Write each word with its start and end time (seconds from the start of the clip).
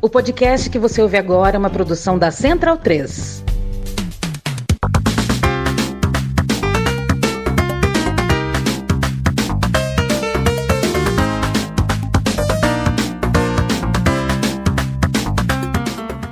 O 0.00 0.08
podcast 0.08 0.70
que 0.70 0.78
você 0.78 1.02
ouve 1.02 1.16
agora 1.16 1.56
é 1.56 1.58
uma 1.58 1.68
produção 1.68 2.16
da 2.16 2.30
Central 2.30 2.76
3. 2.78 3.42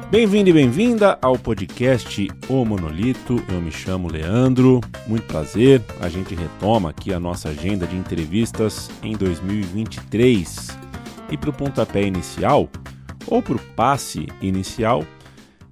Bem-vindo 0.09 0.51
e 0.51 0.53
bem-vinda 0.53 1.19
ao 1.21 1.37
podcast 1.37 2.29
O 2.49 2.65
Monolito. 2.65 3.43
Eu 3.49 3.61
me 3.61 3.73
chamo 3.73 4.09
Leandro, 4.09 4.81
muito 5.09 5.27
prazer. 5.27 5.83
A 6.01 6.09
gente 6.09 6.37
retoma 6.37 6.91
aqui 6.91 7.13
a 7.13 7.19
nossa 7.19 7.49
agenda 7.49 7.85
de 7.85 7.97
entrevistas 7.97 8.89
em 9.03 9.17
2023. 9.17 10.69
E 11.33 11.37
para 11.37 11.51
o 11.51 11.53
pontapé 11.53 12.03
inicial, 12.03 12.71
ou 13.29 13.39
o 13.39 13.59
passe 13.75 14.27
inicial, 14.41 15.05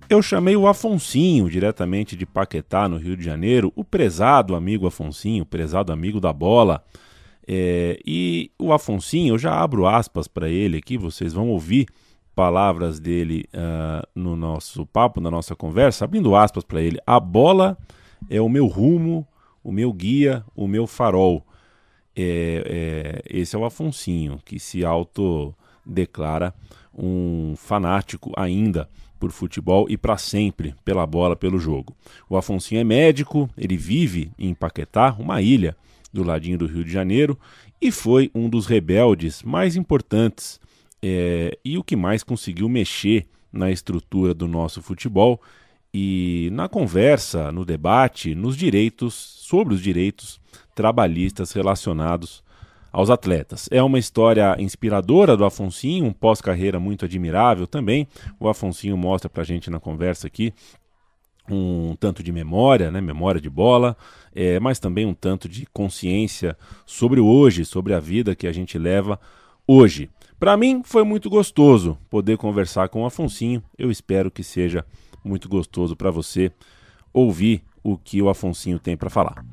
eu 0.08 0.20
chamei 0.20 0.56
o 0.56 0.66
Afonsinho, 0.66 1.48
diretamente 1.48 2.14
de 2.14 2.26
Paquetá, 2.26 2.88
no 2.88 2.96
Rio 2.96 3.16
de 3.16 3.24
Janeiro, 3.24 3.72
o 3.74 3.82
prezado 3.82 4.54
amigo 4.54 4.86
Afonsinho, 4.86 5.46
prezado 5.46 5.92
amigo 5.92 6.20
da 6.20 6.32
bola. 6.32 6.84
É, 7.46 7.98
e 8.04 8.50
o 8.59 8.72
Afonsinho, 8.72 9.34
eu 9.34 9.38
já 9.38 9.59
abro 9.59 9.86
aspas 9.86 10.28
para 10.28 10.48
ele 10.48 10.78
aqui, 10.78 10.98
vocês 10.98 11.32
vão 11.32 11.48
ouvir 11.48 11.86
palavras 12.34 12.98
dele 12.98 13.45
uh, 13.54 14.06
no 14.14 14.36
nosso 14.36 14.84
papo, 14.86 15.20
na 15.20 15.30
nossa 15.30 15.54
conversa, 15.54 16.04
abrindo 16.04 16.34
aspas 16.34 16.64
para 16.64 16.82
ele: 16.82 16.98
a 17.06 17.18
bola 17.18 17.78
é 18.28 18.40
o 18.40 18.48
meu 18.48 18.66
rumo, 18.66 19.26
o 19.62 19.70
meu 19.73 19.92
guia, 19.92 20.45
o 20.54 20.66
meu 20.66 20.86
farol. 20.86 21.46
É, 22.16 23.23
é, 23.26 23.38
esse 23.40 23.56
é 23.56 23.59
o 23.59 23.64
Afonsinho, 23.64 24.38
que 24.45 24.59
se 24.59 24.84
autodeclara 24.84 26.54
um 26.96 27.54
fanático 27.56 28.32
ainda 28.36 28.88
por 29.18 29.30
futebol 29.30 29.86
e 29.88 29.96
para 29.96 30.18
sempre 30.18 30.74
pela 30.84 31.06
bola, 31.06 31.34
pelo 31.34 31.59
jogo. 31.59 31.96
O 32.28 32.36
Afonsinho 32.36 32.80
é 32.80 32.84
médico, 32.84 33.48
ele 33.56 33.76
vive 33.76 34.30
em 34.38 34.54
Paquetá, 34.54 35.16
uma 35.18 35.40
ilha 35.40 35.76
do 36.12 36.23
ladinho 36.23 36.59
do 36.59 36.66
Rio 36.66 36.84
de 36.84 36.92
Janeiro, 36.92 37.38
e 37.80 37.90
foi 37.90 38.30
um 38.34 38.48
dos 38.48 38.66
rebeldes 38.66 39.42
mais 39.42 39.76
importantes 39.76 40.60
é, 41.02 41.59
e 41.64 41.76
o 41.76 41.82
que 41.82 41.96
mais 41.96 42.23
conseguiu 42.23 42.68
mexer 42.68 43.26
na 43.52 43.70
estrutura 43.70 44.34
do 44.34 44.46
nosso 44.46 44.82
futebol 44.82 45.40
e 45.92 46.51
na 46.52 46.68
conversa, 46.68 47.51
no 47.51 47.64
debate, 47.64 48.34
nos 48.34 48.56
direitos, 48.56 49.14
sobre 49.14 49.74
os 49.74 49.80
direitos 49.80 50.40
trabalhistas 50.74 51.52
relacionados 51.52 52.43
aos 52.95 53.10
atletas. 53.10 53.68
É 53.73 53.82
uma 53.82 53.98
história 53.98 54.54
inspiradora 54.56 55.37
do 55.37 55.45
Afonsinho, 55.45 56.04
um 56.04 56.12
pós-carreira 56.12 56.78
muito 56.78 57.04
admirável 57.04 57.66
também. 57.66 58.06
O 58.38 58.48
Afonsinho 58.48 58.96
mostra 58.96 59.28
pra 59.28 59.42
gente 59.42 59.68
na 59.68 59.80
conversa 59.80 60.28
aqui 60.28 60.54
um 61.51 61.96
tanto 61.96 62.23
de 62.23 62.30
memória, 62.30 62.92
né, 62.92 63.01
memória 63.01 63.40
de 63.40 63.51
bola, 63.51 63.96
é, 64.32 64.60
mas 64.60 64.78
também 64.78 65.04
um 65.04 65.12
tanto 65.12 65.48
de 65.48 65.66
consciência 65.72 66.56
sobre 66.86 67.19
o 67.19 67.26
hoje, 67.26 67.64
sobre 67.64 67.92
a 67.92 68.00
vida 68.00 68.36
que 68.36 68.47
a 68.47 68.53
gente 68.53 68.78
leva 68.78 69.19
hoje. 69.66 70.08
Para 70.38 70.56
mim 70.56 70.81
foi 70.84 71.03
muito 71.03 71.28
gostoso 71.28 71.98
poder 72.08 72.38
conversar 72.38 72.88
com 72.88 73.03
o 73.03 73.06
Afonsinho. 73.06 73.60
Eu 73.76 73.91
espero 73.91 74.31
que 74.31 74.44
seja 74.44 74.86
muito 75.25 75.48
gostoso 75.48 75.97
para 75.97 76.12
você 76.12 76.53
ouvir 77.12 77.60
o 77.82 77.98
que 77.98 78.22
o 78.22 78.28
Afonsinho 78.28 78.78
tem 78.78 78.97
para 78.97 79.10
falar. 79.10 79.44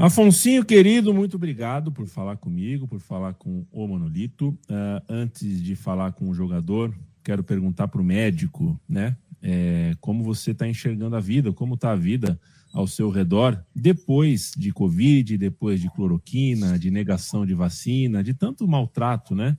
Afonsinho, 0.00 0.64
querido, 0.64 1.12
muito 1.12 1.36
obrigado 1.36 1.92
por 1.92 2.06
falar 2.06 2.38
comigo, 2.38 2.88
por 2.88 3.00
falar 3.00 3.34
com 3.34 3.66
o 3.70 3.86
Monolito. 3.86 4.48
Uh, 4.48 5.04
antes 5.06 5.62
de 5.62 5.76
falar 5.76 6.12
com 6.12 6.30
o 6.30 6.32
jogador, 6.32 6.94
quero 7.22 7.44
perguntar 7.44 7.86
para 7.86 8.00
o 8.00 8.04
médico, 8.04 8.80
né? 8.88 9.14
É, 9.42 9.94
como 10.00 10.24
você 10.24 10.52
está 10.52 10.66
enxergando 10.66 11.16
a 11.16 11.20
vida, 11.20 11.52
como 11.52 11.74
está 11.74 11.92
a 11.92 11.96
vida 11.96 12.40
ao 12.72 12.86
seu 12.86 13.10
redor 13.10 13.62
depois 13.76 14.52
de 14.56 14.72
Covid, 14.72 15.36
depois 15.36 15.78
de 15.82 15.90
cloroquina, 15.90 16.78
de 16.78 16.90
negação 16.90 17.44
de 17.44 17.52
vacina, 17.52 18.24
de 18.24 18.32
tanto 18.32 18.66
maltrato, 18.66 19.34
né? 19.34 19.54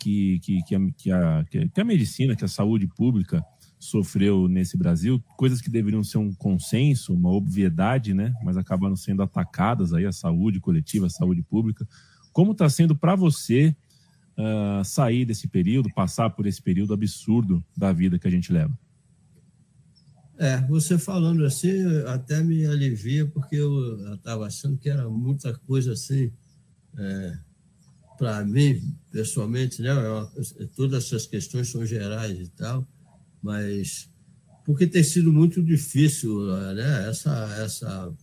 Que, 0.00 0.38
que, 0.38 0.62
que, 0.62 0.74
a, 0.74 0.80
que, 0.96 1.12
a, 1.12 1.44
que 1.70 1.80
a 1.82 1.84
medicina, 1.84 2.34
que 2.34 2.46
a 2.46 2.48
saúde 2.48 2.86
pública 2.86 3.44
sofreu 3.82 4.46
nesse 4.46 4.76
Brasil, 4.76 5.20
coisas 5.36 5.60
que 5.60 5.68
deveriam 5.68 6.04
ser 6.04 6.18
um 6.18 6.32
consenso, 6.32 7.12
uma 7.12 7.30
obviedade, 7.30 8.14
né? 8.14 8.32
Mas 8.44 8.56
acabaram 8.56 8.94
sendo 8.94 9.24
atacadas 9.24 9.92
aí 9.92 10.06
a 10.06 10.12
saúde 10.12 10.60
coletiva, 10.60 11.06
a 11.06 11.10
saúde 11.10 11.42
pública. 11.42 11.86
Como 12.32 12.52
está 12.52 12.68
sendo 12.70 12.94
para 12.94 13.16
você 13.16 13.74
uh, 14.38 14.84
sair 14.84 15.24
desse 15.24 15.48
período, 15.48 15.92
passar 15.92 16.30
por 16.30 16.46
esse 16.46 16.62
período 16.62 16.94
absurdo 16.94 17.62
da 17.76 17.92
vida 17.92 18.20
que 18.20 18.28
a 18.28 18.30
gente 18.30 18.52
leva? 18.52 18.72
É, 20.38 20.60
você 20.68 20.96
falando 20.96 21.44
assim 21.44 21.84
até 22.06 22.40
me 22.40 22.64
alivia, 22.64 23.26
porque 23.26 23.56
eu 23.56 24.14
estava 24.14 24.46
achando 24.46 24.78
que 24.78 24.88
era 24.88 25.08
muita 25.10 25.54
coisa 25.66 25.94
assim, 25.94 26.30
é, 26.96 27.38
para 28.16 28.44
mim, 28.44 28.96
pessoalmente, 29.10 29.82
né? 29.82 29.90
É 29.90 30.66
todas 30.76 31.04
essas 31.04 31.26
questões 31.26 31.68
são 31.68 31.84
gerais 31.84 32.38
e 32.38 32.48
tal 32.50 32.86
mas 33.42 34.12
porque 34.64 34.86
tem 34.86 35.02
sido 35.02 35.32
muito 35.32 35.62
difícil, 35.62 36.46
né? 36.74 37.08
Essa, 37.08 37.30
essa, 37.64 38.14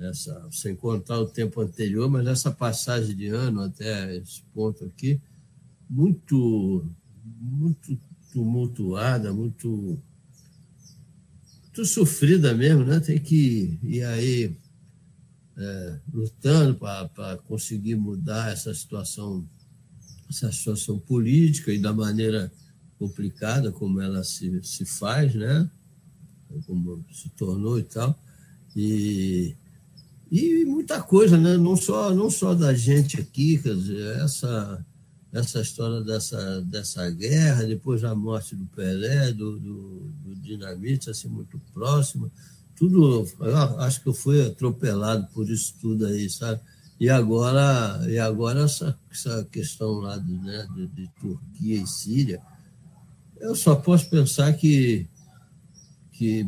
essa, 0.00 0.48
sem 0.50 0.74
contar 0.76 1.18
o 1.18 1.26
tempo 1.26 1.60
anterior, 1.60 2.08
mas 2.08 2.26
essa 2.26 2.50
passagem 2.50 3.16
de 3.16 3.26
ano 3.26 3.62
até 3.62 4.16
esse 4.16 4.42
ponto 4.54 4.84
aqui, 4.84 5.20
muito, 5.90 6.86
muito 7.24 7.98
tumultuada, 8.32 9.32
muito, 9.32 10.00
muito 11.64 11.84
sofrida 11.84 12.54
mesmo, 12.54 12.84
né? 12.84 13.00
Tem 13.00 13.18
que 13.18 13.78
ir 13.82 14.04
aí 14.04 14.56
é, 15.56 15.98
lutando 16.12 16.76
para 16.76 17.36
conseguir 17.48 17.96
mudar 17.96 18.52
essa 18.52 18.72
situação, 18.72 19.48
essa 20.30 20.52
situação 20.52 21.00
política 21.00 21.72
e 21.72 21.80
da 21.80 21.92
maneira 21.92 22.52
complicada 22.98 23.70
como 23.70 24.00
ela 24.00 24.24
se, 24.24 24.60
se 24.62 24.84
faz, 24.84 25.34
né? 25.34 25.70
Como 26.66 27.04
se 27.12 27.28
tornou 27.30 27.78
e 27.78 27.82
tal. 27.82 28.18
E, 28.74 29.54
e 30.30 30.64
muita 30.64 31.00
coisa, 31.02 31.38
né? 31.38 31.56
Não 31.56 31.76
só, 31.76 32.12
não 32.12 32.30
só 32.30 32.54
da 32.54 32.74
gente 32.74 33.20
aqui, 33.20 33.58
quer 33.58 33.74
dizer, 33.74 34.16
essa, 34.18 34.84
essa 35.32 35.60
história 35.60 36.00
dessa, 36.02 36.60
dessa 36.62 37.08
guerra, 37.10 37.64
depois 37.64 38.02
a 38.04 38.14
morte 38.14 38.56
do 38.56 38.66
Pelé, 38.66 39.32
do, 39.32 39.58
do, 39.58 40.12
do 40.24 40.34
Dinamite, 40.36 41.10
assim, 41.10 41.28
muito 41.28 41.60
próxima. 41.72 42.30
Tudo, 42.76 43.26
acho 43.78 44.02
que 44.02 44.08
eu 44.08 44.14
fui 44.14 44.46
atropelado 44.46 45.26
por 45.34 45.48
isso 45.48 45.74
tudo 45.80 46.06
aí, 46.06 46.28
sabe? 46.30 46.60
E 47.00 47.08
agora, 47.08 48.04
e 48.08 48.18
agora 48.18 48.62
essa, 48.62 48.98
essa 49.10 49.44
questão 49.52 50.00
lá 50.00 50.16
né, 50.16 50.66
de, 50.74 50.86
de 50.88 51.08
Turquia 51.20 51.80
e 51.80 51.86
Síria, 51.86 52.42
eu 53.40 53.54
só 53.54 53.74
posso 53.74 54.08
pensar 54.08 54.52
que, 54.54 55.06
que 56.12 56.46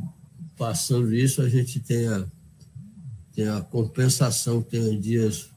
passando 0.56 1.14
isso, 1.14 1.40
a 1.40 1.48
gente 1.48 1.80
tenha, 1.80 2.30
tenha 3.34 3.60
compensação, 3.62 4.62
tenha 4.62 4.98
dias, 4.98 5.50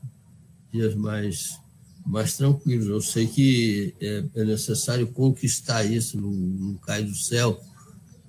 dias 0.72 0.96
mais, 0.96 1.60
mais 2.06 2.38
tranquilos. 2.38 2.88
Eu 2.88 3.02
sei 3.02 3.28
que 3.28 3.94
é, 4.00 4.24
é 4.36 4.46
necessário 4.46 5.08
conquistar 5.08 5.84
isso, 5.84 6.20
não, 6.20 6.32
não 6.32 6.74
cai 6.76 7.04
do 7.04 7.16
céu. 7.16 7.62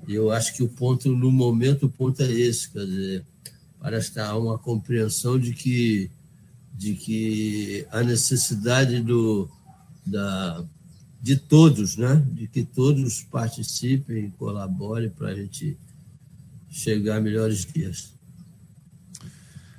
Eu 0.09 0.31
acho 0.31 0.55
que 0.55 0.63
o 0.63 0.69
ponto, 0.69 1.11
no 1.11 1.31
momento, 1.31 1.87
o 1.87 1.91
ponto 1.91 2.23
é 2.23 2.31
esse, 2.31 2.71
quer 2.71 2.85
dizer, 2.85 3.25
parece 3.81 4.13
que 4.13 4.19
há 4.19 4.37
uma 4.37 4.59
compreensão 4.59 5.39
de 5.39 5.53
que, 5.53 6.11
de 6.75 6.95
que 6.95 7.87
a 7.91 8.03
necessidade 8.03 9.01
do, 9.01 9.49
da, 10.05 10.65
de 11.25 11.37
todos, 11.37 11.97
né? 11.97 12.23
de 12.33 12.47
que 12.47 12.63
todos 12.63 13.23
participem 13.23 14.27
e 14.27 14.31
colaborem 14.33 15.09
para 15.09 15.29
a 15.29 15.35
gente 15.35 15.75
chegar 16.69 17.17
a 17.17 17.21
melhores 17.21 17.65
dias. 17.65 18.13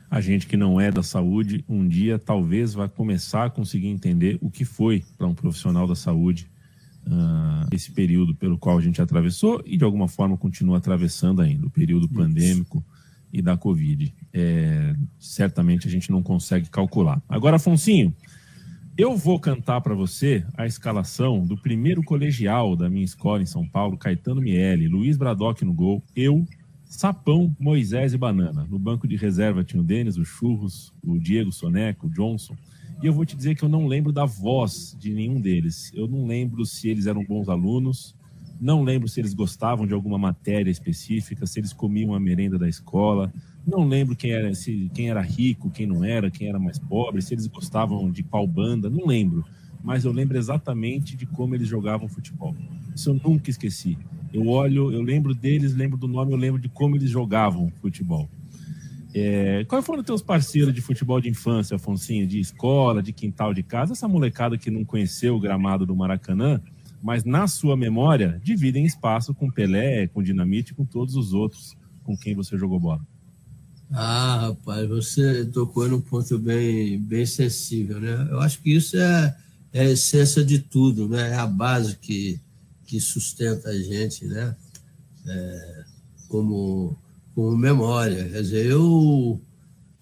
A 0.09 0.19
gente 0.19 0.47
que 0.47 0.57
não 0.57 0.81
é 0.81 0.91
da 0.91 1.03
saúde, 1.03 1.63
um 1.69 1.87
dia 1.87 2.17
talvez 2.17 2.73
vai 2.73 2.89
começar 2.89 3.45
a 3.45 3.49
conseguir 3.51 3.89
entender 3.89 4.39
o 4.41 4.49
que 4.49 4.65
foi 4.65 5.03
para 5.19 5.27
um 5.27 5.35
profissional 5.35 5.85
da 5.85 5.93
saúde 5.93 6.47
uh, 7.05 7.69
esse 7.71 7.91
período 7.91 8.33
pelo 8.33 8.57
qual 8.57 8.79
a 8.79 8.81
gente 8.81 8.99
atravessou 8.99 9.61
e 9.67 9.77
de 9.77 9.83
alguma 9.83 10.07
forma 10.07 10.35
continua 10.35 10.79
atravessando 10.79 11.43
ainda, 11.43 11.67
o 11.67 11.69
período 11.69 12.07
Isso. 12.07 12.15
pandêmico 12.15 12.83
e 13.31 13.39
da 13.39 13.55
Covid. 13.55 14.11
É, 14.33 14.95
certamente 15.19 15.87
a 15.87 15.91
gente 15.91 16.09
não 16.09 16.23
consegue 16.23 16.71
calcular. 16.71 17.21
Agora, 17.29 17.57
Afonsinho, 17.57 18.15
eu 18.97 19.17
vou 19.17 19.37
cantar 19.37 19.81
para 19.81 19.93
você 19.93 20.45
a 20.57 20.65
escalação 20.65 21.45
do 21.45 21.57
primeiro 21.57 22.01
colegial 22.01 22.77
da 22.77 22.89
minha 22.89 23.03
escola 23.03 23.41
em 23.41 23.45
São 23.45 23.67
Paulo, 23.67 23.97
Caetano 23.97 24.39
Miele, 24.39 24.87
Luiz 24.87 25.17
Bradock 25.17 25.65
no 25.65 25.73
gol, 25.73 26.01
eu, 26.15 26.47
Sapão, 26.85 27.53
Moisés 27.59 28.13
e 28.13 28.17
Banana. 28.17 28.65
No 28.69 28.79
banco 28.79 29.05
de 29.05 29.17
reserva 29.17 29.65
tinha 29.65 29.81
o 29.81 29.85
Denis, 29.85 30.15
o 30.15 30.23
Churros, 30.23 30.93
o 31.03 31.19
Diego 31.19 31.51
Soneco, 31.51 32.07
o 32.07 32.09
Johnson. 32.09 32.55
E 33.03 33.07
eu 33.07 33.11
vou 33.11 33.25
te 33.25 33.35
dizer 33.35 33.55
que 33.55 33.63
eu 33.63 33.69
não 33.69 33.85
lembro 33.85 34.13
da 34.13 34.23
voz 34.23 34.95
de 34.97 35.13
nenhum 35.13 35.41
deles. 35.41 35.91
Eu 35.93 36.07
não 36.07 36.25
lembro 36.25 36.65
se 36.65 36.87
eles 36.87 37.05
eram 37.05 37.25
bons 37.25 37.49
alunos, 37.49 38.15
não 38.59 38.83
lembro 38.83 39.07
se 39.07 39.19
eles 39.19 39.33
gostavam 39.33 39.85
de 39.85 39.93
alguma 39.93 40.17
matéria 40.17 40.71
específica, 40.71 41.45
se 41.45 41.59
eles 41.59 41.73
comiam 41.73 42.13
a 42.13 42.19
merenda 42.19 42.57
da 42.57 42.67
escola. 42.67 43.33
Não 43.65 43.87
lembro 43.87 44.15
quem 44.15 44.31
era, 44.31 44.53
se, 44.53 44.89
quem 44.93 45.09
era 45.09 45.21
rico, 45.21 45.69
quem 45.69 45.85
não 45.85 46.03
era, 46.03 46.31
quem 46.31 46.47
era 46.47 46.59
mais 46.59 46.79
pobre, 46.79 47.21
se 47.21 47.33
eles 47.33 47.47
gostavam 47.47 48.11
de 48.11 48.23
qual 48.23 48.45
banda, 48.45 48.89
não 48.89 49.05
lembro. 49.05 49.43
Mas 49.83 50.05
eu 50.05 50.11
lembro 50.11 50.37
exatamente 50.37 51.15
de 51.15 51.25
como 51.25 51.53
eles 51.53 51.67
jogavam 51.67 52.07
futebol. 52.07 52.55
Isso 52.95 53.09
eu 53.09 53.19
nunca 53.23 53.49
esqueci. 53.49 53.97
Eu 54.33 54.47
olho, 54.47 54.91
eu 54.91 55.01
lembro 55.01 55.33
deles, 55.33 55.75
lembro 55.75 55.97
do 55.97 56.07
nome, 56.07 56.31
eu 56.31 56.37
lembro 56.37 56.59
de 56.59 56.69
como 56.69 56.95
eles 56.95 57.09
jogavam 57.09 57.71
futebol. 57.81 58.29
É, 59.13 59.63
quais 59.63 59.85
foram 59.85 60.01
os 60.01 60.05
teus 60.05 60.21
parceiros 60.21 60.73
de 60.73 60.81
futebol 60.81 61.21
de 61.21 61.29
infância, 61.29 61.75
Afonso? 61.75 62.07
De 62.07 62.37
escola, 62.37 63.01
de 63.01 63.13
quintal 63.13 63.53
de 63.53 63.63
casa? 63.63 63.93
Essa 63.93 64.09
molecada 64.09 64.57
que 64.57 64.69
não 64.69 64.83
conheceu 64.83 65.35
o 65.37 65.39
gramado 65.39 65.85
do 65.85 65.95
Maracanã, 65.95 66.61
mas 67.05 67.23
na 67.23 67.47
sua 67.47 67.77
memória 67.77 68.41
dividem 68.43 68.83
espaço 68.83 69.31
com 69.31 69.51
Pelé, 69.51 70.07
com 70.07 70.23
Dinamite, 70.23 70.73
com 70.73 70.83
todos 70.83 71.15
os 71.15 71.33
outros 71.33 71.77
com 72.03 72.17
quem 72.17 72.33
você 72.33 72.57
jogou 72.57 72.79
bola. 72.79 73.05
Ah, 73.91 74.47
rapaz, 74.47 74.89
você 74.89 75.45
tocou 75.45 75.87
num 75.87 76.01
ponto 76.01 76.39
bem, 76.39 76.99
bem 76.99 77.23
sensível, 77.23 77.99
né? 77.99 78.27
Eu 78.31 78.39
acho 78.39 78.59
que 78.59 78.73
isso 78.73 78.97
é, 78.97 79.37
é 79.71 79.81
a 79.81 79.91
essência 79.91 80.43
de 80.43 80.57
tudo, 80.57 81.07
né? 81.07 81.29
É 81.29 81.35
a 81.35 81.45
base 81.45 81.95
que, 81.95 82.39
que 82.87 82.99
sustenta 82.99 83.69
a 83.69 83.77
gente, 83.79 84.25
né? 84.25 84.55
É, 85.27 85.83
como, 86.27 86.97
como 87.35 87.55
memória. 87.55 88.27
Quer 88.29 88.41
dizer, 88.41 88.65
eu 88.65 89.39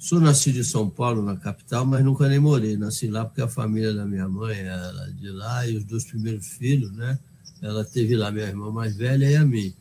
Sou 0.03 0.19
nascido 0.19 0.59
em 0.59 0.63
São 0.65 0.89
Paulo, 0.89 1.21
na 1.21 1.37
capital, 1.37 1.85
mas 1.85 2.03
nunca 2.03 2.27
nem 2.27 2.37
morei. 2.37 2.75
Nasci 2.75 3.07
lá 3.07 3.23
porque 3.23 3.41
a 3.41 3.47
família 3.47 3.93
da 3.93 4.05
minha 4.05 4.27
mãe 4.27 4.57
era 4.59 5.09
de 5.13 5.29
lá 5.29 5.65
e 5.65 5.77
os 5.77 5.85
dois 5.85 6.03
primeiros 6.03 6.45
filhos, 6.45 6.91
né? 6.91 7.17
Ela 7.61 7.85
teve 7.85 8.13
lá 8.13 8.29
minha 8.29 8.47
irmã 8.47 8.69
mais 8.69 8.97
velha 8.97 9.31
e 9.31 9.37
a 9.37 9.45
mim. 9.45 9.73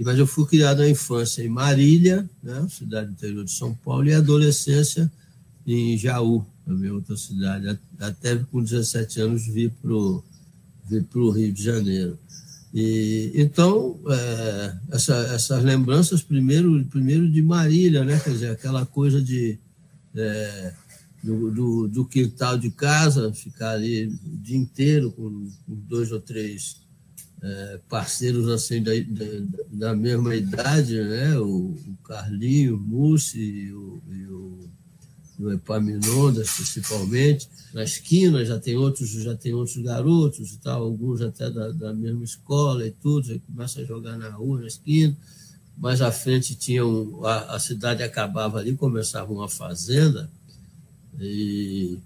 Mas 0.00 0.18
eu 0.18 0.26
fui 0.26 0.46
criado 0.46 0.78
na 0.78 0.88
infância 0.88 1.42
em 1.42 1.50
Marília, 1.50 2.26
né? 2.42 2.66
cidade 2.70 3.10
interior 3.10 3.44
de 3.44 3.50
São 3.50 3.74
Paulo, 3.74 4.08
e 4.08 4.14
adolescência 4.14 5.12
em 5.66 5.98
Jaú, 5.98 6.46
a 6.66 6.72
minha 6.72 6.94
outra 6.94 7.14
cidade. 7.14 7.78
Até 8.00 8.36
com 8.36 8.62
17 8.62 9.20
anos 9.20 9.46
vi 9.46 9.68
para 9.68 9.92
o 9.92 11.30
Rio 11.30 11.52
de 11.52 11.62
Janeiro. 11.62 12.18
E, 12.72 13.32
então, 13.34 13.98
é, 14.08 14.76
essa, 14.92 15.14
essas 15.34 15.64
lembranças, 15.64 16.22
primeiro, 16.22 16.84
primeiro 16.86 17.30
de 17.30 17.42
Marília, 17.42 18.04
né? 18.04 18.20
quer 18.22 18.30
dizer, 18.30 18.50
aquela 18.50 18.84
coisa 18.84 19.22
de, 19.22 19.58
é, 20.14 20.74
do, 21.22 21.50
do, 21.50 21.88
do, 21.88 22.04
quintal 22.04 22.58
de 22.58 22.70
casa, 22.70 23.32
ficar 23.32 23.70
ali 23.70 24.06
o 24.06 24.36
dia 24.36 24.56
inteiro 24.56 25.10
com, 25.12 25.50
dois 25.66 26.12
ou 26.12 26.20
três 26.20 26.82
é, 27.42 27.80
parceiros 27.88 28.48
assim 28.48 28.82
da, 28.82 28.92
da, 28.92 29.88
da, 29.88 29.96
mesma 29.96 30.34
idade, 30.34 31.00
né? 31.02 31.38
o, 31.38 31.74
o 31.74 31.96
Carlinho, 32.04 32.76
o 32.76 32.80
Mussi 32.80 33.72
o, 33.72 34.02
e 34.10 34.26
o 34.26 34.70
no 35.38 35.52
Epaminondas, 35.52 36.50
principalmente. 36.50 37.48
Na 37.72 37.84
esquina 37.84 38.44
já 38.44 38.58
tem 38.58 38.76
outros, 38.76 39.10
já 39.10 39.36
tem 39.36 39.54
outros 39.54 39.76
garotos 39.78 40.52
e 40.52 40.58
tal, 40.58 40.82
alguns 40.82 41.20
até 41.20 41.48
da, 41.48 41.70
da 41.70 41.94
mesma 41.94 42.24
escola 42.24 42.84
e 42.86 42.90
tudo, 42.90 43.30
aí 43.30 43.38
começa 43.40 43.80
a 43.80 43.84
jogar 43.84 44.18
na 44.18 44.30
rua, 44.30 44.60
na 44.60 44.66
esquina. 44.66 45.16
Mais 45.76 46.02
à 46.02 46.10
frente 46.10 46.56
tinha 46.56 46.84
um, 46.84 47.24
a, 47.24 47.54
a 47.54 47.58
cidade 47.60 48.02
acabava 48.02 48.58
ali, 48.58 48.74
começava 48.74 49.32
uma 49.32 49.48
fazenda, 49.48 50.28
e 51.20 51.98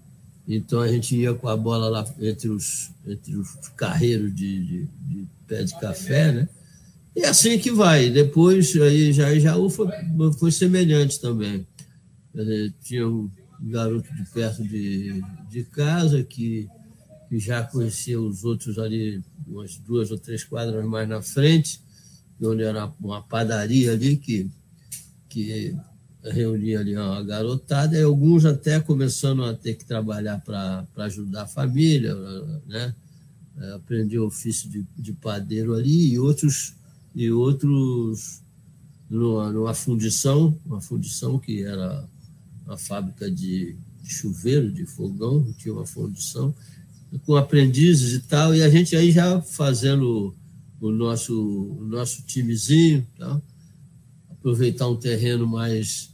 então 0.47 0.81
a 0.81 0.87
gente 0.87 1.15
ia 1.15 1.33
com 1.33 1.47
a 1.47 1.57
bola 1.57 1.89
lá 1.89 2.05
entre 2.19 2.49
os, 2.49 2.91
entre 3.07 3.35
os 3.35 3.49
carreiros 3.75 4.35
de, 4.35 4.59
de, 4.65 4.87
de 5.07 5.27
pé 5.47 5.63
de 5.63 5.79
café, 5.79 6.31
né? 6.31 6.49
E 7.15 7.21
é 7.21 7.29
assim 7.29 7.57
que 7.57 7.71
vai. 7.71 8.09
Depois, 8.09 8.75
aí 8.75 9.13
já 9.13 9.33
Jaú 9.39 9.69
foi, 9.69 9.87
foi 10.37 10.51
semelhante 10.51 11.19
também 11.19 11.65
tinha 12.81 13.07
um 13.07 13.29
garoto 13.61 14.13
de 14.13 14.25
perto 14.31 14.63
de, 14.63 15.21
de 15.49 15.63
casa 15.65 16.23
que, 16.23 16.67
que 17.29 17.39
já 17.39 17.63
conhecia 17.63 18.19
os 18.19 18.43
outros 18.43 18.77
ali, 18.77 19.23
umas 19.47 19.77
duas 19.77 20.11
ou 20.11 20.17
três 20.17 20.43
quadras 20.43 20.83
mais 20.85 21.07
na 21.07 21.21
frente, 21.21 21.81
onde 22.41 22.63
era 22.63 22.91
uma 22.99 23.21
padaria 23.21 23.93
ali 23.93 24.17
que, 24.17 24.49
que 25.29 25.75
reunia 26.23 26.79
ali 26.79 26.95
uma 26.95 27.23
garotada, 27.23 27.97
e 27.97 28.03
alguns 28.03 28.45
até 28.45 28.79
começando 28.79 29.43
a 29.43 29.53
ter 29.53 29.75
que 29.75 29.85
trabalhar 29.85 30.39
para 30.41 30.85
ajudar 30.97 31.43
a 31.43 31.47
família, 31.47 32.15
né? 32.65 32.93
aprendi 33.75 34.17
o 34.17 34.25
ofício 34.25 34.69
de, 34.69 34.85
de 34.97 35.13
padeiro 35.13 35.73
ali, 35.73 36.13
e 36.13 36.19
outros, 36.19 36.75
e 37.13 37.31
outros 37.31 38.41
numa, 39.09 39.51
numa 39.51 39.73
fundição, 39.73 40.57
uma 40.65 40.81
fundição 40.81 41.37
que 41.37 41.63
era 41.63 42.07
uma 42.65 42.77
fábrica 42.77 43.29
de, 43.29 43.75
chuveiro, 44.03 44.71
de 44.71 44.85
fogão, 44.85 45.53
tinha 45.57 45.73
uma 45.73 45.85
fundição, 45.85 46.53
com 47.25 47.35
aprendizes 47.35 48.13
e 48.13 48.19
tal, 48.21 48.55
e 48.55 48.61
a 48.63 48.69
gente 48.69 48.95
aí 48.95 49.11
já 49.11 49.41
fazendo 49.41 50.35
o 50.81 50.91
nosso, 50.91 51.77
o 51.79 51.85
nosso 51.85 52.23
timezinho, 52.23 53.07
tá? 53.17 53.41
aproveitar 54.29 54.89
um 54.89 54.95
terreno 54.95 55.47
mais, 55.47 56.11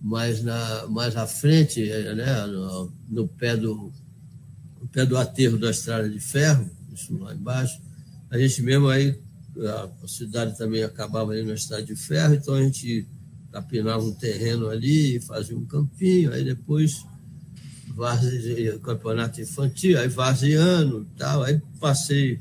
mais, 0.00 0.42
na, 0.42 0.86
mais 0.88 1.16
à 1.16 1.26
frente, 1.26 1.84
né? 1.84 2.46
no, 2.46 2.92
no 3.08 3.28
pé 3.28 3.56
do, 3.56 3.92
pé 4.90 5.06
do 5.06 5.16
aterro 5.16 5.58
da 5.58 5.70
estrada 5.70 6.08
de 6.08 6.18
ferro, 6.18 6.68
isso 6.92 7.16
lá 7.18 7.34
embaixo. 7.34 7.80
A 8.30 8.38
gente 8.38 8.62
mesmo 8.62 8.88
aí, 8.88 9.18
a 10.02 10.08
cidade 10.08 10.56
também 10.56 10.82
acabava 10.82 11.32
ali 11.32 11.44
na 11.44 11.54
estrada 11.54 11.84
de 11.84 11.94
ferro, 11.94 12.34
então 12.34 12.54
a 12.54 12.62
gente 12.62 13.06
capinava 13.58 14.04
um 14.04 14.14
terreno 14.14 14.68
ali, 14.68 15.20
fazia 15.20 15.56
um 15.56 15.64
campinho, 15.64 16.32
aí 16.32 16.44
depois 16.44 17.04
várzea, 17.88 18.78
campeonato 18.78 19.40
infantil, 19.40 19.98
aí 19.98 20.08
varziano 20.08 21.04
tal, 21.16 21.42
aí 21.42 21.60
passei 21.80 22.38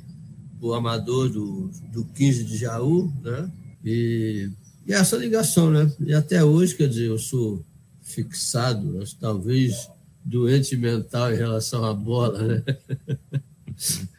o 0.62 0.74
amador 0.74 1.30
do, 1.30 1.72
do 1.92 2.06
15 2.06 2.44
de 2.44 2.58
Jaú, 2.58 3.12
né? 3.24 3.52
E, 3.84 4.50
e 4.86 4.94
essa 4.94 5.18
ligação, 5.18 5.72
né? 5.72 5.92
E 6.00 6.14
até 6.14 6.44
hoje, 6.44 6.76
quer 6.76 6.88
dizer, 6.88 7.08
eu 7.08 7.18
sou 7.18 7.66
fixado, 8.02 9.04
talvez 9.20 9.90
doente 10.24 10.78
mental 10.78 11.34
em 11.34 11.38
relação 11.38 11.84
à 11.84 11.94
bola, 11.94 12.42
né? 12.44 12.64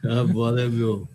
A 0.04 0.24
bola 0.24 0.60
é 0.60 0.68
meu, 0.68 1.08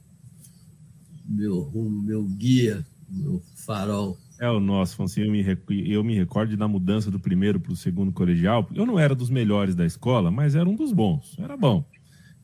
meu 1.25 1.61
rumo, 1.61 2.01
meu 2.01 2.23
guia, 2.23 2.85
meu 3.09 3.41
farol. 3.55 4.17
É 4.43 4.49
o 4.49 4.59
nosso, 4.59 4.97
Fonseca. 4.97 5.25
Eu 5.25 5.31
me, 5.31 5.89
eu 5.89 6.03
me 6.03 6.15
recordo 6.15 6.57
da 6.57 6.67
mudança 6.67 7.09
do 7.09 7.17
primeiro 7.17 7.61
para 7.61 7.71
o 7.71 7.77
segundo 7.77 8.11
colegial. 8.11 8.69
Eu 8.75 8.85
não 8.85 8.99
era 8.99 9.15
dos 9.15 9.29
melhores 9.29 9.73
da 9.73 9.85
escola, 9.85 10.29
mas 10.29 10.53
era 10.53 10.67
um 10.67 10.75
dos 10.75 10.91
bons. 10.91 11.37
Era 11.39 11.55
bom. 11.55 11.89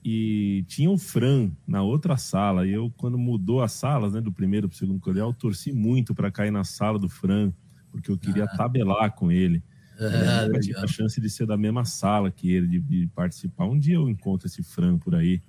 E 0.01 0.63
tinha 0.69 0.89
o 0.89 0.97
Fran 0.97 1.51
na 1.67 1.81
outra 1.81 2.15
sala. 2.15 2.65
E 2.65 2.71
eu, 2.71 2.89
quando 2.95 3.17
mudou 3.17 3.61
as 3.61 3.73
salas, 3.73 4.13
né, 4.13 4.21
do 4.21 4.31
primeiro 4.31 4.69
para 4.69 4.75
o 4.75 4.77
segundo 4.77 5.01
colegial, 5.01 5.33
torci 5.33 5.73
muito 5.73 6.15
para 6.15 6.31
cair 6.31 6.51
na 6.51 6.63
sala 6.63 6.97
do 6.97 7.09
Fran, 7.09 7.51
porque 7.91 8.09
eu 8.09 8.17
queria 8.17 8.45
ah. 8.45 8.55
tabelar 8.55 9.13
com 9.13 9.29
ele. 9.29 9.61
Ah, 9.99 10.47
eu 10.47 10.57
tive 10.61 10.79
a 10.79 10.87
chance 10.87 11.19
de 11.19 11.29
ser 11.29 11.47
da 11.47 11.57
mesma 11.57 11.83
sala 11.83 12.31
que 12.31 12.49
ele, 12.49 12.65
de, 12.65 12.79
de, 12.79 13.07
participar. 13.07 13.65
Um 13.65 13.77
dia 13.77 13.95
eu 13.95 14.07
encontro 14.07 14.47
esse 14.47 14.63
Fran 14.63 14.97
por 14.97 15.15
aí. 15.15 15.41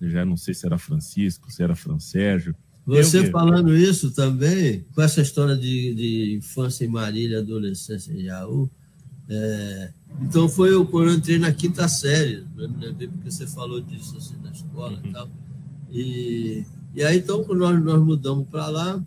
Eu 0.00 0.08
já 0.08 0.24
não 0.24 0.36
sei 0.36 0.54
se 0.54 0.64
era 0.64 0.78
Francisco, 0.78 1.50
se 1.50 1.64
era 1.64 1.74
Fran 1.74 1.98
Sérgio. 1.98 2.54
Você 2.86 3.28
falando 3.30 3.76
isso 3.76 4.12
também, 4.12 4.84
com 4.94 5.02
essa 5.02 5.20
história 5.20 5.56
de, 5.56 5.92
de 5.94 6.36
infância 6.36 6.84
em 6.84 6.88
Marília, 6.88 7.40
adolescência 7.40 8.12
em 8.12 8.22
Jaú, 8.22 8.70
é, 9.28 9.92
então 10.22 10.48
foi 10.48 10.72
eu, 10.72 10.86
quando 10.86 11.08
eu 11.08 11.14
entrei 11.16 11.38
na 11.38 11.52
quinta 11.52 11.88
série, 11.88 12.44
né, 12.54 12.94
porque 12.96 13.30
você 13.30 13.44
falou 13.46 13.80
disso 13.80 14.16
assim, 14.16 14.36
na 14.40 14.52
escola 14.52 15.00
uhum. 15.00 15.08
e 15.08 15.12
tal. 15.12 15.30
E, 15.90 16.64
e 16.94 17.04
aí, 17.04 17.18
então, 17.18 17.42
quando 17.42 17.58
nós, 17.58 17.82
nós 17.82 18.04
mudamos 18.04 18.46
para 18.48 18.68
lá, 18.68 19.04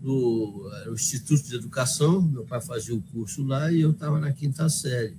no, 0.00 0.70
o 0.88 0.94
Instituto 0.94 1.42
de 1.48 1.56
Educação, 1.56 2.22
meu 2.22 2.44
pai 2.44 2.60
fazia 2.60 2.94
o 2.94 3.02
curso 3.02 3.44
lá 3.44 3.70
e 3.70 3.82
eu 3.82 3.90
estava 3.90 4.18
na 4.18 4.32
quinta 4.32 4.68
série. 4.68 5.14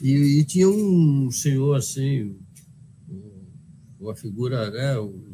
E, 0.00 0.40
e, 0.40 0.44
tinha 0.44 0.68
um 0.68 1.30
senhor 1.30 1.76
assim, 1.76 2.36
uma 3.98 4.14
figura, 4.14 4.70
né, 4.70 4.98
um, 4.98 5.27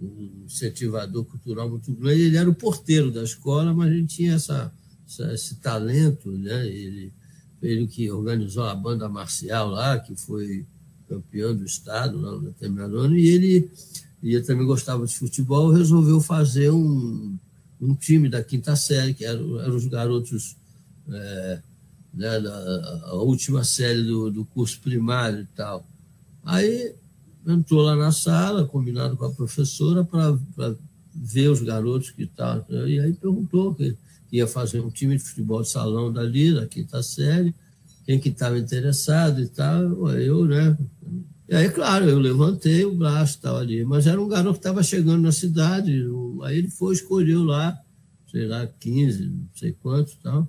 um 0.00 0.44
incentivador 0.44 1.24
cultural 1.24 1.68
muito 1.68 1.92
grande. 1.92 2.22
Ele 2.22 2.36
era 2.36 2.48
o 2.48 2.54
porteiro 2.54 3.10
da 3.10 3.22
escola, 3.22 3.74
mas 3.74 3.92
gente 3.92 4.16
tinha 4.16 4.34
essa, 4.34 4.72
esse 5.32 5.56
talento, 5.56 6.30
né? 6.30 6.66
Ele, 6.66 7.12
ele 7.60 7.86
que 7.86 8.10
organizou 8.10 8.64
a 8.64 8.74
banda 8.74 9.08
marcial 9.08 9.70
lá, 9.70 9.98
que 9.98 10.14
foi 10.14 10.64
campeão 11.08 11.56
do 11.56 11.64
estado 11.64 12.20
lá 12.20 12.32
no 12.32 12.42
determinado 12.42 12.98
ano, 12.98 13.16
e 13.16 13.28
ele, 13.28 13.70
ele 14.22 14.42
também 14.42 14.66
gostava 14.66 15.06
de 15.06 15.16
futebol, 15.16 15.70
resolveu 15.70 16.20
fazer 16.20 16.70
um, 16.70 17.36
um 17.80 17.94
time 17.94 18.28
da 18.28 18.44
quinta 18.44 18.76
série, 18.76 19.14
que 19.14 19.24
eram, 19.24 19.58
eram 19.60 19.74
os 19.74 19.86
garotos 19.86 20.56
é, 21.10 21.62
né, 22.12 22.40
da, 22.40 23.00
a 23.06 23.14
última 23.14 23.64
série 23.64 24.02
do, 24.02 24.30
do 24.30 24.44
curso 24.44 24.80
primário 24.80 25.40
e 25.40 25.56
tal. 25.56 25.86
Aí 26.44 26.94
entrou 27.48 27.82
lá 27.82 27.96
na 27.96 28.12
sala, 28.12 28.66
combinado 28.66 29.16
com 29.16 29.24
a 29.24 29.32
professora, 29.32 30.04
para 30.04 30.36
ver 31.14 31.48
os 31.48 31.62
garotos 31.62 32.10
que 32.10 32.22
estavam. 32.22 32.64
E 32.86 33.00
aí 33.00 33.12
perguntou 33.12 33.74
que 33.74 33.96
ia 34.30 34.46
fazer 34.46 34.80
um 34.80 34.90
time 34.90 35.16
de 35.16 35.22
futebol 35.22 35.62
de 35.62 35.68
salão 35.68 36.12
dali, 36.12 36.54
da 36.54 36.66
quinta 36.66 37.02
série, 37.02 37.54
quem 38.04 38.18
que 38.18 38.28
estava 38.28 38.58
interessado 38.58 39.40
e 39.40 39.48
tal. 39.48 40.10
Eu, 40.10 40.44
né? 40.44 40.76
E 41.48 41.54
aí, 41.54 41.70
claro, 41.70 42.04
eu 42.04 42.18
levantei 42.18 42.84
o 42.84 42.94
braço 42.94 43.38
e 43.38 43.40
tal 43.40 43.56
ali. 43.56 43.84
Mas 43.84 44.06
era 44.06 44.20
um 44.20 44.28
garoto 44.28 44.54
que 44.54 44.58
estava 44.60 44.82
chegando 44.82 45.22
na 45.22 45.32
cidade. 45.32 46.06
Aí 46.42 46.58
ele 46.58 46.68
foi, 46.68 46.94
escolheu 46.94 47.42
lá, 47.42 47.78
sei 48.30 48.46
lá, 48.46 48.66
15, 48.66 49.26
não 49.26 49.48
sei 49.54 49.72
quantos 49.72 50.12
e 50.12 50.18
tal. 50.18 50.48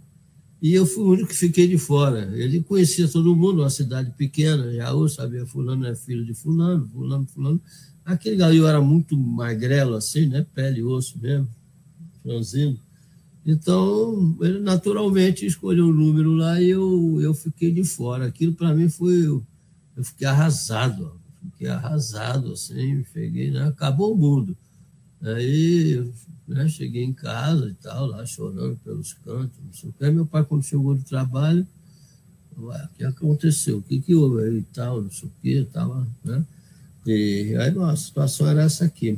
E 0.62 0.74
eu 0.74 0.86
fui 0.86 1.04
o 1.04 1.12
único 1.12 1.30
que 1.30 1.36
fiquei 1.36 1.68
de 1.68 1.78
fora. 1.78 2.30
Ele 2.36 2.62
conhecia 2.62 3.08
todo 3.08 3.36
mundo, 3.36 3.62
uma 3.62 3.70
cidade 3.70 4.12
pequena, 4.12 4.66
eu 4.66 5.08
sabia, 5.08 5.46
fulano 5.46 5.86
é 5.86 5.96
filho 5.96 6.26
de 6.26 6.34
fulano, 6.34 6.88
fulano, 6.88 7.26
fulano. 7.28 7.62
Aquele 8.04 8.36
galinho 8.36 8.66
era 8.66 8.82
muito 8.82 9.16
magrelo 9.16 9.96
assim, 9.96 10.26
né? 10.26 10.46
Pele 10.54 10.80
e 10.80 10.84
osso 10.84 11.18
mesmo, 11.20 11.48
franzino. 12.22 12.78
Então, 13.46 14.38
ele 14.42 14.60
naturalmente 14.60 15.46
escolheu 15.46 15.86
o 15.86 15.90
um 15.90 15.94
número 15.94 16.34
lá 16.34 16.62
e 16.62 16.70
eu, 16.70 17.20
eu 17.22 17.34
fiquei 17.34 17.72
de 17.72 17.84
fora. 17.84 18.26
Aquilo 18.26 18.54
para 18.54 18.74
mim 18.74 18.90
foi. 18.90 19.26
Eu, 19.26 19.44
eu 19.96 20.04
fiquei 20.04 20.28
arrasado, 20.28 21.20
fiquei 21.52 21.68
arrasado, 21.68 22.52
assim, 22.52 23.04
cheguei, 23.14 23.52
né? 23.52 23.64
acabou 23.68 24.14
o 24.14 24.18
mundo. 24.18 24.58
Aí 25.22 26.12
né, 26.54 26.68
cheguei 26.68 27.04
em 27.04 27.14
casa 27.14 27.70
e 27.70 27.74
tal, 27.76 28.08
lá 28.08 28.26
chorando 28.26 28.78
pelos 28.84 29.14
cantos, 29.14 29.58
não 29.64 29.74
sei 29.74 29.90
o 29.90 29.94
que. 29.94 30.10
Meu 30.10 30.26
pai, 30.26 30.44
quando 30.44 30.64
chegou 30.64 30.96
do 30.96 31.04
trabalho, 31.04 31.66
o 32.58 32.72
que 32.98 33.04
aconteceu? 33.04 33.78
O 33.78 33.82
que, 33.82 34.02
que 34.02 34.16
houve 34.16 34.44
aí 34.44 34.58
e 34.58 34.62
tal, 34.64 35.02
não 35.02 35.12
sei 35.12 35.30
o 35.30 35.32
que, 35.42 35.64
tava, 35.72 36.08
né? 36.24 36.44
E 37.06 37.56
aí, 37.56 37.74
a 37.80 37.96
situação 37.96 38.48
era 38.48 38.64
essa 38.64 38.86
aqui. 38.86 39.18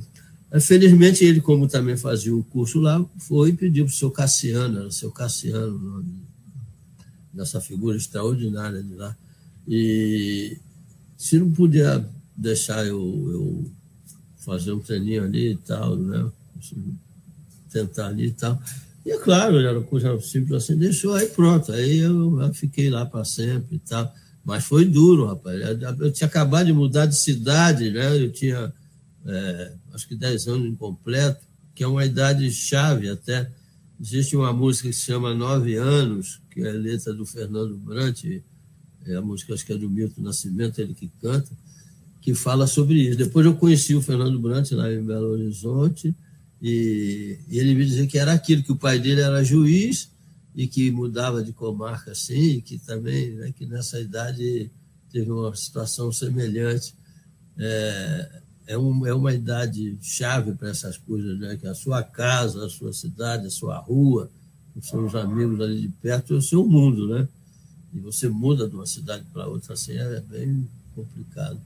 Felizmente, 0.59 1.23
ele, 1.23 1.41
como 1.41 1.67
também 1.67 1.97
fazia 1.97 2.35
o 2.35 2.43
curso 2.43 2.79
lá, 2.79 3.03
foi 3.17 3.49
e 3.49 3.53
pediu 3.53 3.85
para 3.85 3.91
o 3.91 3.95
seu 3.95 4.11
Cassiano, 4.11 4.79
era 4.79 4.87
o 4.87 4.91
seu 4.91 5.09
Cassiano, 5.09 5.79
nome 5.79 6.21
dessa 7.33 7.61
figura 7.61 7.97
extraordinária 7.97 8.83
de 8.83 8.93
lá. 8.93 9.15
E 9.67 10.57
se 11.17 11.39
não 11.39 11.49
puder 11.51 12.05
deixar 12.35 12.85
eu, 12.85 12.99
eu 13.31 13.71
fazer 14.37 14.73
um 14.73 14.79
treininho 14.79 15.23
ali 15.23 15.53
e 15.53 15.57
tal, 15.57 15.95
né? 15.95 16.29
Tentar 17.71 18.07
ali 18.07 18.27
e 18.27 18.31
tal. 18.31 18.61
E 19.05 19.11
é 19.11 19.17
claro, 19.17 19.57
era 19.57 19.79
uma 19.79 19.87
coisa 19.87 20.19
simples 20.19 20.63
assim, 20.63 20.77
deixou, 20.77 21.13
aí 21.13 21.27
pronto. 21.27 21.71
Aí 21.71 21.99
eu, 21.99 22.39
eu 22.39 22.53
fiquei 22.53 22.89
lá 22.89 23.05
para 23.05 23.25
sempre 23.25 23.77
e 23.77 23.79
tal. 23.79 24.13
Mas 24.43 24.65
foi 24.65 24.85
duro, 24.85 25.27
rapaz. 25.27 25.59
Eu 25.99 26.11
tinha 26.11 26.27
acabado 26.27 26.65
de 26.65 26.73
mudar 26.73 27.05
de 27.05 27.15
cidade, 27.15 27.91
né? 27.91 28.17
Eu 28.17 28.31
tinha 28.31 28.73
é, 29.25 29.71
acho 29.93 30.07
que 30.07 30.15
10 30.15 30.47
anos 30.47 30.67
incompleto, 30.67 31.45
que 31.75 31.83
é 31.83 31.87
uma 31.87 32.05
idade 32.05 32.49
chave 32.51 33.09
até. 33.09 33.49
Existe 33.99 34.35
uma 34.35 34.51
música 34.51 34.89
que 34.89 34.95
se 34.95 35.05
chama 35.05 35.33
Nove 35.33 35.75
Anos, 35.75 36.41
que 36.49 36.61
é 36.61 36.71
letra 36.71 37.13
do 37.13 37.25
Fernando 37.25 37.77
Brant, 37.77 38.23
é 39.05 39.15
a 39.15 39.21
música 39.21 39.53
acho 39.53 39.65
que 39.65 39.73
é 39.73 39.77
do 39.77 39.89
Milton 39.89 40.21
Nascimento, 40.21 40.79
ele 40.79 40.93
que 40.93 41.11
canta, 41.21 41.51
que 42.19 42.33
fala 42.33 42.65
sobre 42.65 42.95
isso. 42.95 43.17
Depois 43.17 43.45
eu 43.45 43.55
conheci 43.55 43.95
o 43.95 44.01
Fernando 44.01 44.39
Brant 44.39 44.71
lá 44.71 44.91
em 44.91 45.03
Belo 45.03 45.27
Horizonte, 45.27 46.15
e, 46.61 47.39
e 47.49 47.57
ele 47.57 47.73
me 47.73 47.85
dizia 47.85 48.05
que 48.05 48.19
era 48.19 48.33
aquilo, 48.33 48.61
que 48.61 48.71
o 48.71 48.75
pai 48.75 48.99
dele 48.99 49.21
era 49.21 49.43
juiz 49.43 50.11
e 50.55 50.67
que 50.67 50.91
mudava 50.91 51.43
de 51.43 51.51
comarca 51.51 52.11
assim, 52.11 52.57
e 52.57 52.61
que 52.61 52.77
também, 52.77 53.31
né, 53.31 53.53
que 53.57 53.65
nessa 53.65 53.99
idade 53.99 54.69
teve 55.11 55.31
uma 55.31 55.55
situação 55.55 56.11
semelhante. 56.11 56.93
É, 57.57 58.41
é, 58.67 58.77
um, 58.77 59.05
é 59.05 59.13
uma 59.13 59.33
idade 59.33 59.97
chave 60.01 60.53
para 60.53 60.69
essas 60.69 60.97
coisas, 60.97 61.37
né? 61.39 61.57
que 61.57 61.67
a 61.67 61.73
sua 61.73 62.01
casa, 62.03 62.65
a 62.65 62.69
sua 62.69 62.93
cidade, 62.93 63.47
a 63.47 63.49
sua 63.49 63.77
rua, 63.77 64.29
os 64.75 64.87
seus 64.87 65.15
amigos 65.15 65.59
ali 65.59 65.81
de 65.81 65.89
perto 65.89 66.33
é 66.33 66.37
o 66.37 66.41
seu 66.41 66.65
mundo, 66.65 67.07
né? 67.09 67.27
E 67.93 67.99
você 67.99 68.29
muda 68.29 68.69
de 68.69 68.75
uma 68.75 68.85
cidade 68.85 69.25
para 69.33 69.47
outra 69.47 69.73
assim, 69.73 69.97
é 69.97 70.21
bem 70.21 70.65
complicado. 70.95 71.59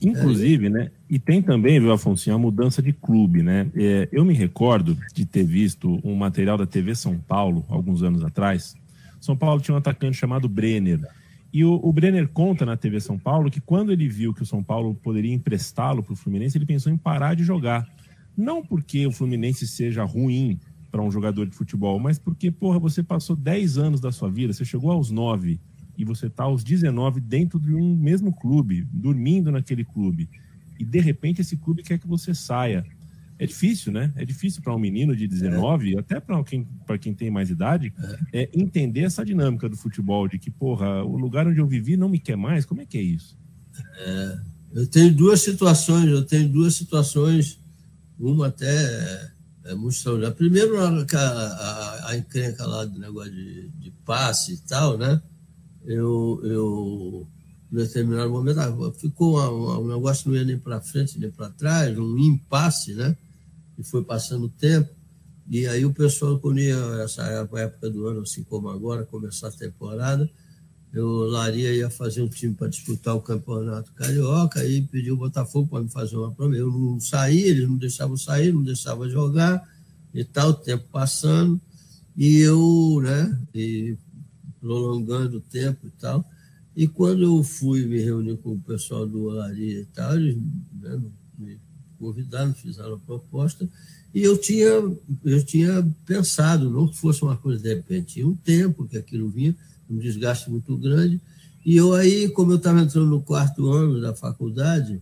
Inclusive, 0.00 0.66
é. 0.66 0.70
né? 0.70 0.90
E 1.08 1.18
tem 1.18 1.40
também, 1.40 1.80
viu, 1.80 1.92
Afonso, 1.92 2.30
a 2.30 2.38
mudança 2.38 2.82
de 2.82 2.92
clube, 2.92 3.42
né? 3.42 3.70
É, 3.74 4.08
eu 4.12 4.24
me 4.24 4.34
recordo 4.34 4.96
de 5.14 5.24
ter 5.24 5.44
visto 5.44 6.00
um 6.04 6.14
material 6.14 6.58
da 6.58 6.66
TV 6.66 6.94
São 6.94 7.18
Paulo, 7.18 7.64
alguns 7.68 8.02
anos 8.02 8.22
atrás. 8.22 8.74
São 9.20 9.36
Paulo 9.36 9.60
tinha 9.60 9.74
um 9.74 9.78
atacante 9.78 10.16
chamado 10.16 10.48
Brenner. 10.48 11.00
E 11.52 11.64
o, 11.64 11.80
o 11.82 11.92
Brenner 11.92 12.28
conta 12.28 12.66
na 12.66 12.76
TV 12.76 13.00
São 13.00 13.18
Paulo 13.18 13.50
que 13.50 13.60
quando 13.60 13.92
ele 13.92 14.08
viu 14.08 14.34
que 14.34 14.42
o 14.42 14.46
São 14.46 14.62
Paulo 14.62 14.94
poderia 14.94 15.32
emprestá-lo 15.32 16.02
para 16.02 16.12
o 16.12 16.16
Fluminense, 16.16 16.58
ele 16.58 16.66
pensou 16.66 16.92
em 16.92 16.96
parar 16.96 17.34
de 17.34 17.42
jogar. 17.42 17.88
Não 18.36 18.62
porque 18.62 19.06
o 19.06 19.12
Fluminense 19.12 19.66
seja 19.66 20.04
ruim 20.04 20.60
para 20.90 21.02
um 21.02 21.10
jogador 21.10 21.46
de 21.46 21.56
futebol, 21.56 21.98
mas 21.98 22.18
porque, 22.18 22.50
porra, 22.50 22.78
você 22.78 23.02
passou 23.02 23.34
10 23.34 23.78
anos 23.78 24.00
da 24.00 24.12
sua 24.12 24.30
vida, 24.30 24.52
você 24.52 24.64
chegou 24.64 24.90
aos 24.90 25.10
9 25.10 25.58
e 25.96 26.04
você 26.04 26.26
está 26.26 26.44
aos 26.44 26.62
19 26.62 27.20
dentro 27.20 27.58
de 27.58 27.74
um 27.74 27.96
mesmo 27.96 28.32
clube, 28.32 28.86
dormindo 28.92 29.50
naquele 29.50 29.84
clube. 29.84 30.28
E 30.78 30.84
de 30.84 31.00
repente 31.00 31.40
esse 31.40 31.56
clube 31.56 31.82
quer 31.82 31.98
que 31.98 32.06
você 32.06 32.34
saia 32.34 32.84
é 33.38 33.46
difícil, 33.46 33.92
né? 33.92 34.12
É 34.16 34.24
difícil 34.24 34.62
para 34.62 34.74
um 34.74 34.78
menino 34.78 35.14
de 35.14 35.26
19, 35.26 35.94
é. 35.94 35.98
até 35.98 36.18
para 36.18 36.42
quem, 36.42 36.66
quem 37.00 37.14
tem 37.14 37.30
mais 37.30 37.50
idade, 37.50 37.92
é. 38.32 38.42
é. 38.42 38.50
entender 38.54 39.02
essa 39.02 39.24
dinâmica 39.24 39.68
do 39.68 39.76
futebol, 39.76 40.26
de 40.26 40.38
que, 40.38 40.50
porra, 40.50 41.04
o 41.04 41.16
lugar 41.16 41.46
onde 41.46 41.60
eu 41.60 41.66
vivi 41.66 41.96
não 41.96 42.08
me 42.08 42.18
quer 42.18 42.36
mais. 42.36 42.64
Como 42.64 42.80
é 42.80 42.86
que 42.86 42.96
é 42.96 43.02
isso? 43.02 43.36
É, 43.98 44.38
eu 44.72 44.86
tenho 44.86 45.14
duas 45.14 45.42
situações, 45.42 46.06
eu 46.06 46.24
tenho 46.24 46.48
duas 46.48 46.74
situações, 46.74 47.60
uma 48.18 48.46
até 48.46 48.66
é, 48.66 49.30
é 49.66 49.74
muito 49.74 49.94
extraordinária. 49.94 50.34
Primeiro, 50.34 50.80
a, 50.80 50.88
a, 50.88 52.10
a 52.10 52.16
encrenca 52.16 52.66
lá 52.66 52.86
do 52.86 52.98
negócio 52.98 53.32
de, 53.32 53.68
de 53.68 53.90
passe 54.06 54.54
e 54.54 54.58
tal, 54.58 54.96
né? 54.96 55.20
Eu, 55.86 56.40
eu 56.44 57.26
em 57.72 57.76
determinado 57.76 58.30
momento, 58.30 58.60
ah, 58.60 58.92
ficou 58.98 59.38
um 59.80 59.88
negócio 59.88 60.28
não 60.28 60.36
ia 60.36 60.44
nem 60.44 60.58
para 60.58 60.80
frente 60.80 61.18
nem 61.18 61.30
para 61.30 61.50
trás, 61.50 61.98
um 61.98 62.18
impasse, 62.18 62.94
né? 62.94 63.16
e 63.78 63.84
foi 63.84 64.02
passando 64.02 64.46
o 64.46 64.48
tempo. 64.48 64.90
E 65.48 65.66
aí 65.66 65.84
o 65.84 65.92
pessoal, 65.92 66.38
quando 66.38 66.58
ia, 66.58 66.76
essa 67.04 67.22
época 67.22 67.90
do 67.90 68.06
ano, 68.08 68.22
assim 68.22 68.42
como 68.42 68.68
agora, 68.68 69.04
começar 69.04 69.48
a 69.48 69.52
temporada, 69.52 70.28
eu, 70.92 71.06
Laria 71.26 71.74
ia 71.74 71.90
fazer 71.90 72.22
um 72.22 72.28
time 72.28 72.54
para 72.54 72.68
disputar 72.68 73.14
o 73.14 73.20
campeonato 73.20 73.92
carioca, 73.92 74.60
aí 74.60 74.82
pediu 74.82 75.14
o 75.14 75.18
Botafogo 75.18 75.68
para 75.68 75.82
me 75.82 75.90
fazer 75.90 76.16
uma 76.16 76.32
promessa. 76.32 76.62
Eu 76.62 76.70
não 76.70 76.98
saí, 76.98 77.42
eles 77.42 77.68
não 77.68 77.76
deixavam 77.76 78.16
sair, 78.16 78.52
não 78.52 78.62
deixavam 78.62 79.08
jogar 79.08 79.62
e 80.12 80.24
tal, 80.24 80.50
o 80.50 80.54
tempo 80.54 80.84
passando, 80.90 81.60
e 82.16 82.38
eu, 82.38 83.00
né, 83.02 83.38
e 83.54 83.96
prolongando 84.66 85.36
o 85.36 85.40
tempo 85.40 85.86
e 85.86 85.90
tal. 85.90 86.28
E 86.74 86.88
quando 86.88 87.22
eu 87.22 87.42
fui 87.42 87.86
me 87.86 88.00
reunir 88.00 88.36
com 88.38 88.52
o 88.52 88.60
pessoal 88.60 89.06
do 89.06 89.26
Olaria 89.26 89.80
e 89.80 89.84
tal, 89.86 90.16
eles 90.16 90.36
né, 90.80 91.00
me 91.38 91.58
convidaram, 91.98 92.52
fizeram 92.52 92.94
a 92.94 92.98
proposta, 92.98 93.66
e 94.12 94.22
eu 94.22 94.36
tinha, 94.36 94.66
eu 95.24 95.44
tinha 95.44 95.86
pensado, 96.04 96.68
não 96.68 96.88
que 96.88 96.98
fosse 96.98 97.22
uma 97.22 97.36
coisa 97.36 97.62
de 97.62 97.74
repente, 97.74 98.22
um 98.22 98.34
tempo 98.34 98.86
que 98.86 98.98
aquilo 98.98 99.30
vinha, 99.30 99.56
um 99.88 99.96
desgaste 99.96 100.50
muito 100.50 100.76
grande, 100.76 101.20
e 101.64 101.76
eu 101.76 101.94
aí, 101.94 102.28
como 102.28 102.52
eu 102.52 102.56
estava 102.56 102.82
entrando 102.82 103.08
no 103.08 103.22
quarto 103.22 103.70
ano 103.70 104.00
da 104.00 104.14
faculdade, 104.14 105.00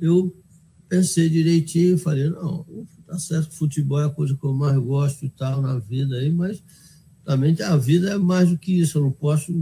eu 0.00 0.34
pensei 0.88 1.28
direitinho, 1.28 1.96
falei, 1.96 2.28
não, 2.28 2.66
tá 3.06 3.18
certo 3.18 3.50
que 3.50 3.56
futebol 3.56 4.00
é 4.00 4.06
a 4.06 4.10
coisa 4.10 4.34
que 4.34 4.44
eu 4.44 4.52
mais 4.52 4.76
gosto 4.78 5.24
e 5.24 5.28
tal 5.28 5.62
na 5.62 5.78
vida 5.78 6.16
aí, 6.16 6.32
mas 6.32 6.60
também 7.24 7.56
a 7.62 7.76
vida 7.76 8.10
é 8.10 8.18
mais 8.18 8.50
do 8.50 8.58
que 8.58 8.78
isso, 8.78 8.98
eu 8.98 9.02
não 9.02 9.10
posso 9.10 9.52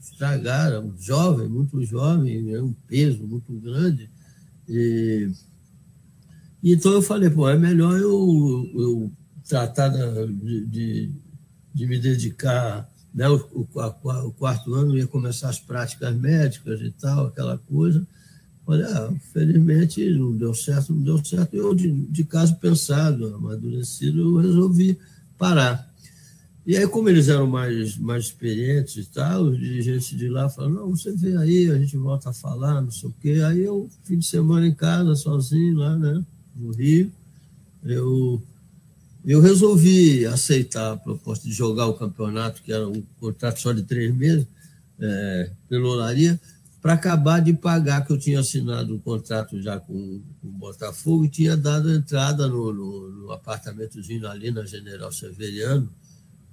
estragar, 0.00 0.72
é 0.72 0.78
um 0.78 0.94
jovem, 0.98 1.48
muito 1.48 1.82
jovem, 1.84 2.52
é 2.52 2.62
um 2.62 2.72
peso 2.88 3.22
muito 3.24 3.52
grande, 3.52 4.08
e 4.68 5.30
então 6.62 6.92
eu 6.92 7.02
falei, 7.02 7.30
pô, 7.30 7.48
é 7.48 7.58
melhor 7.58 7.98
eu, 7.98 8.70
eu 8.74 9.12
tratar 9.48 9.88
de, 9.88 10.66
de, 10.66 11.10
de 11.74 11.86
me 11.86 11.98
dedicar. 11.98 12.88
Né? 13.14 13.28
O, 13.28 13.66
o, 13.72 13.80
a, 13.80 14.24
o, 14.24 14.32
quarto 14.32 14.74
ano 14.74 14.96
ia 14.96 15.06
começar 15.06 15.48
as 15.48 15.58
práticas 15.58 16.14
médicas 16.14 16.80
e 16.80 16.90
tal, 16.90 17.26
aquela 17.26 17.56
coisa. 17.58 18.06
Falei, 18.66 18.84
ah, 18.84 19.10
felizmente 19.32 20.08
não 20.10 20.36
deu 20.36 20.54
certo, 20.54 20.92
não 20.92 21.02
deu 21.02 21.24
certo. 21.24 21.54
Eu, 21.54 21.74
de, 21.74 21.90
de 21.90 22.24
caso 22.24 22.54
pensado, 22.56 23.34
amadurecido, 23.34 24.20
eu 24.20 24.36
resolvi 24.36 24.98
parar. 25.38 25.89
E 26.70 26.76
aí, 26.76 26.86
como 26.86 27.08
eles 27.08 27.28
eram 27.28 27.48
mais, 27.48 27.96
mais 27.96 28.26
experientes 28.26 28.96
e 28.96 29.04
tal, 29.04 29.42
os 29.42 29.58
dirigentes 29.58 30.16
de 30.16 30.28
lá 30.28 30.48
falaram, 30.48 30.74
não, 30.74 30.90
você 30.90 31.10
vem 31.10 31.36
aí, 31.36 31.68
a 31.68 31.76
gente 31.76 31.96
volta 31.96 32.30
a 32.30 32.32
falar, 32.32 32.80
não 32.80 32.92
sei 32.92 33.08
o 33.08 33.14
quê. 33.20 33.42
Aí 33.44 33.64
eu, 33.64 33.90
fim 34.04 34.20
de 34.20 34.24
semana 34.24 34.68
em 34.68 34.72
casa, 34.72 35.16
sozinho 35.16 35.78
lá, 35.78 35.96
né, 35.96 36.24
no 36.54 36.70
Rio, 36.70 37.10
eu, 37.84 38.40
eu 39.24 39.40
resolvi 39.40 40.24
aceitar 40.26 40.92
a 40.92 40.96
proposta 40.96 41.48
de 41.48 41.52
jogar 41.52 41.88
o 41.88 41.94
campeonato, 41.94 42.62
que 42.62 42.72
era 42.72 42.88
um 42.88 43.02
contrato 43.18 43.58
só 43.58 43.72
de 43.72 43.82
três 43.82 44.14
meses, 44.14 44.46
é, 45.00 45.50
pelo 45.68 45.88
Olaria, 45.88 46.40
para 46.80 46.92
acabar 46.92 47.40
de 47.40 47.52
pagar, 47.52 48.06
que 48.06 48.12
eu 48.12 48.18
tinha 48.18 48.38
assinado 48.38 48.94
um 48.94 48.98
contrato 49.00 49.60
já 49.60 49.80
com, 49.80 50.22
com 50.40 50.46
o 50.46 50.52
Botafogo 50.52 51.24
e 51.24 51.28
tinha 51.28 51.56
dado 51.56 51.92
entrada 51.92 52.46
no, 52.46 52.72
no, 52.72 53.10
no 53.10 53.32
apartamentozinho 53.32 54.24
ali 54.28 54.52
na 54.52 54.64
General 54.64 55.10
Severiano, 55.10 55.88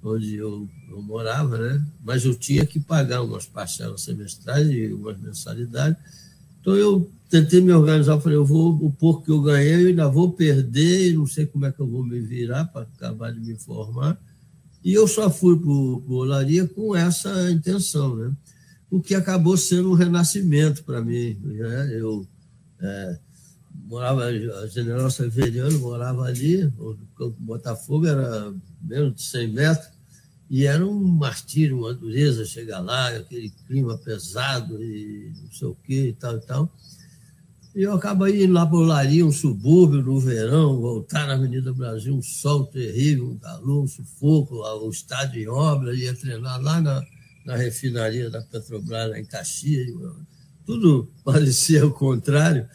onde 0.02 0.36
eu, 0.36 0.68
eu, 0.90 1.02
morava, 1.02 1.58
né? 1.58 1.84
mas 2.04 2.24
eu 2.24 2.34
tinha 2.34 2.64
que 2.64 2.78
pagar 2.78 3.22
umas 3.22 3.46
parcelas 3.46 4.02
semestrais 4.02 4.68
e 4.68 4.92
umas 4.92 5.18
mensalidades. 5.18 5.98
Então 6.60 6.76
eu 6.76 7.10
tentei 7.28 7.60
me 7.60 7.72
organizar, 7.72 8.20
falei, 8.20 8.38
eu 8.38 8.44
vou, 8.44 8.72
o 8.74 8.90
pouco 8.90 9.24
que 9.24 9.30
eu 9.30 9.42
ganhei, 9.42 9.84
eu 9.84 9.88
ainda 9.88 10.08
vou 10.08 10.32
perder, 10.32 11.14
não 11.14 11.26
sei 11.26 11.46
como 11.46 11.66
é 11.66 11.72
que 11.72 11.80
eu 11.80 11.86
vou 11.86 12.04
me 12.04 12.20
virar 12.20 12.64
para 12.66 12.82
acabar 12.82 13.32
de 13.32 13.40
me 13.40 13.56
formar. 13.56 14.18
E 14.84 14.94
eu 14.94 15.06
só 15.08 15.28
fui 15.28 15.58
para 15.58 15.68
o 15.68 16.04
Olaria 16.08 16.66
com 16.66 16.94
essa 16.94 17.50
intenção, 17.50 18.16
né? 18.16 18.32
o 18.90 19.00
que 19.00 19.14
acabou 19.14 19.56
sendo 19.56 19.90
um 19.90 19.94
renascimento 19.94 20.82
para 20.84 21.00
mim. 21.00 21.36
Né? 21.42 21.90
Eu 21.92 22.26
é, 22.80 23.18
morava, 23.88 24.26
a 24.26 24.66
General 24.66 25.10
Severiano 25.10 25.78
morava 25.78 26.24
ali, 26.24 26.64
o 26.78 26.96
campo 27.16 27.36
Botafogo 27.40 28.06
era 28.06 28.54
menos 28.82 29.14
de 29.14 29.22
100 29.22 29.48
metros, 29.48 29.88
e 30.50 30.66
era 30.66 30.86
um 30.86 30.98
martírio, 31.02 31.78
uma 31.78 31.94
dureza 31.94 32.44
chegar 32.44 32.80
lá, 32.80 33.08
aquele 33.08 33.50
clima 33.66 33.98
pesado 33.98 34.82
e 34.82 35.32
não 35.42 35.52
sei 35.52 35.68
o 35.68 35.74
quê 35.74 36.08
e 36.08 36.12
tal 36.12 36.36
e 36.36 36.40
tal. 36.40 36.72
E 37.74 37.82
eu 37.82 37.92
acabei 37.92 38.44
indo 38.44 38.54
lá 38.54 38.66
para 38.66 38.78
Laria, 38.78 39.24
um 39.24 39.32
subúrbio 39.32 40.02
no 40.02 40.18
verão, 40.18 40.80
voltar 40.80 41.26
na 41.26 41.34
Avenida 41.34 41.72
Brasil, 41.72 42.14
um 42.14 42.22
sol 42.22 42.64
terrível, 42.66 43.30
um 43.30 43.38
calor, 43.38 43.84
um 43.84 43.86
sufoco, 43.86 44.56
o 44.56 44.90
estádio 44.90 45.42
em 45.42 45.48
obra, 45.48 45.94
ia 45.94 46.14
treinar 46.14 46.60
lá 46.60 46.80
na, 46.80 47.02
na 47.44 47.56
refinaria 47.56 48.30
da 48.30 48.40
Petrobras, 48.42 49.10
lá 49.10 49.18
em 49.18 49.24
Caxias. 49.24 49.86
Tudo 50.64 51.10
parecia 51.22 51.86
o 51.86 51.92
contrário, 51.92 52.66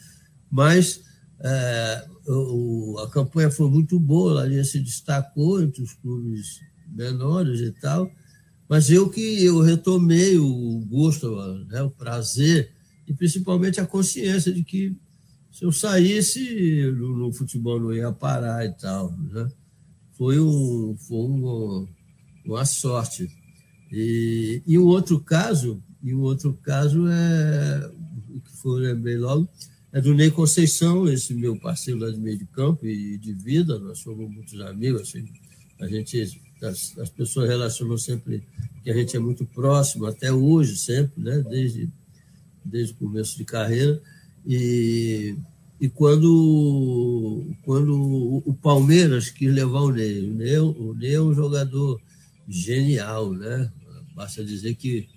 mas 0.54 1.02
é, 1.40 2.06
o, 2.28 2.96
a 3.00 3.10
campanha 3.10 3.50
foi 3.50 3.68
muito 3.68 3.98
boa, 3.98 4.44
a 4.44 4.64
se 4.64 4.78
destacou 4.78 5.60
entre 5.60 5.82
os 5.82 5.94
clubes 5.94 6.60
menores 6.86 7.58
e 7.58 7.72
tal, 7.72 8.08
mas 8.68 8.88
eu 8.88 9.10
que 9.10 9.44
eu 9.44 9.60
retomei 9.60 10.38
o 10.38 10.78
gosto, 10.88 11.28
né, 11.64 11.82
o 11.82 11.90
prazer 11.90 12.70
e 13.04 13.12
principalmente 13.12 13.80
a 13.80 13.86
consciência 13.86 14.52
de 14.52 14.62
que 14.62 14.96
se 15.50 15.64
eu 15.64 15.72
saísse 15.72 16.88
no, 16.92 17.16
no 17.16 17.32
futebol 17.32 17.80
não 17.80 17.92
ia 17.92 18.12
parar 18.12 18.64
e 18.64 18.72
tal, 18.74 19.10
né? 19.32 19.48
Foi 20.12 20.38
um 20.38 20.96
foi 20.96 21.26
uma, 22.46 22.64
sorte. 22.64 23.28
E, 23.90 24.62
e 24.64 24.78
um 24.78 24.84
outro 24.84 25.18
caso, 25.18 25.82
e 26.00 26.14
um 26.14 26.20
outro 26.20 26.54
caso 26.62 27.08
é 27.08 27.90
o 28.28 28.40
que 28.40 28.56
foi 28.56 28.94
bem 28.94 29.16
logo 29.16 29.48
é 29.94 30.00
do 30.00 30.12
Ney 30.12 30.30
Conceição, 30.30 31.08
esse 31.08 31.32
meu 31.32 31.56
parceiro 31.58 32.00
lá 32.00 32.10
de 32.10 32.18
meio 32.18 32.36
de 32.36 32.44
campo 32.46 32.84
e 32.84 33.16
de 33.16 33.32
vida, 33.32 33.78
nós 33.78 34.00
somos 34.00 34.28
muitos 34.28 34.60
amigos, 34.60 35.02
assim, 35.02 35.24
a 35.80 35.86
gente 35.86 36.42
as, 36.60 36.98
as 36.98 37.10
pessoas 37.10 37.48
relacionam 37.48 37.96
sempre 37.96 38.42
que 38.82 38.90
a 38.90 38.94
gente 38.94 39.16
é 39.16 39.20
muito 39.20 39.46
próximo, 39.46 40.06
até 40.06 40.32
hoje, 40.32 40.76
sempre, 40.76 41.22
né? 41.22 41.42
desde, 41.48 41.88
desde 42.64 42.92
o 42.94 42.96
começo 42.96 43.36
de 43.38 43.44
carreira. 43.44 44.02
E, 44.44 45.36
e 45.80 45.88
quando, 45.88 47.46
quando 47.62 48.42
o 48.44 48.52
Palmeiras 48.54 49.30
quis 49.30 49.52
levar 49.52 49.80
o 49.80 49.92
Ney, 49.92 50.28
o 50.28 50.34
Ney, 50.34 50.58
o 50.58 50.94
Ney 50.94 51.14
é 51.14 51.20
um 51.20 51.34
jogador 51.34 52.00
genial, 52.48 53.32
né? 53.32 53.70
Basta 54.14 54.44
dizer 54.44 54.74
que 54.74 55.08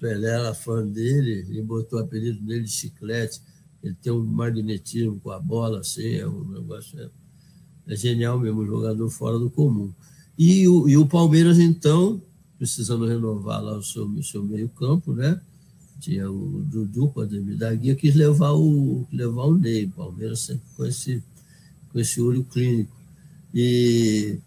Pelé 0.00 0.28
era 0.28 0.54
fã 0.54 0.86
dele 0.86 1.46
e 1.48 1.62
botou 1.62 1.98
o 1.98 2.02
apelido 2.02 2.40
dele 2.42 2.64
de 2.64 2.70
chiclete. 2.70 3.40
Ele 3.86 3.96
tem 4.02 4.12
um 4.12 4.24
magnetismo 4.24 5.20
com 5.20 5.30
a 5.30 5.38
bola, 5.38 5.80
assim, 5.80 6.14
é 6.14 6.26
um 6.26 6.44
negócio. 6.44 6.98
É, 6.98 7.08
é 7.88 7.96
genial 7.96 8.38
mesmo, 8.38 8.62
um 8.62 8.66
jogador 8.66 9.08
fora 9.10 9.38
do 9.38 9.48
comum. 9.48 9.92
E 10.36 10.66
o, 10.66 10.88
e 10.88 10.96
o 10.96 11.06
Palmeiras, 11.06 11.58
então, 11.58 12.20
precisando 12.58 13.06
renovar 13.06 13.62
lá 13.62 13.78
o 13.78 13.82
seu, 13.82 14.06
o 14.06 14.22
seu 14.24 14.42
meio-campo, 14.42 15.12
né? 15.12 15.40
Tinha 16.00 16.30
o 16.30 16.62
Dudu 16.64 17.08
com 17.08 17.20
a 17.20 17.24
da 17.24 17.72
Guia, 17.74 17.94
quis 17.94 18.14
levar 18.14 18.52
o, 18.52 19.06
levar 19.12 19.44
o 19.44 19.56
Ney. 19.56 19.84
O 19.84 19.90
Palmeiras 19.90 20.40
sempre 20.40 20.64
com 20.76 20.84
esse, 20.84 21.22
com 21.92 22.00
esse 22.00 22.20
olho 22.20 22.44
clínico. 22.44 22.94
E, 23.54 24.38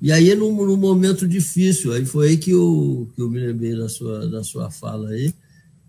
e 0.00 0.12
aí, 0.12 0.34
num, 0.34 0.54
num 0.64 0.76
momento 0.76 1.26
difícil, 1.26 1.92
aí 1.92 2.06
foi 2.06 2.28
aí 2.28 2.36
que 2.38 2.52
eu, 2.52 3.10
que 3.14 3.20
eu 3.20 3.28
me 3.28 3.40
lembrei 3.40 3.76
da 3.76 3.88
sua, 3.88 4.26
da 4.28 4.44
sua 4.44 4.70
fala 4.70 5.10
aí, 5.10 5.34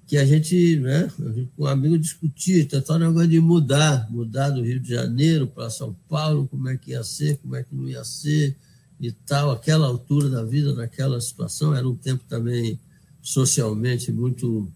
que 0.09 0.17
a 0.17 0.25
gente, 0.25 0.77
né, 0.77 1.07
com 1.55 1.65
um 1.65 1.67
amigo 1.67 1.95
discutia, 1.95 2.65
tentar 2.65 2.95
o 2.95 2.97
negócio 2.97 3.27
de 3.27 3.39
mudar, 3.39 4.09
mudar 4.09 4.49
do 4.49 4.63
Rio 4.63 4.79
de 4.79 4.89
Janeiro 4.89 5.45
para 5.45 5.69
São 5.69 5.95
Paulo, 6.09 6.47
como 6.47 6.67
é 6.67 6.75
que 6.75 6.91
ia 6.91 7.03
ser, 7.03 7.37
como 7.37 7.55
é 7.55 7.63
que 7.63 7.75
não 7.75 7.87
ia 7.87 8.03
ser, 8.03 8.57
e 8.99 9.11
tal, 9.11 9.51
aquela 9.51 9.85
altura 9.85 10.27
da 10.27 10.43
vida, 10.43 10.73
naquela 10.73 11.21
situação, 11.21 11.75
era 11.75 11.87
um 11.87 11.95
tempo 11.95 12.23
também 12.27 12.79
socialmente 13.21 14.11
muito, 14.11 14.67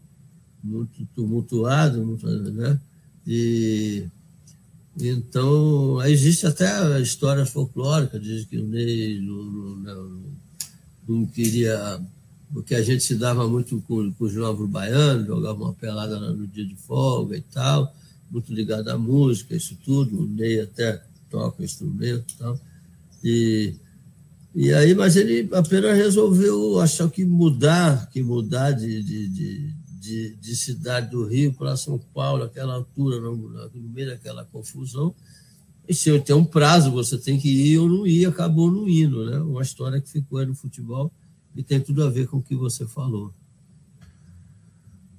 muito 0.63 1.03
tumultuado, 1.15 2.05
muito, 2.05 2.27
né? 2.27 2.79
E 3.25 4.05
então, 4.95 5.99
existe 6.05 6.45
até 6.45 7.01
histórias 7.01 7.49
folclóricas, 7.49 8.21
diz 8.21 8.45
que 8.45 8.59
o 8.59 8.67
Ney 8.67 9.19
não, 9.19 9.43
não, 9.77 10.21
não, 11.07 11.25
queria, 11.25 11.99
porque 12.53 12.75
a 12.75 12.81
gente 12.81 13.03
se 13.03 13.15
dava 13.15 13.47
muito 13.47 13.81
com, 13.87 14.11
com 14.13 14.25
os 14.25 14.33
novos 14.35 14.69
baianos, 14.69 15.25
jogava 15.25 15.63
uma 15.63 15.73
pelada 15.73 16.19
no 16.19 16.45
dia 16.47 16.65
de 16.65 16.75
folga 16.75 17.35
e 17.35 17.41
tal, 17.41 17.93
muito 18.29 18.53
ligado 18.53 18.89
à 18.89 18.97
música, 18.97 19.55
isso 19.55 19.77
tudo, 19.83 20.21
o 20.21 20.27
Ney 20.27 20.61
até 20.61 21.01
toca 21.29 21.63
instrumento 21.63 22.33
e 22.33 22.37
tal. 22.37 22.59
E 23.23 23.75
e 24.55 24.71
aí, 24.71 24.93
mas 24.93 25.15
ele 25.15 25.49
apenas 25.51 25.97
resolveu 25.97 26.79
achar 26.79 27.09
que 27.09 27.25
mudar, 27.25 28.07
que 28.11 28.21
mudar 28.21 28.71
de, 28.71 29.01
de, 29.01 29.27
de, 29.27 29.73
de, 29.99 30.35
de 30.35 30.55
cidade 30.55 31.09
do 31.09 31.25
Rio 31.25 31.51
para 31.53 31.75
São 31.75 31.97
Paulo, 32.13 32.43
aquela 32.43 32.75
altura, 32.75 33.19
no, 33.19 33.35
no 33.35 33.89
meio 33.89 34.09
daquela 34.09 34.45
confusão. 34.45 35.15
E 35.89 35.93
se 35.95 36.17
tem 36.19 36.35
um 36.35 36.45
prazo, 36.45 36.91
você 36.91 37.17
tem 37.17 37.39
que 37.39 37.49
ir 37.49 37.79
ou 37.79 37.89
não 37.89 38.05
ir, 38.05 38.27
acabou 38.27 38.69
não 38.69 38.87
indo, 38.87 39.25
né? 39.25 39.39
Uma 39.39 39.63
história 39.63 39.99
que 39.99 40.07
ficou 40.07 40.37
aí 40.37 40.45
no 40.45 40.53
futebol 40.53 41.11
e 41.55 41.63
tem 41.63 41.79
tudo 41.79 42.03
a 42.03 42.09
ver 42.09 42.27
com 42.27 42.37
o 42.37 42.41
que 42.41 42.55
você 42.55 42.87
falou. 42.87 43.31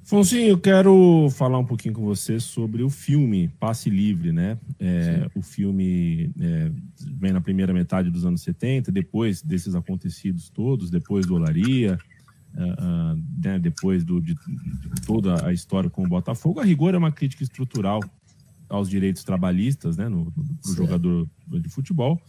Fonzinho, 0.04 0.48
eu 0.48 0.58
quero 0.58 1.28
falar 1.30 1.58
um 1.58 1.64
pouquinho 1.64 1.94
com 1.94 2.04
você 2.04 2.38
sobre 2.38 2.82
o 2.82 2.90
filme 2.90 3.48
Passe 3.58 3.88
Livre, 3.88 4.32
né? 4.32 4.58
É, 4.78 5.30
o 5.34 5.40
filme 5.40 6.30
é, 6.38 6.70
vem 7.18 7.32
na 7.32 7.40
primeira 7.40 7.72
metade 7.72 8.10
dos 8.10 8.26
anos 8.26 8.42
70, 8.42 8.92
depois 8.92 9.40
desses 9.40 9.74
acontecidos 9.74 10.50
todos, 10.50 10.90
depois 10.90 11.24
do 11.24 11.34
Olaria, 11.36 11.98
uh, 12.54 13.14
uh, 13.14 13.22
né, 13.42 13.58
depois 13.58 14.04
do, 14.04 14.20
de, 14.20 14.34
de, 14.34 15.02
toda 15.06 15.46
a 15.46 15.54
história 15.54 15.88
com 15.88 16.04
o 16.04 16.08
Botafogo. 16.08 16.60
A 16.60 16.64
rigor 16.64 16.94
é 16.94 16.98
uma 16.98 17.10
crítica 17.10 17.42
estrutural 17.42 18.00
aos 18.68 18.90
direitos 18.90 19.24
trabalhistas, 19.24 19.96
né, 19.96 20.06
no, 20.06 20.30
no 20.36 20.74
jogador 20.74 21.26
de 21.48 21.68
futebol. 21.70 22.20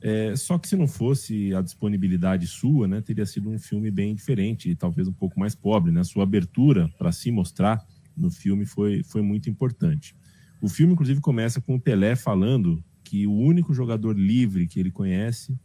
É, 0.00 0.36
só 0.36 0.58
que 0.58 0.68
se 0.68 0.76
não 0.76 0.86
fosse 0.86 1.52
a 1.54 1.60
disponibilidade 1.60 2.46
sua, 2.46 2.86
né, 2.86 3.00
teria 3.00 3.26
sido 3.26 3.50
um 3.50 3.58
filme 3.58 3.90
bem 3.90 4.14
diferente 4.14 4.70
e 4.70 4.76
talvez 4.76 5.08
um 5.08 5.12
pouco 5.12 5.38
mais 5.38 5.54
pobre. 5.54 5.90
Né? 5.90 6.04
Sua 6.04 6.22
abertura 6.22 6.88
para 6.96 7.10
se 7.10 7.30
mostrar 7.30 7.84
no 8.16 8.30
filme 8.30 8.64
foi, 8.64 9.02
foi 9.02 9.22
muito 9.22 9.50
importante. 9.50 10.14
O 10.60 10.68
filme, 10.68 10.92
inclusive, 10.92 11.20
começa 11.20 11.60
com 11.60 11.76
o 11.76 11.80
Pelé 11.80 12.16
falando 12.16 12.82
que 13.04 13.26
o 13.26 13.32
único 13.32 13.72
jogador 13.72 14.18
livre 14.18 14.66
que 14.66 14.78
ele 14.78 14.90
conhece 14.90 15.56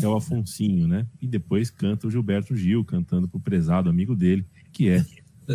é 0.00 0.06
o 0.06 0.16
Afonsinho, 0.16 0.86
né? 0.86 1.06
E 1.20 1.26
depois 1.26 1.70
canta 1.70 2.06
o 2.06 2.10
Gilberto 2.10 2.54
Gil, 2.54 2.84
cantando 2.84 3.28
para 3.28 3.38
o 3.38 3.40
prezado 3.40 3.88
amigo 3.88 4.14
dele, 4.14 4.44
que 4.72 4.88
é 4.88 5.04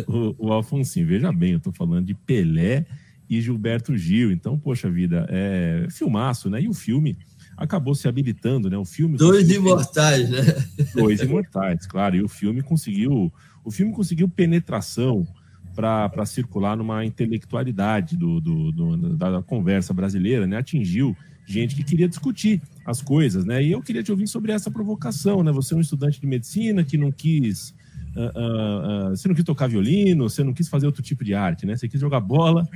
o, 0.06 0.46
o 0.46 0.52
Alfonsinho. 0.52 1.06
Veja 1.06 1.32
bem, 1.32 1.52
eu 1.52 1.58
estou 1.58 1.72
falando 1.72 2.06
de 2.06 2.14
Pelé 2.14 2.86
e 3.28 3.40
Gilberto 3.40 3.96
Gil. 3.96 4.32
Então, 4.32 4.58
poxa 4.58 4.90
vida, 4.90 5.26
é 5.30 5.86
filmaço, 5.90 6.50
né? 6.50 6.60
E 6.60 6.68
o 6.68 6.74
filme 6.74 7.16
acabou 7.60 7.94
se 7.94 8.08
habilitando, 8.08 8.70
né? 8.70 8.78
O 8.78 8.86
filme 8.86 9.18
dois 9.18 9.48
imortais, 9.50 10.30
né? 10.30 10.40
Dois 10.96 11.20
imortais, 11.20 11.86
claro. 11.86 12.16
E 12.16 12.22
o 12.22 12.28
filme 12.28 12.62
conseguiu, 12.62 13.30
o 13.62 13.70
filme 13.70 13.92
conseguiu 13.92 14.28
penetração 14.28 15.26
para 15.74 16.26
circular 16.26 16.76
numa 16.76 17.04
intelectualidade 17.04 18.16
do, 18.16 18.40
do, 18.40 18.72
do, 18.72 19.16
da 19.16 19.42
conversa 19.42 19.92
brasileira, 19.92 20.46
né? 20.46 20.56
Atingiu 20.56 21.14
gente 21.46 21.76
que 21.76 21.84
queria 21.84 22.08
discutir 22.08 22.62
as 22.84 23.02
coisas, 23.02 23.44
né? 23.44 23.62
E 23.62 23.72
eu 23.72 23.82
queria 23.82 24.02
te 24.02 24.10
ouvir 24.10 24.26
sobre 24.26 24.52
essa 24.52 24.70
provocação, 24.70 25.42
né? 25.42 25.52
Você 25.52 25.74
é 25.74 25.76
um 25.76 25.80
estudante 25.80 26.18
de 26.18 26.26
medicina 26.26 26.82
que 26.82 26.96
não 26.96 27.12
quis. 27.12 27.74
Uh, 28.16 28.20
uh, 28.20 29.06
uh, 29.08 29.16
você 29.16 29.28
não 29.28 29.34
quis 29.34 29.44
tocar 29.44 29.68
violino, 29.68 30.28
você 30.28 30.42
não 30.42 30.52
quis 30.52 30.68
fazer 30.68 30.86
outro 30.86 31.02
tipo 31.02 31.22
de 31.22 31.34
arte, 31.34 31.66
né? 31.66 31.76
Você 31.76 31.88
quis 31.88 32.00
jogar 32.00 32.20
bola 32.20 32.66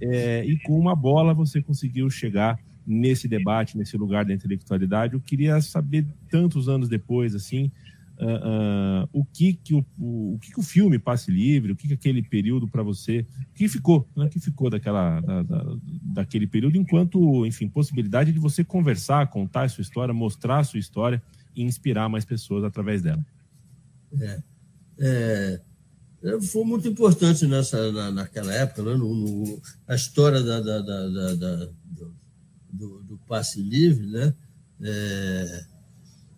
é, 0.00 0.44
e 0.44 0.58
com 0.58 0.78
uma 0.78 0.96
bola 0.96 1.32
você 1.32 1.62
conseguiu 1.62 2.10
chegar 2.10 2.58
nesse 2.86 3.28
debate, 3.28 3.76
nesse 3.76 3.96
lugar 3.96 4.24
da 4.24 4.32
intelectualidade. 4.32 5.14
Eu 5.14 5.20
queria 5.20 5.60
saber 5.60 6.06
tantos 6.28 6.68
anos 6.68 6.88
depois, 6.88 7.34
assim, 7.34 7.70
uh, 8.18 9.04
uh, 9.04 9.08
o 9.12 9.24
que 9.24 9.54
que 9.54 9.74
o, 9.74 9.84
o, 9.98 10.34
o, 10.34 10.38
que 10.38 10.52
que 10.52 10.60
o 10.60 10.62
filme 10.62 10.98
Passe 10.98 11.30
Livre, 11.30 11.72
o 11.72 11.76
que 11.76 11.88
que 11.88 11.94
aquele 11.94 12.22
período 12.22 12.68
para 12.68 12.82
você, 12.82 13.26
o 13.50 13.54
que 13.54 13.68
ficou, 13.68 14.08
né? 14.16 14.26
O 14.26 14.28
que 14.28 14.40
ficou 14.40 14.70
daquela, 14.70 15.20
da, 15.20 15.42
da, 15.42 15.76
daquele 16.02 16.46
período, 16.46 16.76
enquanto, 16.76 17.46
enfim, 17.46 17.68
possibilidade 17.68 18.32
de 18.32 18.38
você 18.38 18.64
conversar, 18.64 19.28
contar 19.28 19.62
a 19.62 19.68
sua 19.68 19.82
história, 19.82 20.14
mostrar 20.14 20.58
a 20.58 20.64
sua 20.64 20.80
história 20.80 21.22
e 21.54 21.62
inspirar 21.62 22.08
mais 22.08 22.24
pessoas 22.24 22.64
através 22.64 23.02
dela. 23.02 23.24
É, 24.20 24.42
é, 24.98 25.60
é 26.24 26.40
foi 26.40 26.64
muito 26.64 26.86
importante 26.88 27.46
nessa, 27.46 27.90
na, 27.92 28.10
naquela 28.10 28.52
época, 28.52 28.82
né? 28.82 28.94
no, 28.94 29.14
no, 29.14 29.62
a 29.86 29.94
história 29.94 30.42
da, 30.42 30.60
da, 30.60 30.80
da, 30.80 31.34
da 31.34 31.68
do, 32.72 33.02
do, 33.02 33.18
passe 33.28 33.60
livre, 33.60 34.06
né? 34.06 34.34
É, 34.80 35.64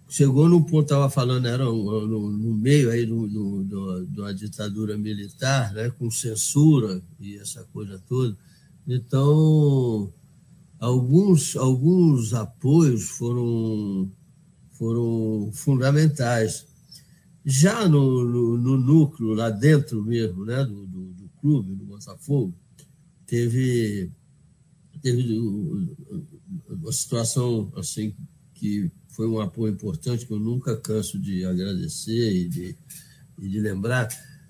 chegou 0.08 0.48
no 0.48 0.64
ponto, 0.64 0.82
estava 0.82 1.08
falando, 1.08 1.46
era 1.46 1.64
no, 1.64 2.06
no, 2.06 2.54
meio 2.54 2.90
aí 2.90 3.06
do, 3.06 3.26
do, 3.26 3.64
do, 3.64 4.06
de 4.06 4.20
uma 4.20 4.34
ditadura 4.34 4.96
militar, 4.98 5.72
né, 5.72 5.90
com 5.90 6.10
censura 6.10 7.02
e 7.18 7.36
essa 7.38 7.64
coisa 7.72 7.98
toda. 8.06 8.36
Então, 8.86 10.12
alguns, 10.78 11.56
alguns 11.56 12.34
apoios 12.34 13.08
foram, 13.10 14.10
foram 14.72 15.50
fundamentais. 15.52 16.66
Já 17.44 17.88
no, 17.88 18.24
no, 18.24 18.58
no 18.58 18.76
núcleo, 18.76 19.34
lá 19.34 19.50
dentro 19.50 20.02
mesmo, 20.02 20.44
né, 20.44 20.64
do, 20.64 20.86
do, 20.86 21.12
do 21.12 21.28
clube, 21.40 21.74
do 21.74 21.84
Botafogo, 21.84 22.54
teve, 23.26 24.10
teve 25.04 25.38
uma 26.66 26.90
situação 26.90 27.70
assim 27.76 28.14
que 28.54 28.90
foi 29.08 29.28
um 29.28 29.38
apoio 29.38 29.74
importante 29.74 30.24
que 30.24 30.32
eu 30.32 30.38
nunca 30.38 30.74
canso 30.74 31.18
de 31.18 31.44
agradecer 31.44 32.32
e 32.32 32.48
de, 32.48 32.76
e 33.38 33.48
de 33.50 33.60
lembrar, 33.60 34.08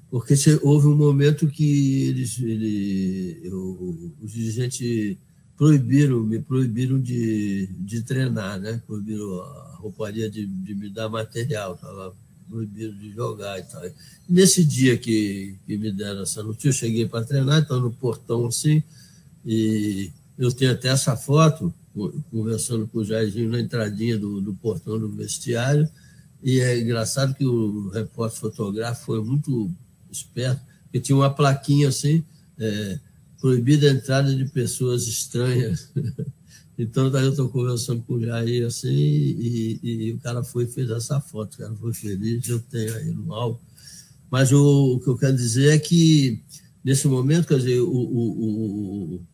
porque 0.09 0.35
houve 0.63 0.87
um 0.87 0.95
momento 0.95 1.49
que 1.49 2.05
eles, 2.05 2.39
ele, 2.39 3.41
eu, 3.43 4.15
os 4.23 4.31
dirigentes 4.31 5.19
proibiram, 5.57 6.23
me 6.23 6.39
proibiram 6.39 7.01
de, 7.01 7.67
de 7.81 8.03
treinar, 8.03 8.61
né? 8.61 8.81
proibiram 8.87 9.41
a 9.41 9.77
rouparia 9.81 10.31
de, 10.31 10.47
de 10.47 10.75
me 10.77 10.89
dar 10.89 11.09
material, 11.09 11.75
estava 11.75 12.15
proibido 12.49 12.95
de 12.95 13.11
jogar 13.11 13.59
e 13.59 13.65
tal. 13.65 13.83
Nesse 14.29 14.65
dia 14.65 14.97
que, 14.97 15.59
que 15.67 15.77
me 15.77 15.91
deram 15.91 16.23
essa 16.23 16.45
notícia, 16.45 16.69
eu 16.69 16.73
cheguei 16.73 17.09
para 17.09 17.25
treinar, 17.25 17.61
então 17.61 17.81
no 17.81 17.91
portão 17.91 18.47
assim, 18.47 18.85
e 19.45 20.13
eu 20.39 20.53
tenho 20.53 20.73
até 20.73 20.89
essa 20.89 21.17
foto, 21.17 21.73
conversando 22.31 22.87
com 22.89 22.99
o 22.99 23.05
Jairzinho 23.05 23.51
na 23.51 23.61
entradinha 23.61 24.19
do, 24.19 24.41
do 24.41 24.55
portão 24.55 24.99
do 24.99 25.09
vestiário, 25.09 25.89
e 26.43 26.61
é 26.61 26.79
engraçado 26.79 27.35
que 27.35 27.45
o 27.45 27.89
repórter 27.89 28.39
fotográfico 28.39 29.07
foi 29.07 29.23
muito 29.23 29.71
esperto, 30.11 30.61
porque 30.85 31.01
tinha 31.01 31.17
uma 31.17 31.31
plaquinha 31.33 31.89
assim, 31.89 32.23
é, 32.59 32.99
proibida 33.41 33.89
a 33.89 33.93
entrada 33.93 34.35
de 34.35 34.45
pessoas 34.47 35.07
estranhas. 35.07 35.91
então, 36.79 37.11
daí 37.11 37.25
eu 37.25 37.31
estou 37.31 37.49
conversando 37.49 38.03
com 38.03 38.15
o 38.15 38.21
Jair 38.21 38.67
assim, 38.67 38.89
e, 38.89 39.81
e, 39.83 40.09
e, 40.09 40.13
o 40.13 40.19
cara 40.19 40.45
foi 40.45 40.65
e 40.65 40.69
fez 40.69 40.91
essa 40.91 41.21
foto, 41.21 41.55
o 41.55 41.59
cara 41.59 41.75
foi 41.77 41.95
feliz, 41.95 42.47
eu 42.49 42.61
tenho 42.61 42.95
aí 42.95 43.11
no 43.11 43.33
álbum. 43.33 43.61
Mas 44.31 44.53
o, 44.53 44.97
o 44.97 45.01
que 45.01 45.09
eu 45.09 45.17
quero 45.17 45.37
dizer 45.37 45.75
é 45.75 45.79
que, 45.79 46.43
nesse 46.83 47.07
momento, 47.07 47.47
quer 47.47 47.59
dizer, 47.59 47.81
o, 47.81 47.89
o, 47.89 49.15
o 49.15 49.27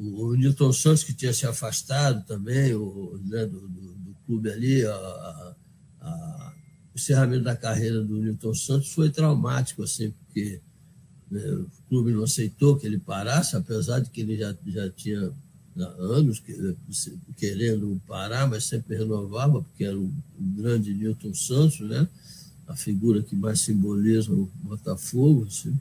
o 0.00 0.34
Newton 0.34 0.72
Santos, 0.72 1.04
que 1.04 1.12
tinha 1.12 1.32
se 1.32 1.46
afastado 1.46 2.24
também 2.26 2.74
o, 2.74 3.20
né, 3.24 3.44
do, 3.44 3.60
do, 3.60 3.68
do, 3.68 4.16
clube 4.26 4.50
ali, 4.50 4.86
a, 4.86 5.54
a, 6.00 6.54
o 6.94 6.98
encerramento 6.98 7.44
da 7.44 7.54
carreira 7.54 8.02
do 8.02 8.16
Newton 8.16 8.54
Santos 8.54 8.92
foi 8.92 9.10
traumático, 9.10 9.82
assim, 9.82 10.10
porque 10.10 10.60
né, 11.30 11.42
o 11.52 11.68
clube 11.88 12.12
não 12.12 12.24
aceitou 12.24 12.76
que 12.76 12.86
ele 12.86 12.98
parasse, 12.98 13.56
apesar 13.56 14.00
de 14.00 14.10
que 14.10 14.20
ele 14.22 14.36
já, 14.38 14.56
já 14.66 14.88
tinha 14.90 15.32
anos 15.98 16.42
querendo 17.36 18.00
parar, 18.06 18.48
mas 18.48 18.64
sempre 18.64 18.96
renovava, 18.96 19.62
porque 19.62 19.84
era 19.84 19.98
o, 19.98 20.10
grande 20.38 20.94
Newton 20.94 21.34
Santos, 21.34 21.80
né? 21.80 22.08
a 22.66 22.76
figura 22.76 23.22
que 23.22 23.34
mais 23.34 23.60
simboliza 23.60 24.32
o 24.32 24.48
Botafogo. 24.62 25.46
Assim. 25.46 25.74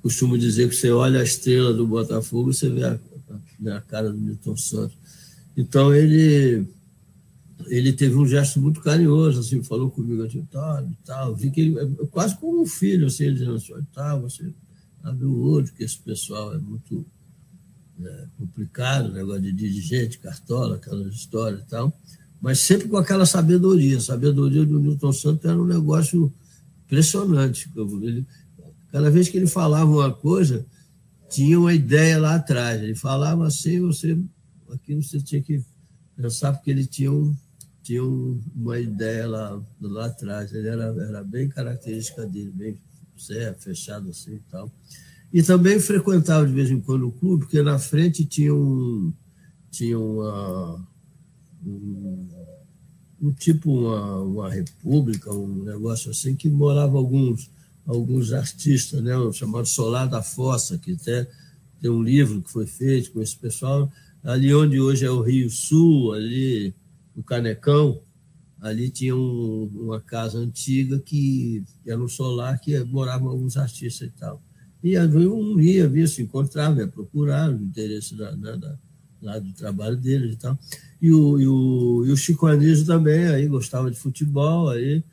Costumo 0.00 0.38
dizer 0.38 0.68
que 0.68 0.76
você 0.76 0.90
olha 0.90 1.20
a 1.20 1.24
estrela 1.24 1.74
do 1.74 1.86
Botafogo, 1.86 2.52
você 2.52 2.68
vê 2.68 2.84
a, 2.84 2.98
na 3.58 3.80
cara 3.80 4.10
do 4.10 4.18
Milton 4.18 4.56
Santos. 4.56 4.96
Então, 5.56 5.94
ele 5.94 6.66
ele 7.66 7.92
teve 7.92 8.14
um 8.14 8.26
gesto 8.26 8.60
muito 8.60 8.80
carinhoso, 8.80 9.40
assim, 9.40 9.62
falou 9.62 9.90
comigo 9.90 10.22
assim, 10.22 10.44
tal, 10.50 10.88
tal, 11.04 11.34
vi 11.34 11.50
que 11.50 11.60
ele, 11.60 11.96
quase 12.10 12.36
como 12.36 12.62
um 12.62 12.66
filho, 12.66 13.06
assim, 13.06 13.24
ele 13.24 13.34
dizendo 13.34 13.54
assim, 13.54 13.74
tal, 13.92 14.22
você 14.22 14.52
abre 15.02 15.24
o 15.24 15.38
olho, 15.40 15.72
que 15.72 15.84
esse 15.84 15.98
pessoal 15.98 16.54
é 16.54 16.58
muito 16.58 17.06
é, 18.02 18.24
complicado, 18.38 19.12
negócio 19.12 19.42
de 19.42 19.52
dirigente, 19.52 20.18
cartola, 20.18 20.76
aquelas 20.76 21.14
histórias 21.14 21.60
e 21.60 21.66
tal, 21.66 21.96
mas 22.40 22.60
sempre 22.60 22.88
com 22.88 22.96
aquela 22.96 23.24
sabedoria, 23.24 23.98
a 23.98 24.00
sabedoria 24.00 24.64
do 24.66 24.80
Newton 24.80 25.12
Santos 25.12 25.44
era 25.44 25.60
um 25.60 25.66
negócio 25.66 26.32
impressionante, 26.84 27.70
ele, 28.02 28.26
cada 28.90 29.10
vez 29.10 29.28
que 29.28 29.36
ele 29.36 29.46
falava 29.46 29.90
uma 29.90 30.12
coisa, 30.12 30.66
tinha 31.28 31.58
uma 31.58 31.72
ideia 31.72 32.18
lá 32.18 32.36
atrás. 32.36 32.82
Ele 32.82 32.94
falava 32.94 33.46
assim, 33.46 33.80
você 33.80 34.18
aquilo 34.72 35.02
você 35.02 35.20
tinha 35.20 35.42
que 35.42 35.62
pensar 36.16 36.52
porque 36.52 36.70
ele 36.70 36.86
tinha, 36.86 37.12
um, 37.12 37.34
tinha 37.82 38.02
uma 38.02 38.78
ideia 38.78 39.26
lá, 39.26 39.62
lá 39.80 40.06
atrás. 40.06 40.52
Ele 40.52 40.68
era, 40.68 40.84
era 40.84 41.22
bem 41.24 41.48
característica 41.48 42.26
dele, 42.26 42.50
bem 42.50 42.78
certo, 43.16 43.62
fechado 43.62 44.10
assim 44.10 44.34
e 44.34 44.42
tal. 44.50 44.70
E 45.32 45.42
também 45.42 45.80
frequentava 45.80 46.46
de 46.46 46.52
vez 46.52 46.70
em 46.70 46.80
quando 46.80 47.08
o 47.08 47.12
clube, 47.12 47.44
porque 47.44 47.60
na 47.62 47.78
frente 47.78 48.24
tinha 48.24 48.54
um, 48.54 49.12
tinha 49.70 49.98
uma, 49.98 50.86
um, 51.66 52.28
um 53.20 53.32
tipo 53.32 53.72
uma, 53.72 54.20
uma 54.22 54.50
república, 54.50 55.32
um 55.32 55.64
negócio 55.64 56.10
assim, 56.10 56.36
que 56.36 56.48
morava 56.48 56.96
alguns 56.96 57.50
alguns 57.86 58.32
artistas, 58.32 59.02
né, 59.02 59.16
o 59.16 59.32
chamado 59.32 59.66
Solar 59.66 60.08
da 60.08 60.22
Fossa, 60.22 60.78
que 60.78 60.92
até 60.92 61.28
tem 61.80 61.90
um 61.90 62.02
livro 62.02 62.42
que 62.42 62.50
foi 62.50 62.66
feito 62.66 63.12
com 63.12 63.20
esse 63.20 63.36
pessoal, 63.36 63.90
ali 64.22 64.54
onde 64.54 64.80
hoje 64.80 65.04
é 65.04 65.10
o 65.10 65.20
Rio 65.20 65.50
Sul, 65.50 66.12
ali 66.12 66.74
o 67.14 67.22
Canecão, 67.22 68.00
ali 68.60 68.88
tinha 68.88 69.14
um, 69.14 69.70
uma 69.74 70.00
casa 70.00 70.38
antiga 70.38 70.98
que 70.98 71.62
era 71.86 72.02
um 72.02 72.08
solar 72.08 72.58
que 72.58 72.82
moravam 72.84 73.28
alguns 73.28 73.56
artistas 73.56 74.08
e 74.08 74.10
tal. 74.12 74.42
E 74.82 74.98
um 74.98 75.60
ia, 75.60 75.88
via, 75.88 76.06
se 76.06 76.22
encontrava, 76.22 76.80
ia 76.80 76.88
procurar 76.88 77.50
o 77.50 77.54
interesse 77.54 78.14
da, 78.14 78.30
da, 78.32 78.78
lá 79.20 79.38
do 79.38 79.52
trabalho 79.52 79.96
deles 79.96 80.34
e 80.34 80.36
tal. 80.36 80.58
E 81.00 81.10
o, 81.10 81.40
e 81.40 81.46
o, 81.46 82.04
e 82.06 82.10
o 82.12 82.16
Chico 82.16 82.46
Anísio 82.46 82.86
também, 82.86 83.26
aí 83.26 83.46
gostava 83.46 83.90
de 83.90 83.98
futebol, 83.98 84.68
aí 84.68 85.00
de 85.00 85.04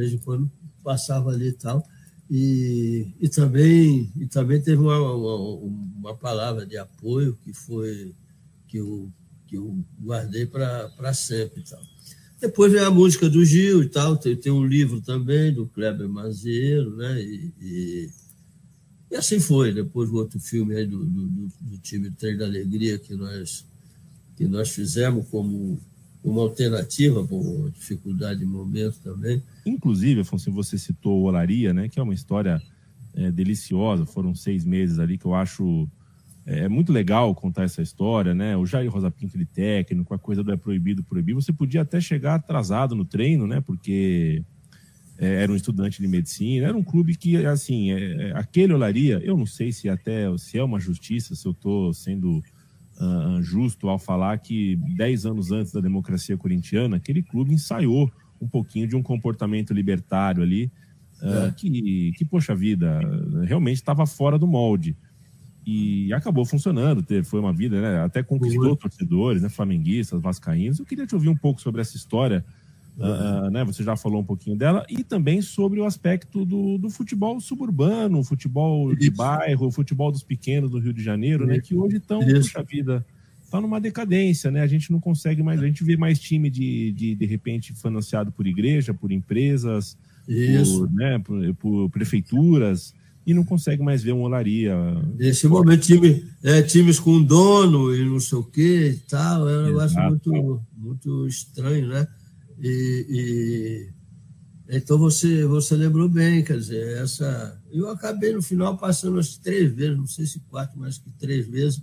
vez 0.00 0.12
em 0.12 0.18
quando 0.18 0.50
passava 0.82 1.30
ali 1.30 1.48
e 1.48 1.52
tal. 1.52 1.84
E, 2.30 3.08
e, 3.20 3.28
também, 3.28 4.12
e 4.16 4.24
também 4.24 4.62
teve 4.62 4.80
uma, 4.80 5.00
uma, 5.00 5.36
uma 5.98 6.14
palavra 6.14 6.64
de 6.64 6.76
apoio 6.76 7.36
que 7.42 7.52
foi 7.52 8.14
que 8.68 8.76
eu, 8.76 9.10
que 9.48 9.56
eu 9.56 9.76
guardei 10.00 10.46
para 10.46 11.12
sempre. 11.12 11.64
Tal. 11.68 11.82
Depois 12.40 12.72
vem 12.72 12.82
a 12.82 12.90
música 12.90 13.28
do 13.28 13.44
Gil 13.44 13.82
e 13.82 13.88
tal, 13.88 14.16
tem, 14.16 14.36
tem 14.36 14.52
um 14.52 14.64
livro 14.64 15.00
também 15.00 15.52
do 15.52 15.66
Kleber 15.66 16.08
Mazeiro, 16.08 16.96
né? 16.96 17.20
E, 17.20 17.52
e, 17.60 18.10
e, 19.10 19.16
assim 19.16 19.40
foi. 19.40 19.74
Depois 19.74 20.08
o 20.08 20.14
outro 20.14 20.38
filme 20.38 20.76
aí 20.76 20.86
do, 20.86 21.04
do, 21.04 21.48
do 21.60 21.78
time 21.78 22.12
Trem 22.12 22.36
da 22.36 22.44
Alegria 22.44 22.96
que 22.96 23.12
nós, 23.12 23.66
que 24.36 24.46
nós 24.46 24.70
fizemos 24.70 25.26
como 25.28 25.80
uma 26.22 26.42
alternativa 26.42 27.26
por 27.26 27.72
dificuldade 27.72 28.38
de 28.38 28.46
momento 28.46 28.98
também. 29.02 29.42
Inclusive, 29.64 30.20
Afonso, 30.20 30.50
você 30.50 30.78
citou 30.78 31.22
Olaria, 31.22 31.72
né, 31.72 31.88
que 31.88 31.98
é 31.98 32.02
uma 32.02 32.14
história 32.14 32.60
é, 33.14 33.30
deliciosa. 33.30 34.06
Foram 34.06 34.34
seis 34.34 34.64
meses 34.64 34.98
ali 34.98 35.18
que 35.18 35.26
eu 35.26 35.34
acho 35.34 35.88
é, 36.46 36.60
é, 36.60 36.68
muito 36.68 36.92
legal 36.92 37.34
contar 37.34 37.64
essa 37.64 37.82
história, 37.82 38.34
né? 38.34 38.56
O 38.56 38.66
Jair 38.66 38.90
Rosa 38.90 39.10
Pinto 39.10 39.36
de 39.36 39.46
técnico, 39.46 40.14
a 40.14 40.18
coisa 40.18 40.42
do 40.42 40.52
é 40.52 40.56
proibido 40.56 41.02
proibir. 41.02 41.34
Você 41.34 41.52
podia 41.52 41.82
até 41.82 42.00
chegar 42.00 42.34
atrasado 42.34 42.94
no 42.94 43.04
treino, 43.04 43.46
né? 43.46 43.60
Porque 43.60 44.42
é, 45.18 45.42
era 45.42 45.52
um 45.52 45.56
estudante 45.56 46.00
de 46.00 46.08
medicina, 46.08 46.66
era 46.66 46.76
um 46.76 46.82
clube 46.82 47.14
que, 47.14 47.44
assim, 47.46 47.92
é, 47.92 48.30
é 48.30 48.32
aquele 48.36 48.72
Olaria, 48.72 49.20
eu 49.22 49.36
não 49.36 49.46
sei 49.46 49.70
se 49.70 49.88
até 49.88 50.26
se 50.38 50.58
é 50.58 50.64
uma 50.64 50.80
justiça, 50.80 51.34
se 51.34 51.46
eu 51.46 51.52
estou 51.52 51.92
sendo 51.92 52.38
uh, 52.38 53.42
justo 53.42 53.88
ao 53.88 53.98
falar 53.98 54.38
que 54.38 54.76
10 54.96 55.26
anos 55.26 55.52
antes 55.52 55.72
da 55.72 55.80
democracia 55.80 56.36
corintiana, 56.36 56.96
aquele 56.96 57.22
clube 57.22 57.52
ensaiou 57.52 58.10
um 58.40 58.48
pouquinho 58.48 58.86
de 58.86 58.96
um 58.96 59.02
comportamento 59.02 59.74
libertário 59.74 60.42
ali, 60.42 60.70
uh, 61.22 61.48
é. 61.48 61.52
que, 61.52 62.12
que, 62.12 62.24
poxa 62.24 62.54
vida, 62.54 63.00
realmente 63.44 63.76
estava 63.76 64.06
fora 64.06 64.38
do 64.38 64.46
molde. 64.46 64.96
E 65.66 66.12
acabou 66.14 66.44
funcionando, 66.44 67.02
teve, 67.02 67.22
foi 67.22 67.38
uma 67.38 67.52
vida, 67.52 67.80
né, 67.80 68.02
até 68.02 68.22
conquistou 68.22 68.74
torcedores, 68.74 69.42
né, 69.42 69.48
flamenguistas, 69.48 70.20
vascaínos. 70.20 70.78
Eu 70.78 70.86
queria 70.86 71.06
te 71.06 71.14
ouvir 71.14 71.28
um 71.28 71.36
pouco 71.36 71.60
sobre 71.60 71.82
essa 71.82 71.96
história, 71.96 72.44
uh, 72.96 73.50
né, 73.50 73.62
você 73.62 73.84
já 73.84 73.94
falou 73.94 74.22
um 74.22 74.24
pouquinho 74.24 74.56
dela, 74.56 74.84
e 74.88 75.04
também 75.04 75.42
sobre 75.42 75.78
o 75.78 75.84
aspecto 75.84 76.46
do, 76.46 76.78
do 76.78 76.88
futebol 76.88 77.38
suburbano, 77.40 78.24
futebol 78.24 78.94
de 78.96 79.10
bairro, 79.10 79.70
futebol 79.70 80.10
dos 80.10 80.22
pequenos 80.22 80.70
do 80.70 80.78
Rio 80.78 80.94
de 80.94 81.02
Janeiro, 81.02 81.46
né, 81.46 81.60
que 81.60 81.74
hoje 81.74 81.98
estão, 81.98 82.20
puxa 82.20 82.62
vida, 82.62 83.04
está 83.50 83.60
numa 83.60 83.80
decadência, 83.80 84.48
né? 84.48 84.62
A 84.62 84.66
gente 84.68 84.92
não 84.92 85.00
consegue 85.00 85.42
mais, 85.42 85.60
a 85.60 85.66
gente 85.66 85.82
vê 85.82 85.96
mais 85.96 86.20
time 86.20 86.48
de, 86.48 86.92
de, 86.92 87.16
de 87.16 87.26
repente, 87.26 87.74
financiado 87.74 88.30
por 88.30 88.46
igreja, 88.46 88.94
por 88.94 89.10
empresas, 89.10 89.98
por, 90.24 90.92
né, 90.92 91.18
por, 91.18 91.54
por, 91.56 91.90
prefeituras, 91.90 92.94
e 93.26 93.34
não 93.34 93.44
consegue 93.44 93.82
mais 93.82 94.04
ver 94.04 94.12
uma 94.12 94.26
olaria. 94.26 94.76
Nesse 95.18 95.48
momento, 95.48 95.82
time, 95.82 96.24
é, 96.44 96.62
times 96.62 97.00
com 97.00 97.20
dono 97.20 97.94
e 97.94 98.04
não 98.04 98.20
sei 98.20 98.38
o 98.38 98.44
que 98.44 98.90
e 98.90 98.96
tal, 99.08 99.48
é 99.48 99.58
um 99.58 99.66
negócio 99.66 100.00
muito, 100.00 100.62
muito 100.76 101.26
estranho, 101.26 101.88
né? 101.88 102.06
E, 102.62 103.06
e, 104.68 104.76
então 104.76 104.96
você, 104.96 105.44
você 105.44 105.74
lembrou 105.74 106.08
bem, 106.08 106.44
quer 106.44 106.56
dizer, 106.56 106.98
essa. 106.98 107.60
Eu 107.72 107.88
acabei 107.88 108.32
no 108.32 108.42
final 108.42 108.78
passando 108.78 109.18
as 109.18 109.36
três 109.36 109.72
vezes, 109.72 109.96
não 109.96 110.06
sei 110.06 110.24
se 110.24 110.38
quatro, 110.48 110.78
mais 110.78 110.98
que 110.98 111.10
três 111.18 111.48
vezes, 111.48 111.82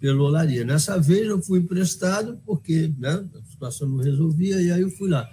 pela 0.00 0.22
olaria. 0.22 0.64
Nessa 0.64 0.98
vez 0.98 1.26
eu 1.26 1.42
fui 1.42 1.60
emprestado 1.60 2.38
porque 2.46 2.92
né, 2.98 3.24
a 3.34 3.50
situação 3.50 3.88
não 3.88 3.98
resolvia, 3.98 4.60
e 4.60 4.70
aí 4.70 4.80
eu 4.80 4.90
fui 4.90 5.08
lá. 5.08 5.28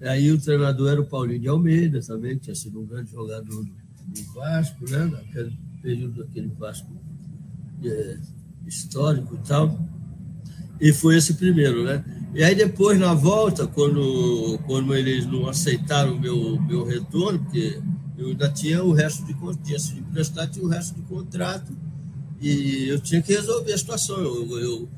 Aí 0.00 0.30
o 0.30 0.40
treinador 0.40 0.90
era 0.90 1.00
o 1.00 1.06
Paulinho 1.06 1.40
de 1.40 1.48
Almeida 1.48 2.00
também, 2.00 2.36
que 2.36 2.44
tinha 2.44 2.54
sido 2.54 2.80
um 2.80 2.86
grande 2.86 3.10
jogador 3.10 3.64
do, 3.64 3.64
do 3.64 4.32
Vasco, 4.34 4.90
né, 4.90 5.04
naquele 5.06 5.56
período 5.80 6.24
daquele 6.24 6.48
Vasco 6.48 6.90
é, 7.82 8.18
histórico 8.66 9.34
e 9.34 9.48
tal. 9.48 9.78
E 10.80 10.92
foi 10.92 11.16
esse 11.16 11.34
primeiro, 11.34 11.84
né? 11.84 12.04
E 12.34 12.42
aí 12.42 12.54
depois, 12.54 12.98
na 12.98 13.14
volta, 13.14 13.66
quando, 13.66 14.58
quando 14.66 14.94
eles 14.94 15.24
não 15.24 15.48
aceitaram 15.48 16.16
o 16.16 16.20
meu, 16.20 16.60
meu 16.60 16.84
retorno, 16.84 17.38
porque 17.38 17.80
eu 18.18 18.28
ainda 18.28 18.50
tinha 18.50 18.82
o 18.82 18.92
resto 18.92 19.24
de 19.24 19.34
tinha 19.62 19.78
sido 19.78 20.00
emprestado, 20.00 20.50
tinha 20.50 20.64
o 20.64 20.68
resto 20.68 20.96
de 20.96 21.02
contrato, 21.02 21.72
e 22.44 22.88
eu 22.88 23.00
tinha 23.00 23.22
que 23.22 23.32
resolver 23.32 23.72
a 23.72 23.78
situação. 23.78 24.18
Eu, 24.18 24.58
eu 24.58 24.88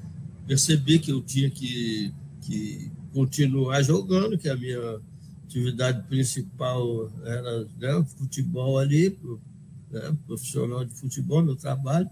percebi 0.49 0.99
que 0.99 1.13
eu 1.13 1.23
tinha 1.23 1.49
que, 1.49 2.13
que 2.43 2.91
continuar 3.13 3.83
jogando, 3.83 4.37
que 4.37 4.49
a 4.49 4.57
minha 4.57 5.01
atividade 5.45 6.03
principal 6.09 7.09
era 7.25 7.65
né, 7.79 8.05
futebol 8.19 8.79
ali, 8.81 9.17
né, 9.93 10.17
profissional 10.27 10.85
de 10.85 10.93
futebol, 10.95 11.41
meu 11.41 11.55
trabalho. 11.55 12.11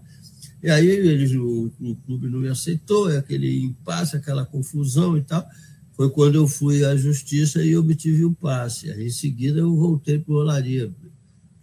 E 0.63 0.69
aí 0.69 0.87
eles, 0.87 1.33
o, 1.33 1.69
o 1.81 1.95
clube 2.05 2.29
não 2.29 2.39
me 2.39 2.47
aceitou, 2.47 3.11
é 3.11 3.17
aquele 3.17 3.61
impasse, 3.61 4.15
aquela 4.15 4.45
confusão 4.45 5.17
e 5.17 5.21
tal. 5.21 5.45
Foi 5.91 6.09
quando 6.09 6.35
eu 6.35 6.47
fui 6.47 6.85
à 6.85 6.95
justiça 6.95 7.61
e 7.61 7.75
obtive 7.75 8.23
o 8.23 8.29
um 8.29 8.33
passe. 8.33 8.89
Aí, 8.89 9.07
em 9.07 9.09
seguida 9.09 9.59
eu 9.59 9.75
voltei 9.75 10.17
para 10.17 10.33
o 10.33 10.37
Olaria 10.37 10.93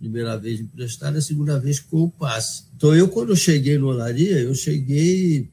primeira 0.03 0.37
vez 0.37 0.61
emprestado, 0.61 1.17
a 1.17 1.23
segunda 1.23 1.61
vez 1.61 1.79
com 1.79 2.03
o 2.03 2.11
passe. 2.11 2.65
Então, 2.83 2.97
eu, 2.97 3.07
quando 3.07 3.37
cheguei 3.37 3.79
no 3.79 3.87
Olaria, 3.87 4.41
eu 4.41 4.53
cheguei 4.57 5.49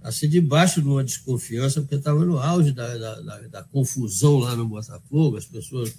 assim 0.00 0.28
debaixo 0.28 0.80
de 0.80 0.86
uma 0.86 1.02
desconfiança, 1.02 1.80
porque 1.80 1.96
estava 1.96 2.24
no 2.24 2.38
auge 2.38 2.70
da, 2.70 2.96
da, 2.96 3.20
da, 3.20 3.38
da, 3.48 3.64
confusão 3.64 4.38
lá 4.38 4.54
no 4.54 4.68
Botafogo, 4.68 5.36
as 5.36 5.44
pessoas 5.44 5.92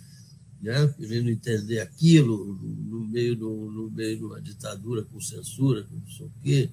né, 0.62 0.88
querendo 0.98 1.30
entender 1.30 1.82
aquilo, 1.82 2.58
no, 2.64 3.02
meio, 3.02 3.36
no, 3.36 3.92
meio 3.92 4.18
de 4.18 4.24
uma 4.24 4.42
ditadura 4.42 5.04
com 5.04 5.20
censura, 5.20 5.84
com 5.84 5.94
não 5.94 6.10
sei 6.10 6.26
o 6.26 6.32
quê. 6.42 6.70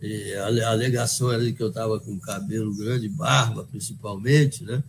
E 0.00 0.32
a, 0.36 0.70
alegação 0.70 1.30
era 1.30 1.44
de 1.44 1.52
que 1.52 1.62
eu 1.62 1.68
estava 1.68 2.00
com 2.00 2.18
cabelo 2.18 2.74
grande, 2.74 3.10
barba 3.10 3.64
principalmente, 3.64 4.64
né? 4.64 4.82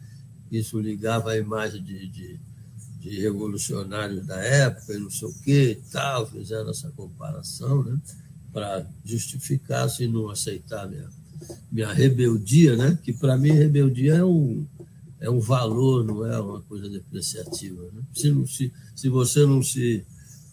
Isso 0.50 0.80
ligava 0.80 1.32
à 1.32 1.38
imagem 1.38 1.84
de, 1.84 2.08
de 2.08 2.40
de 3.02 3.22
revolucionários 3.22 4.26
da 4.26 4.38
época 4.38 4.92
e 4.96 4.98
não 4.98 5.12
sei 5.12 5.28
o 5.28 5.34
que 5.44 5.72
e 5.74 5.92
tal, 5.92 6.26
fizeram 6.26 6.72
essa 6.72 6.90
comparação, 6.90 7.84
né? 7.84 8.00
Para 8.56 8.88
justificar 9.04 9.90
se 9.90 10.08
não 10.08 10.30
aceitar 10.30 10.88
minha, 10.88 11.10
minha 11.70 11.92
rebeldia, 11.92 12.78
né? 12.78 12.98
Que 13.04 13.12
para 13.12 13.38
mim 13.38 13.52
rebeldia 13.52 14.16
é 14.16 14.24
um, 14.24 14.66
é 15.20 15.30
um 15.30 15.42
valor, 15.42 16.06
não 16.06 16.26
é 16.26 16.40
uma 16.40 16.62
coisa 16.62 16.90
depreciativa. 16.90 17.84
Né? 17.94 18.02
Se, 18.14 18.32
não, 18.32 18.48
se, 18.48 18.72
se 18.96 19.10
você 19.10 19.46
não 19.46 19.62
se, 19.62 20.06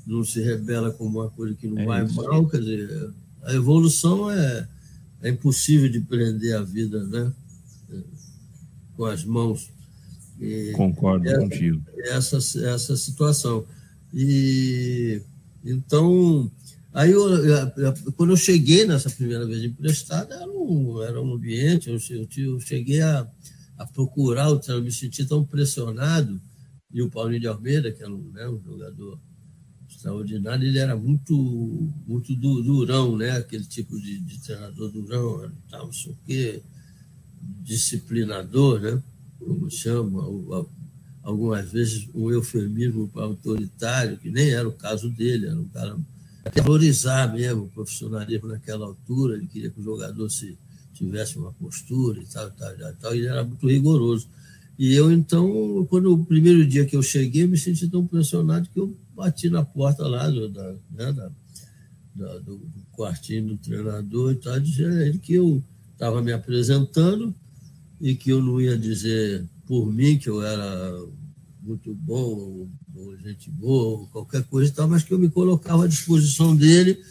não 0.05 0.25
se 0.25 0.43
rebela 0.43 0.91
como 0.91 1.21
uma 1.21 1.31
coisa 1.31 1.55
que 1.55 1.69
não 1.69 1.81
é 1.81 1.87
vai 1.87 2.05
isso. 2.05 2.17
mal, 2.17 2.49
quer 2.49 2.59
dizer, 2.59 3.15
a 3.45 3.55
evolução 3.55 4.29
é, 4.29 4.69
é 5.23 5.29
impossível 5.29 5.89
de 5.89 6.01
prender 6.01 6.57
a 6.57 6.63
vida, 6.63 7.05
né? 7.05 7.33
Com 8.97 9.05
as 9.05 9.25
mãos 9.25 9.71
e 10.43 10.73
Concordo 10.73 11.29
essa, 11.29 11.39
contigo. 11.39 11.83
Essa, 11.99 12.37
essa 12.67 12.97
situação. 12.97 13.65
E 14.13 15.23
então, 15.65 16.51
aí 16.93 17.11
eu, 17.11 17.23
quando 18.17 18.31
eu 18.31 18.37
cheguei 18.37 18.87
nessa 18.87 19.11
primeira 19.11 19.47
vez 19.47 19.65
emprestada, 19.65 20.35
era 20.35 20.51
um, 20.51 21.03
era 21.03 21.21
um 21.21 21.35
ambiente, 21.35 21.89
eu, 21.89 21.99
eu, 22.37 22.61
cheguei 22.61 23.01
a, 23.01 23.27
a 23.79 23.87
procurar, 23.87 24.49
eu 24.69 24.83
me 24.83 24.93
senti 24.93 25.25
tão 25.25 25.45
pressionado, 25.45 26.41
e 26.93 27.01
o 27.03 27.11
Paulinho 27.11 27.41
de 27.41 27.47
Almeida, 27.47 27.91
que 27.91 28.03
era 28.03 28.13
um, 28.13 28.31
né, 28.33 28.47
um 28.49 28.63
jogador 28.63 29.19
extraordinário, 29.89 30.67
ele 30.67 30.79
era 30.79 30.97
muito, 30.97 31.35
muito 32.07 32.35
durão, 32.35 33.17
né? 33.17 33.33
aquele 33.33 33.65
tipo 33.65 33.99
de, 34.01 34.19
de 34.21 34.41
treinador 34.41 34.91
durão, 34.91 35.51
tal, 35.71 35.87
não 35.87 35.93
sei 35.93 36.13
o 36.13 36.17
quê, 36.27 36.63
disciplinador, 37.63 38.81
né? 38.81 39.03
como 39.39 39.71
chama, 39.71 40.23
algumas 41.23 41.71
vezes 41.71 42.09
um 42.15 42.31
eufemismo 42.31 43.11
autoritário, 43.15 44.19
que 44.19 44.31
nem 44.31 44.51
era 44.51 44.69
o 44.69 44.73
caso 44.73 45.09
dele, 45.11 45.47
era 45.47 45.59
um 45.59 45.69
cara 45.69 45.97
valorizar 46.63 47.33
mesmo 47.33 47.65
o 47.65 47.69
profissionalismo 47.69 48.49
naquela 48.49 48.87
altura, 48.87 49.37
ele 49.37 49.47
queria 49.47 49.71
que 49.71 49.81
o 49.81 49.85
jogador 49.85 50.29
se 50.29 50.59
tivesse 50.93 51.39
uma 51.39 51.53
postura 51.53 52.21
e 52.21 52.27
tal, 52.27 52.51
tal, 52.51 52.77
tal, 52.77 52.95
tal, 52.95 53.15
e 53.15 53.19
ele 53.19 53.29
era 53.29 53.45
muito 53.45 53.67
rigoroso. 53.69 54.29
E 54.79 54.95
eu, 54.95 55.13
então, 55.13 55.87
quando 55.89 56.13
o 56.13 56.25
primeiro 56.25 56.67
dia 56.67 56.85
que 56.85 56.97
eu 56.97 57.03
cheguei, 57.03 57.47
me 57.47 57.59
senti 57.59 57.89
tão 57.89 58.07
pressionado 58.07 58.69
que 58.69 58.81
eu 58.81 58.97
bati 59.15 59.49
na 59.49 59.65
porta 59.65 60.07
lá 60.07 60.29
do, 60.29 60.49
da, 60.49 60.73
né, 60.91 61.13
da, 61.13 61.31
da, 62.15 62.39
do, 62.39 62.59
do 62.59 62.87
quartinho 62.93 63.49
do 63.49 63.57
treinador 63.57 64.33
e 64.33 64.37
tal, 64.37 64.59
dizendo 64.59 64.97
a 64.97 65.07
ele 65.07 65.19
que 65.19 65.35
eu 65.35 65.63
estava 65.93 66.21
me 66.23 66.33
apresentando 66.33 67.35
e 68.01 68.15
que 68.15 68.31
eu 68.31 68.43
não 68.43 68.61
ia 68.61 68.77
dizer 68.77 69.49
por 69.67 69.93
mim 69.93 70.19
que 70.19 70.29
eu 70.29 70.43
era 70.43 71.07
muito 71.63 71.95
bom, 71.95 72.69
ou 72.95 73.17
gente 73.17 73.51
boa, 73.51 74.01
ou 74.01 74.07
qualquer 74.09 74.45
coisa 74.45 74.71
e 74.71 74.75
tal, 74.75 74.89
mas 74.89 75.03
que 75.03 75.13
eu 75.13 75.19
me 75.19 75.31
colocava 75.31 75.85
à 75.85 75.89
disposição 75.89 76.55
dele, 76.55 77.03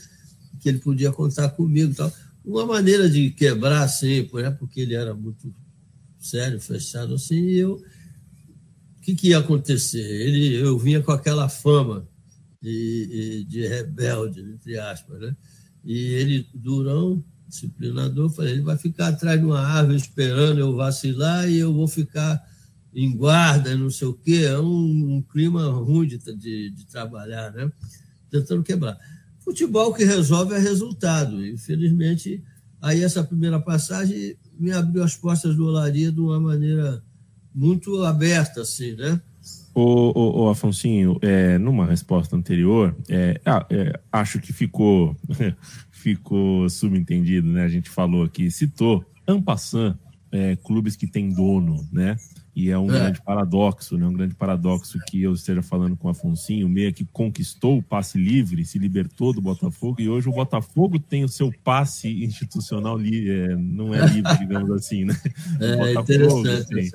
que 0.60 0.70
ele 0.70 0.80
podia 0.80 1.12
contar 1.12 1.50
comigo 1.50 1.92
e 1.92 1.96
tal. 1.96 2.12
Uma 2.44 2.66
maneira 2.66 3.10
de 3.10 3.32
quebrar, 3.32 3.84
assim, 3.84 4.30
né, 4.34 4.52
porque 4.52 4.82
ele 4.82 4.96
era 4.96 5.14
muito 5.14 5.54
sério, 6.20 6.60
fechado 6.60 7.16
assim, 7.16 7.36
e 7.36 7.58
eu. 7.58 7.82
O 8.98 9.04
que, 9.04 9.16
que 9.16 9.30
ia 9.30 9.40
acontecer? 9.40 10.00
Ele, 10.00 10.56
eu 10.56 10.78
vinha 10.78 11.02
com 11.02 11.12
aquela 11.12 11.50
fama 11.50 12.08
de, 12.62 13.44
de 13.50 13.68
rebelde, 13.68 14.42
entre 14.42 14.78
aspas, 14.78 15.20
né? 15.20 15.36
E 15.84 15.98
ele, 15.98 16.48
durão, 16.54 17.24
disciplinador, 17.48 18.30
falei, 18.30 18.54
ele 18.54 18.62
vai 18.62 18.78
ficar 18.78 19.08
atrás 19.08 19.40
de 19.40 19.46
uma 19.46 19.60
árvore 19.60 19.98
esperando 19.98 20.60
eu 20.60 20.76
vacilar 20.76 21.50
e 21.50 21.58
eu 21.58 21.74
vou 21.74 21.88
ficar 21.88 22.40
em 22.94 23.16
guarda, 23.16 23.76
não 23.76 23.90
sei 23.90 24.08
o 24.08 24.14
quê. 24.14 24.46
É 24.48 24.60
um, 24.60 25.18
um 25.18 25.22
clima 25.22 25.70
ruim 25.72 26.08
de, 26.08 26.18
de, 26.18 26.72
de, 26.72 26.86
trabalhar, 26.88 27.52
né? 27.52 27.72
Tentando 28.30 28.64
quebrar. 28.64 28.98
Futebol 29.40 29.94
que 29.94 30.04
resolve 30.04 30.54
é 30.54 30.60
resultado. 30.60 31.46
Infelizmente, 31.46 32.44
aí 32.82 33.04
essa 33.04 33.24
primeira 33.24 33.60
passagem 33.60 34.36
me 34.60 34.72
abriu 34.72 35.04
as 35.04 35.16
portas 35.16 35.56
do 35.56 35.66
Olaria 35.66 36.12
de 36.12 36.20
uma 36.20 36.40
maneira 36.40 37.04
muito 37.54 38.04
aberta, 38.04 38.62
assim, 38.62 38.94
né? 38.94 39.20
O, 39.74 40.12
o, 40.20 40.44
o 40.44 40.50
Afonsinho, 40.50 41.18
é, 41.22 41.58
numa 41.58 41.86
resposta 41.86 42.36
anterior, 42.36 42.96
é, 43.08 43.40
ah, 43.46 43.66
é, 43.70 44.00
acho 44.12 44.40
que 44.40 44.52
ficou 44.52 45.16
ficou 45.92 46.70
subentendido, 46.70 47.48
né? 47.48 47.64
A 47.64 47.70
gente 47.70 47.90
falou 47.90 48.24
aqui, 48.24 48.52
citou 48.52 49.06
Ampassan, 49.28 49.98
é, 50.32 50.56
clubes 50.58 50.96
que 50.96 51.08
têm 51.08 51.30
dono, 51.30 51.88
né? 51.92 52.18
E 52.56 52.70
é 52.70 52.78
um 52.78 52.90
é. 52.94 53.00
grande 53.00 53.22
paradoxo, 53.22 53.98
né? 53.98 54.06
Um 54.06 54.14
grande 54.14 54.36
paradoxo 54.36 55.00
que 55.08 55.22
eu 55.22 55.34
esteja 55.34 55.62
falando 55.62 55.96
com 55.96 56.08
o 56.08 56.12
Afonso, 56.12 56.52
meia 56.68 56.92
que 56.92 57.06
conquistou 57.06 57.78
o 57.78 57.84
passe 57.84 58.18
livre, 58.18 58.66
se 58.66 58.78
libertou 58.78 59.34
do 59.34 59.42
Botafogo, 59.42 60.02
e 60.02 60.10
hoje 60.10 60.28
o 60.28 60.34
Botafogo 60.34 61.00
tem 61.00 61.24
o 61.24 61.30
seu 61.30 61.52
passe 61.64 62.24
institucional 62.24 62.98
li, 62.98 63.30
é, 63.30 63.56
não 63.56 63.94
é 63.94 64.06
livre, 64.06 64.38
digamos 64.40 64.72
assim, 64.72 65.06
né? 65.06 65.16
É, 65.60 65.94
interessante. 65.94 66.92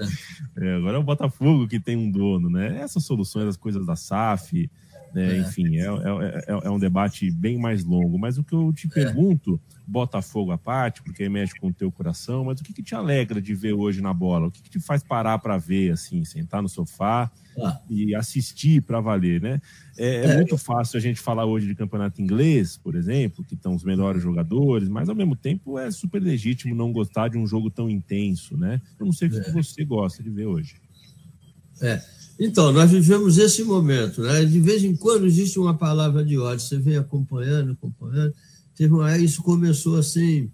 É, 0.57 0.75
agora 0.75 0.97
é 0.97 1.01
o 1.01 1.05
Botafogo 1.05 1.67
que 1.67 1.81
tem 1.81 1.97
um 1.97 2.11
dono, 2.11 2.51
né? 2.51 2.81
Essas 2.81 3.05
soluções, 3.05 3.49
as 3.49 3.57
coisas 3.57 3.87
da 3.87 3.97
SAF? 3.97 4.71
É. 5.15 5.39
Enfim, 5.39 5.77
é, 5.77 5.85
é, 5.85 5.87
é, 5.87 6.67
é, 6.67 6.71
um 6.71 6.79
debate 6.79 7.31
bem 7.31 7.59
mais 7.59 7.85
longo. 7.85 8.19
Mas 8.19 8.39
o 8.39 8.45
que 8.45 8.55
eu 8.55 8.73
te 8.73 8.87
é. 8.87 8.91
pergunto, 8.91 9.61
Botafogo 9.87 10.51
à 10.51 10.59
parte, 10.59 11.03
porque 11.03 11.23
aí 11.23 11.29
mexe 11.29 11.55
com 11.59 11.69
o 11.69 11.73
teu 11.73 11.93
coração, 11.93 12.45
mas 12.45 12.61
o 12.61 12.65
que, 12.65 12.73
que 12.73 12.83
te 12.83 12.95
alegra 12.95 13.41
de 13.41 13.55
ver 13.55 13.73
hoje 13.73 14.03
na 14.03 14.13
bola? 14.13 14.49
O 14.49 14.51
que, 14.51 14.63
que 14.63 14.71
te 14.71 14.81
faz 14.81 15.03
parar 15.03 15.39
para 15.39 15.57
ver, 15.57 15.93
assim, 15.93 16.25
sentar 16.25 16.61
no 16.61 16.69
sofá 16.69 17.31
ah. 17.63 17.81
e 17.89 18.15
assistir 18.15 18.83
para 18.83 19.01
valer, 19.01 19.41
né? 19.41 19.61
É, 19.97 20.25
é, 20.25 20.35
muito 20.35 20.59
fácil 20.59 20.99
a 20.99 21.01
gente 21.01 21.21
falar 21.21 21.47
hoje 21.47 21.67
de 21.67 21.75
campeonato 21.75 22.21
inglês, 22.21 22.77
por 22.77 22.97
exemplo, 22.97 23.45
que 23.45 23.55
estão 23.55 23.75
os 23.75 23.85
melhores 23.85 24.23
jogadores, 24.23 24.89
mas 24.89 25.09
ao 25.09 25.15
mesmo 25.15 25.37
tempo 25.37 25.79
é 25.79 25.91
super 25.91 26.21
legítimo 26.21 26.75
não 26.75 26.93
gostar 26.93 27.29
de 27.29 27.39
um 27.39 27.47
jogo 27.47 27.71
tão 27.71 27.89
intenso, 27.89 28.57
né? 28.57 28.81
Eu 28.99 29.07
não 29.07 29.13
sei 29.13 29.29
o 29.29 29.31
que, 29.31 29.41
que 29.41 29.53
você 29.53 29.85
gosta 29.85 30.23
de 30.23 30.31
ver 30.31 30.47
hoje. 30.47 30.77
É, 31.81 32.03
então, 32.39 32.71
nós 32.71 32.91
vivemos 32.91 33.39
esse 33.39 33.65
momento. 33.65 34.23
Né? 34.23 34.45
De 34.45 34.61
vez 34.61 34.85
em 34.85 34.95
quando 34.95 35.27
existe 35.27 35.59
uma 35.59 35.77
palavra 35.77 36.25
de 36.25 36.39
ódio, 36.39 36.65
você 36.65 36.79
vem 36.79 36.97
acompanhando, 36.97 37.73
acompanhando. 37.73 38.35
Teve 38.75 38.93
uma, 38.93 39.17
isso 39.17 39.43
começou 39.43 39.97
assim. 39.97 40.51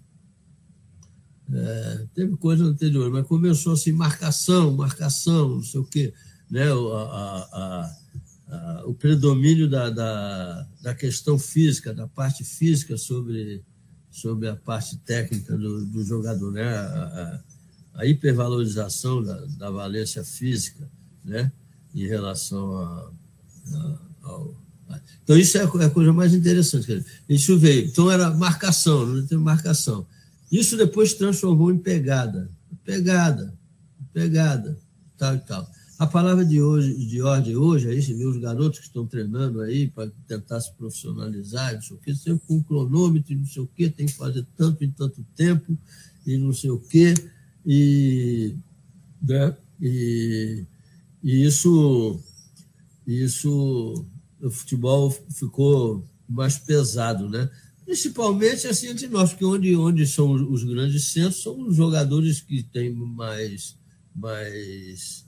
É, 1.51 2.05
teve 2.15 2.37
coisa 2.37 2.63
anterior, 2.63 3.11
mas 3.11 3.27
começou 3.27 3.73
assim: 3.73 3.91
marcação, 3.91 4.73
marcação, 4.73 5.55
não 5.55 5.63
sei 5.63 5.81
o 5.81 5.85
quê. 5.85 6.13
Né? 6.49 6.71
A, 6.71 7.49
a, 7.51 7.95
a, 8.47 8.83
o 8.85 8.93
predomínio 8.93 9.69
da, 9.69 9.89
da, 9.89 10.67
da, 10.81 10.95
questão 10.95 11.37
física, 11.37 11.93
da 11.93 12.07
parte 12.07 12.45
física 12.45 12.95
sobre, 12.97 13.61
sobre 14.09 14.47
a 14.47 14.55
parte 14.55 14.97
técnica 14.99 15.57
do, 15.57 15.85
do 15.85 16.03
jogador, 16.05 16.51
né? 16.51 16.63
a 17.93 18.05
hipervalorização 18.05 19.21
da, 19.21 19.45
da 19.57 19.69
valência 19.69 20.23
física. 20.23 20.89
Né? 21.25 21.51
Em 21.93 22.07
relação 22.07 22.77
a, 22.77 23.11
a, 23.73 23.97
ao. 24.23 24.63
Então, 25.23 25.37
isso 25.37 25.57
é 25.57 25.63
a 25.63 25.89
coisa 25.89 26.13
mais 26.13 26.33
interessante. 26.33 27.03
Isso 27.27 27.57
veio. 27.57 27.87
Então, 27.87 28.11
era 28.11 28.29
marcação, 28.31 29.05
não 29.05 29.25
tem 29.25 29.37
marcação. 29.37 30.05
Isso 30.51 30.77
depois 30.77 31.11
se 31.11 31.17
transformou 31.17 31.71
em 31.71 31.77
pegada. 31.77 32.49
Pegada, 32.83 33.53
pegada, 34.13 34.77
tal 35.17 35.35
e 35.35 35.39
tal. 35.39 35.71
A 35.97 36.07
palavra 36.07 36.43
de 36.43 36.61
hoje, 36.61 36.93
de 37.05 37.21
ordem 37.21 37.55
hoje, 37.55 37.87
aí 37.87 38.01
você 38.01 38.13
vê 38.13 38.25
os 38.25 38.37
garotos 38.37 38.79
que 38.79 38.87
estão 38.87 39.05
treinando 39.05 39.61
aí 39.61 39.87
para 39.87 40.11
tentar 40.27 40.59
se 40.59 40.73
profissionalizar, 40.73 41.75
não 41.75 41.81
sei 41.81 41.95
o 41.95 41.99
quê, 41.99 42.13
sempre 42.13 42.41
com 42.45 42.55
um 42.55 42.63
cronômetro, 42.63 43.33
não 43.33 43.45
sei 43.45 43.61
o 43.61 43.69
quê, 43.73 43.89
tem 43.89 44.07
que 44.07 44.13
fazer 44.13 44.45
tanto 44.57 44.83
em 44.83 44.91
tanto 44.91 45.25
tempo, 45.35 45.77
e 46.25 46.37
não 46.37 46.51
sei 46.51 46.71
o 46.71 46.79
quê, 46.79 47.13
e, 47.65 48.55
né, 49.21 49.55
e 49.79 50.65
e 51.23 51.45
isso, 51.45 52.19
isso, 53.07 54.05
o 54.41 54.51
futebol 54.51 55.09
ficou 55.09 56.05
mais 56.27 56.57
pesado, 56.57 57.29
né? 57.29 57.49
Principalmente 57.85 58.67
assim 58.67 58.87
entre 58.87 59.07
nós, 59.07 59.29
porque 59.29 59.45
onde, 59.45 59.75
onde 59.75 60.05
são 60.05 60.33
os 60.33 60.63
grandes 60.63 61.05
centros 61.05 61.41
são 61.41 61.67
os 61.67 61.75
jogadores 61.75 62.41
que 62.41 62.61
têm 62.63 62.93
mais, 62.93 63.77
mais, 64.13 65.25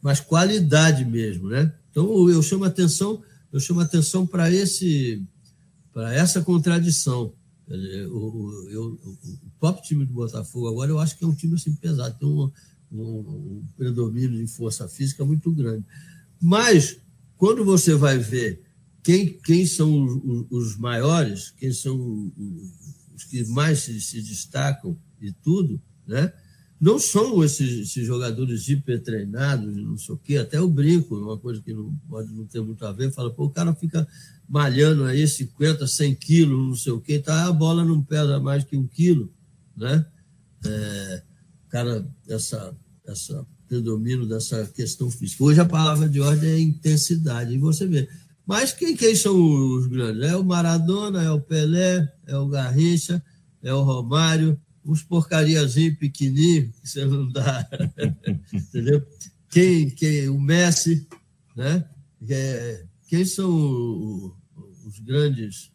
mais 0.00 0.20
qualidade 0.20 1.04
mesmo, 1.04 1.48
né? 1.48 1.74
Então 1.90 2.28
eu 2.28 2.42
chamo 2.42 2.64
atenção, 2.64 3.22
eu 3.52 3.58
chamo 3.58 3.80
atenção 3.80 4.24
para 4.26 4.50
esse, 4.50 5.24
para 5.92 6.14
essa 6.14 6.40
contradição. 6.40 7.32
O, 7.68 8.16
o, 8.16 8.70
eu, 8.70 8.84
o, 9.04 9.18
top 9.58 9.82
time 9.82 10.04
do 10.04 10.12
Botafogo 10.12 10.68
agora 10.68 10.90
eu 10.90 10.98
acho 10.98 11.16
que 11.16 11.24
é 11.24 11.26
um 11.26 11.34
time 11.34 11.54
assim 11.54 11.74
pesado, 11.74 12.18
tem 12.18 12.28
uma, 12.28 12.52
um 12.92 13.64
predomínio 13.76 14.38
de 14.38 14.46
força 14.46 14.88
física 14.88 15.24
muito 15.24 15.50
grande. 15.50 15.84
Mas, 16.40 16.98
quando 17.36 17.64
você 17.64 17.94
vai 17.94 18.18
ver 18.18 18.62
quem, 19.02 19.38
quem 19.38 19.66
são 19.66 20.04
os, 20.04 20.46
os 20.50 20.76
maiores, 20.76 21.50
quem 21.50 21.72
são 21.72 22.32
os 23.14 23.24
que 23.24 23.44
mais 23.46 23.80
se, 23.80 24.00
se 24.00 24.20
destacam 24.20 24.96
e 25.20 25.32
tudo, 25.32 25.80
né? 26.06 26.32
não 26.82 26.98
são 26.98 27.44
esses, 27.44 27.78
esses 27.78 28.04
jogadores 28.04 28.68
hipertreinados, 28.68 29.76
não 29.76 29.96
sei 29.96 30.16
o 30.16 30.18
quê, 30.18 30.36
até 30.36 30.60
o 30.60 30.68
brinco, 30.68 31.16
uma 31.16 31.38
coisa 31.38 31.62
que 31.62 31.72
não 31.72 31.94
pode 32.08 32.32
não 32.32 32.44
ter 32.44 32.60
muito 32.60 32.84
a 32.84 32.90
ver, 32.90 33.12
fala, 33.12 33.32
pô, 33.32 33.44
o 33.44 33.50
cara 33.50 33.72
fica 33.72 34.04
malhando 34.48 35.04
aí 35.04 35.26
50, 35.26 35.86
100 35.86 36.14
quilos, 36.16 36.58
não 36.58 36.74
sei 36.74 36.92
o 36.92 37.00
quê, 37.00 37.20
tá, 37.20 37.46
a 37.46 37.52
bola 37.52 37.84
não 37.84 38.02
pesa 38.02 38.40
mais 38.40 38.64
que 38.64 38.76
um 38.76 38.84
quilo, 38.84 39.32
né? 39.76 40.04
É, 40.66 41.22
cara, 41.68 42.04
essa, 42.28 42.76
essa 43.06 43.46
predomínio 43.72 44.26
dessa 44.26 44.66
questão 44.66 45.10
física. 45.10 45.42
Hoje 45.42 45.60
a 45.60 45.64
palavra 45.64 46.06
de 46.08 46.20
ordem 46.20 46.50
é 46.50 46.60
intensidade, 46.60 47.54
e 47.54 47.58
você 47.58 47.86
vê. 47.86 48.06
Mas 48.46 48.72
quem, 48.72 48.94
quem 48.94 49.16
são 49.16 49.34
os 49.76 49.86
grandes? 49.86 50.22
É 50.22 50.36
o 50.36 50.44
Maradona, 50.44 51.22
é 51.22 51.30
o 51.30 51.40
Pelé, 51.40 52.12
é 52.26 52.36
o 52.36 52.48
Garrincha, 52.48 53.22
é 53.62 53.72
o 53.72 53.82
Romário, 53.82 54.60
uns 54.84 55.02
porcariazinhos 55.02 55.96
pequenininhos 55.96 56.76
que 56.80 56.88
você 56.88 57.04
não 57.06 57.28
dá, 57.30 57.66
entendeu? 58.52 59.06
Quem, 59.48 59.88
quem, 59.90 60.28
o 60.28 60.40
Messi, 60.40 61.06
né? 61.56 61.88
É, 62.28 62.84
quem 63.08 63.24
são 63.24 64.34
os 64.86 64.98
grandes, 64.98 65.72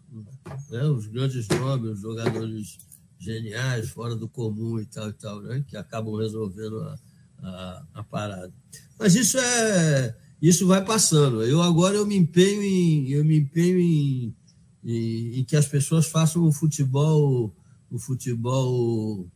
né? 0.69 0.83
os 0.85 1.07
grandes 1.07 1.47
nomes, 1.47 1.91
os 1.91 2.01
jogadores 2.01 2.77
geniais, 3.17 3.89
fora 3.89 4.15
do 4.15 4.29
comum 4.29 4.79
e 4.79 4.85
tal 4.85 5.09
e 5.09 5.13
tal, 5.13 5.41
né? 5.41 5.63
que 5.67 5.75
acabam 5.75 6.15
resolvendo 6.15 6.79
a, 6.81 6.99
a, 7.41 7.83
a 7.95 8.03
parada. 8.03 8.53
Mas 8.99 9.15
isso 9.15 9.37
é 9.37 10.15
isso 10.41 10.67
vai 10.67 10.83
passando. 10.83 11.43
Eu 11.43 11.61
agora 11.61 11.95
eu 11.95 12.05
me 12.05 12.15
empenho 12.15 12.61
em 12.61 13.09
eu 13.09 13.23
me 13.23 13.37
empenho 13.37 13.79
em, 13.79 14.35
em, 14.83 15.39
em 15.39 15.43
que 15.43 15.55
as 15.55 15.67
pessoas 15.67 16.07
façam 16.07 16.43
o 16.43 16.51
futebol 16.51 17.53
o 17.89 17.97
futebol 17.97 19.29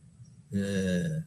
é, 0.52 1.22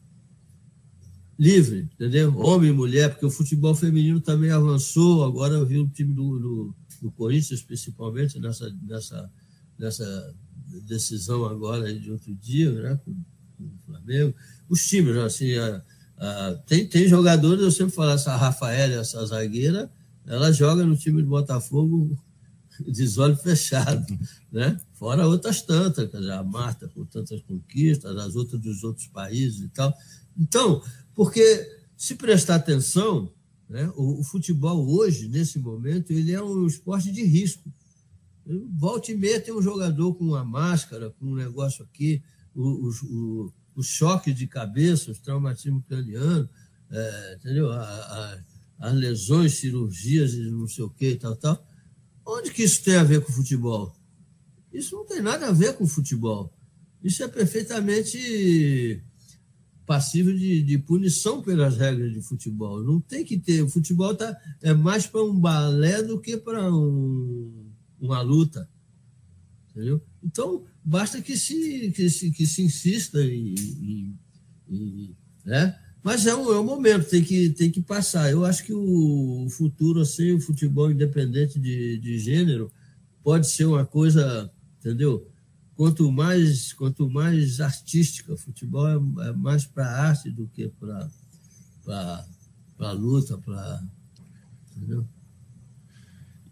livre, 1.38 1.88
entendeu? 1.94 2.36
Homem 2.38 2.70
e 2.70 2.72
mulher, 2.72 3.10
porque 3.10 3.26
o 3.26 3.30
futebol 3.30 3.74
feminino 3.74 4.20
também 4.20 4.50
avançou. 4.50 5.24
Agora 5.24 5.54
eu 5.54 5.66
vi 5.66 5.78
o 5.78 5.88
time 5.88 6.14
do, 6.14 6.38
do, 6.38 6.74
do 7.02 7.10
Corinthians, 7.12 7.62
principalmente, 7.62 8.38
nessa, 8.38 8.74
nessa, 8.82 9.30
nessa 9.78 10.34
decisão 10.86 11.44
agora 11.44 11.92
de 11.92 12.10
outro 12.10 12.34
dia, 12.34 12.70
né, 12.70 13.00
com, 13.04 13.12
com 13.56 13.64
o 13.64 13.78
Flamengo. 13.86 14.34
Os 14.68 14.86
times, 14.86 15.16
assim, 15.16 15.54
a, 15.54 15.82
ah, 16.18 16.58
tem, 16.66 16.86
tem 16.86 17.06
jogadores, 17.08 17.62
eu 17.62 17.70
sempre 17.70 17.94
falo, 17.94 18.10
essa 18.10 18.36
Rafaela, 18.36 18.94
essa 18.94 19.24
zagueira, 19.26 19.90
ela 20.26 20.52
joga 20.52 20.84
no 20.84 20.96
time 20.96 21.22
de 21.22 21.28
Botafogo 21.28 22.16
de 22.86 23.20
olho 23.20 23.36
fechado, 23.36 24.06
né? 24.50 24.80
Fora 24.94 25.26
outras 25.26 25.62
tantas, 25.62 26.10
quer 26.10 26.18
dizer, 26.18 26.32
a 26.32 26.42
Marta 26.42 26.88
com 26.88 27.04
tantas 27.04 27.40
conquistas, 27.42 28.16
as 28.16 28.34
outras 28.34 28.60
dos 28.60 28.82
outros 28.82 29.06
países 29.08 29.60
e 29.60 29.68
tal. 29.68 29.94
Então, 30.36 30.82
porque 31.14 31.76
se 31.96 32.14
prestar 32.14 32.56
atenção, 32.56 33.30
né, 33.68 33.90
o, 33.96 34.20
o 34.20 34.24
futebol 34.24 34.88
hoje, 34.88 35.28
nesse 35.28 35.58
momento, 35.58 36.12
ele 36.12 36.32
é 36.32 36.42
um 36.42 36.66
esporte 36.66 37.10
de 37.10 37.24
risco. 37.24 37.72
Volta 38.78 39.10
e 39.10 39.16
meia 39.16 39.40
tem 39.40 39.52
um 39.52 39.62
jogador 39.62 40.14
com 40.14 40.24
uma 40.24 40.44
máscara, 40.44 41.10
com 41.18 41.26
um 41.26 41.34
negócio 41.34 41.84
aqui, 41.84 42.22
o, 42.54 42.90
o, 42.90 43.52
o 43.76 43.82
choque 43.82 44.32
de 44.32 44.46
cabeça, 44.46 45.10
os 45.10 45.18
traumatismos 45.18 45.84
cranianos, 45.86 46.48
é, 46.90 47.34
entendeu? 47.38 47.70
A, 47.70 47.82
a, 47.82 48.38
as 48.78 48.94
lesões, 48.94 49.54
cirurgias 49.54 50.34
não 50.34 50.66
sei 50.66 50.84
o 50.84 50.90
que 50.90 51.10
e 51.10 51.16
tal, 51.16 51.36
tal. 51.36 51.66
Onde 52.24 52.50
que 52.50 52.62
isso 52.62 52.82
tem 52.82 52.96
a 52.96 53.04
ver 53.04 53.20
com 53.20 53.32
futebol? 53.32 53.94
Isso 54.72 54.96
não 54.96 55.06
tem 55.06 55.20
nada 55.22 55.46
a 55.48 55.52
ver 55.52 55.76
com 55.76 55.86
futebol. 55.86 56.52
Isso 57.02 57.22
é 57.22 57.28
perfeitamente 57.28 59.02
passível 59.86 60.36
de, 60.36 60.62
de 60.62 60.78
punição 60.78 61.40
pelas 61.40 61.76
regras 61.76 62.12
de 62.12 62.20
futebol. 62.20 62.82
Não 62.82 63.00
tem 63.00 63.24
que 63.24 63.38
ter. 63.38 63.62
O 63.62 63.68
futebol 63.68 64.14
tá, 64.14 64.36
é 64.60 64.74
mais 64.74 65.06
para 65.06 65.22
um 65.22 65.38
balé 65.38 66.02
do 66.02 66.20
que 66.20 66.36
para 66.36 66.74
um, 66.74 67.70
uma 68.00 68.20
luta. 68.20 68.68
Entendeu? 69.70 70.02
Então, 70.22 70.64
basta 70.86 71.20
que 71.20 71.36
se, 71.36 71.90
que 71.90 72.08
se, 72.08 72.30
que 72.30 72.46
se 72.46 72.62
insista 72.62 73.20
e, 73.20 74.04
né? 75.44 75.76
Mas 76.02 76.24
é 76.24 76.34
um, 76.36 76.52
é 76.52 76.60
um 76.60 76.64
momento, 76.64 77.10
tem 77.10 77.24
que, 77.24 77.50
tem 77.50 77.68
que 77.68 77.82
passar. 77.82 78.30
Eu 78.30 78.44
acho 78.44 78.62
que 78.62 78.72
o 78.72 79.48
futuro, 79.50 80.00
assim, 80.00 80.30
o 80.30 80.40
futebol 80.40 80.88
independente 80.88 81.58
de, 81.58 81.98
de 81.98 82.16
gênero, 82.20 82.70
pode 83.24 83.48
ser 83.48 83.64
uma 83.64 83.84
coisa, 83.84 84.48
entendeu? 84.78 85.28
Quanto 85.74 86.10
mais, 86.12 86.72
quanto 86.72 87.10
mais 87.10 87.60
artística, 87.60 88.32
o 88.32 88.38
futebol 88.38 88.86
é, 88.86 89.28
é 89.28 89.32
mais 89.32 89.66
para 89.66 89.90
arte 89.90 90.30
do 90.30 90.46
que 90.46 90.68
para 91.84 92.92
luta, 92.92 93.36
para. 93.38 93.82
Entendeu? 94.76 95.04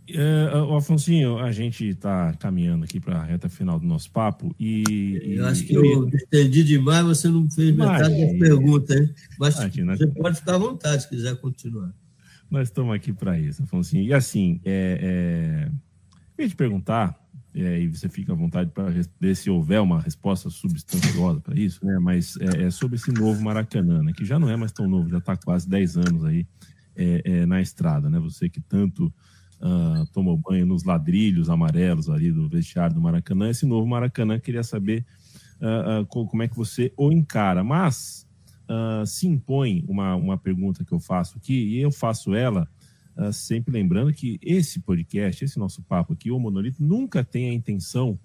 É, 0.07 0.76
Afonso, 0.76 1.11
a 1.38 1.50
gente 1.50 1.88
está 1.88 2.34
caminhando 2.34 2.84
aqui 2.84 3.00
para 3.00 3.20
a 3.20 3.24
reta 3.24 3.48
final 3.48 3.80
do 3.80 3.86
nosso 3.86 4.11
papo 4.11 4.55
e. 4.61 5.36
Eu 5.36 5.46
acho 5.46 5.64
que 5.64 5.74
eu 5.74 6.09
estendi 6.09 6.62
demais, 6.62 7.07
você 7.07 7.28
não 7.28 7.50
fez 7.50 7.74
metade 7.74 8.20
das 8.20 8.38
perguntas, 8.38 8.96
hein? 8.96 9.14
Mas 9.38 9.57
Imagina. 9.57 9.96
você 9.96 10.07
pode 10.09 10.38
ficar 10.38 10.57
à 10.57 10.59
vontade 10.59 11.02
se 11.02 11.09
quiser 11.09 11.36
continuar. 11.36 11.94
Nós 12.50 12.68
estamos 12.68 12.94
aqui 12.94 13.12
para 13.12 13.38
isso, 13.38 13.62
Afonso. 13.62 13.96
E 13.96 14.12
assim, 14.12 14.61
é, 14.64 15.66
é... 15.66 15.72
eu 16.36 16.44
ia 16.44 16.48
te 16.48 16.55
perguntar, 16.55 17.18
é, 17.55 17.80
e 17.80 17.88
você 17.88 18.09
fica 18.09 18.32
à 18.32 18.36
vontade 18.36 18.70
para 18.70 18.92
ver 19.20 19.36
se 19.36 19.48
houver 19.48 19.80
uma 19.80 20.00
resposta 20.00 20.50
substanciosa 20.50 21.40
para 21.40 21.59
isso, 21.59 21.84
né? 21.84 21.98
Mas 21.98 22.36
é, 22.36 22.64
é, 22.64 22.70
sobre 22.70 22.96
esse 22.96 23.12
novo 23.12 23.42
Maracanã, 23.42 24.02
né? 24.02 24.12
que 24.12 24.24
já 24.24 24.38
não 24.38 24.50
é 24.50 24.57
mais 24.57 24.72
tão 24.72 24.88
novo, 24.88 25.09
já 25.09 25.18
está 25.18 25.36
quase 25.36 25.68
10 25.68 25.96
anos 25.96 26.24
aí 26.24 26.46
é, 26.96 27.22
é, 27.24 27.46
na 27.46 27.61
estrada, 27.62 28.11
né? 28.11 28.18
Você 28.18 28.48
que 28.48 28.61
tanto 28.61 29.12
uh, 29.61 30.07
tomou 30.12 30.36
banho 30.36 30.66
nos 30.66 30.84
ladrilhos 30.84 31.48
amarelos 31.48 32.09
ali 32.09 32.30
do 32.32 32.48
vestiário 32.48 32.94
do 32.94 33.00
Maracanã. 33.00 33.50
Esse 33.50 33.66
novo 33.66 33.86
Maracanã, 33.86 34.38
queria 34.38 34.62
saber 34.62 35.05
uh, 35.61 36.02
uh, 36.02 36.07
como 36.07 36.42
é 36.42 36.48
que 36.48 36.57
você 36.57 36.92
o 36.96 37.12
encara. 37.12 37.62
Mas 37.64 38.24
se 39.07 39.28
impõe 39.28 39.84
uma, 39.86 40.16
uma 40.16 40.38
pergunta 40.38 40.82
que 40.86 40.92
eu 40.92 40.98
faço 40.98 41.36
aqui, 41.36 41.52
e 41.52 41.80
eu 41.80 41.92
faço 41.92 42.34
ela 42.34 42.66
sempre 43.30 43.74
lembrando 43.74 44.11
que 44.11 44.38
esse 44.40 44.80
podcast, 44.80 45.44
esse 45.44 45.59
nosso 45.59 45.82
papo 45.82 46.14
aqui, 46.14 46.30
o 46.30 46.40
Monolito, 46.40 46.82
nunca 46.82 47.22
tem 47.22 47.50
a 47.50 47.52
intenção 47.52 48.18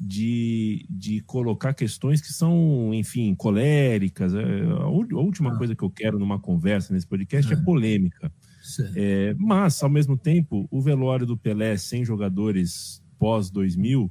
de, 0.00 0.86
de 0.88 1.20
colocar 1.20 1.74
questões 1.74 2.22
que 2.22 2.32
são, 2.32 2.92
enfim, 2.94 3.34
coléricas. 3.34 4.34
É, 4.34 4.62
a, 4.62 4.86
última 4.86 5.52
ah. 5.52 5.58
coisa 5.58 5.74
que 5.74 5.82
eu 5.82 5.90
quero 5.90 6.18
numa 6.18 6.38
conversa 6.38 6.94
nesse 6.94 7.06
podcast 7.06 7.52
é, 7.52 7.54
é 7.54 7.60
polêmica. 7.60 8.32
É, 8.94 9.34
mas, 9.38 9.82
ao 9.82 9.88
mesmo 9.88 10.16
tempo, 10.16 10.68
o 10.70 10.80
velório 10.80 11.26
do 11.26 11.36
Pelé 11.36 11.76
sem 11.76 12.04
jogadores 12.04 13.02
pós-2000 13.18 14.10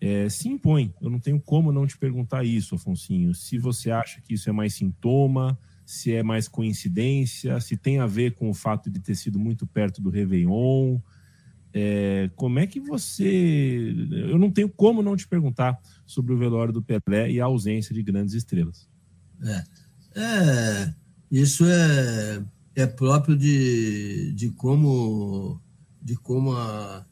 é, 0.00 0.28
se 0.28 0.48
impõe. 0.48 0.92
Eu 1.00 1.10
não 1.10 1.20
tenho 1.20 1.40
como 1.40 1.70
não 1.70 1.86
te 1.86 1.96
perguntar 1.96 2.44
isso, 2.44 2.74
Afonsinho. 2.74 3.34
Se 3.34 3.58
você 3.58 3.90
acha 3.90 4.20
que 4.20 4.34
isso 4.34 4.48
é 4.50 4.52
mais 4.52 4.74
sintoma, 4.74 5.58
se 5.84 6.12
é 6.12 6.22
mais 6.22 6.48
coincidência, 6.48 7.60
se 7.60 7.76
tem 7.76 8.00
a 8.00 8.06
ver 8.06 8.34
com 8.34 8.50
o 8.50 8.54
fato 8.54 8.90
de 8.90 8.98
ter 8.98 9.14
sido 9.14 9.38
muito 9.38 9.66
perto 9.66 10.00
do 10.02 10.10
Réveillon. 10.10 10.98
É, 11.72 12.30
como 12.34 12.58
é 12.58 12.66
que 12.66 12.80
você. 12.80 13.94
Eu 14.10 14.38
não 14.38 14.50
tenho 14.50 14.68
como 14.68 15.02
não 15.02 15.16
te 15.16 15.26
perguntar 15.26 15.78
sobre 16.04 16.34
o 16.34 16.38
velório 16.38 16.72
do 16.72 16.82
Pelé 16.82 17.30
e 17.30 17.40
a 17.40 17.44
ausência 17.44 17.94
de 17.94 18.02
grandes 18.02 18.34
estrelas. 18.34 18.88
É, 19.44 19.64
é 20.20 20.94
isso 21.30 21.64
é 21.64 22.42
é 22.74 22.86
próprio 22.86 23.36
de, 23.36 24.32
de 24.32 24.50
como, 24.50 25.60
de 26.00 26.16
como 26.16 26.52
a, 26.52 27.04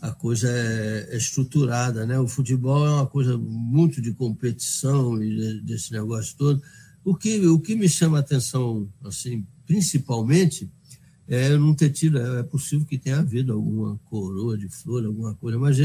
a 0.00 0.10
coisa 0.10 0.50
é, 0.50 1.08
é, 1.10 1.16
estruturada. 1.16 2.06
Né? 2.06 2.18
O 2.18 2.26
futebol 2.26 2.86
é 2.86 2.90
uma 2.90 3.06
coisa 3.06 3.36
muito 3.36 4.00
de 4.00 4.12
competição 4.12 5.22
e 5.22 5.60
desse 5.62 5.92
negócio 5.92 6.36
todo. 6.36 6.62
O 7.04 7.14
que, 7.14 7.46
o 7.46 7.58
que 7.58 7.74
me 7.74 7.88
chama 7.88 8.18
a 8.18 8.20
atenção, 8.20 8.88
assim, 9.04 9.46
principalmente, 9.66 10.70
é 11.28 11.52
eu 11.52 11.60
não 11.60 11.74
ter 11.74 11.90
tido, 11.90 12.18
é, 12.18 12.40
é 12.40 12.42
possível 12.42 12.86
que 12.86 12.98
tenha 12.98 13.18
havido 13.18 13.52
alguma 13.52 13.98
coroa 14.04 14.56
de 14.56 14.68
flor, 14.68 15.04
alguma 15.04 15.34
coisa, 15.34 15.58
mas 15.58 15.76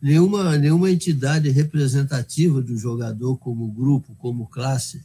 nenhuma, 0.00 0.56
nenhuma 0.58 0.90
entidade 0.90 1.48
representativa 1.50 2.62
do 2.62 2.76
jogador 2.76 3.36
como 3.38 3.70
grupo, 3.70 4.14
como 4.16 4.46
classe, 4.46 5.02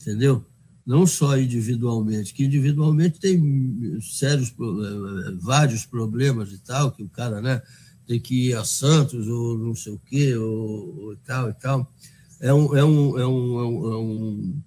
entendeu? 0.00 0.44
Não 0.86 1.04
só 1.04 1.36
individualmente, 1.36 2.32
que 2.32 2.44
individualmente 2.44 3.18
tem 3.18 3.98
sérios, 4.00 4.50
eh, 4.50 5.32
vários 5.40 5.84
problemas 5.84 6.52
e 6.52 6.58
tal, 6.58 6.92
que 6.92 7.02
o 7.02 7.08
cara 7.08 7.40
né, 7.40 7.60
tem 8.06 8.20
que 8.20 8.50
ir 8.50 8.54
a 8.54 8.64
Santos 8.64 9.26
ou 9.26 9.58
não 9.58 9.74
sei 9.74 9.92
o 9.92 9.98
quê, 9.98 10.36
ou, 10.36 11.08
ou 11.08 11.16
tal 11.16 11.50
e 11.50 11.54
tal. 11.54 11.92
É, 12.40 12.54
um, 12.54 12.76
é, 12.76 12.84
um, 12.84 13.18
é, 13.18 13.26
um, 13.26 13.60
é, 13.60 13.96
um, 13.96 14.62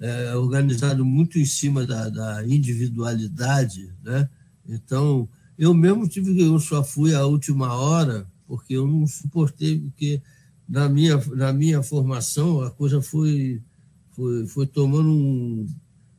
é 0.00 0.36
organizado 0.36 1.04
muito 1.04 1.38
em 1.38 1.44
cima 1.44 1.84
da, 1.86 2.08
da 2.08 2.46
individualidade, 2.46 3.92
né? 4.02 4.30
Então, 4.66 5.28
eu 5.58 5.74
mesmo 5.74 6.08
tive 6.08 6.40
eu 6.40 6.58
só 6.60 6.82
fui 6.82 7.14
à 7.14 7.26
última 7.26 7.74
hora, 7.74 8.26
porque 8.46 8.74
eu 8.74 8.86
não 8.86 9.06
suportei, 9.06 9.80
porque 9.80 10.22
na 10.66 10.88
minha, 10.88 11.16
na 11.34 11.52
minha 11.52 11.82
formação 11.82 12.62
a 12.62 12.70
coisa 12.70 13.02
foi 13.02 13.60
foi, 14.18 14.46
foi 14.48 14.66
tomando 14.66 15.08
um, 15.08 15.64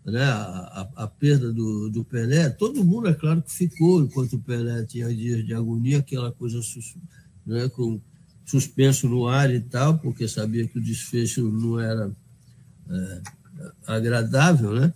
né, 0.05 0.23
a, 0.23 0.87
a, 0.95 1.07
perda 1.07 1.51
do, 1.51 1.89
do 1.89 2.05
Pelé, 2.05 2.49
todo 2.49 2.85
mundo, 2.85 3.09
é 3.09 3.13
claro, 3.13 3.41
que 3.41 3.51
ficou 3.51 4.01
enquanto 4.01 4.37
o 4.37 4.39
Pelé 4.39 4.85
tinha 4.85 5.13
dias 5.13 5.45
de 5.45 5.53
agonia, 5.53 5.99
aquela 5.99 6.31
coisa 6.31 6.61
né, 7.45 7.67
com 7.67 7.99
suspenso 8.45 9.09
no 9.09 9.27
ar 9.27 9.53
e 9.53 9.59
tal, 9.59 9.99
porque 9.99 10.29
sabia 10.29 10.65
que 10.65 10.77
o 10.77 10.81
desfecho 10.81 11.51
não 11.51 11.77
era 11.77 12.09
é, 12.89 13.21
agradável, 13.85 14.73
né? 14.73 14.93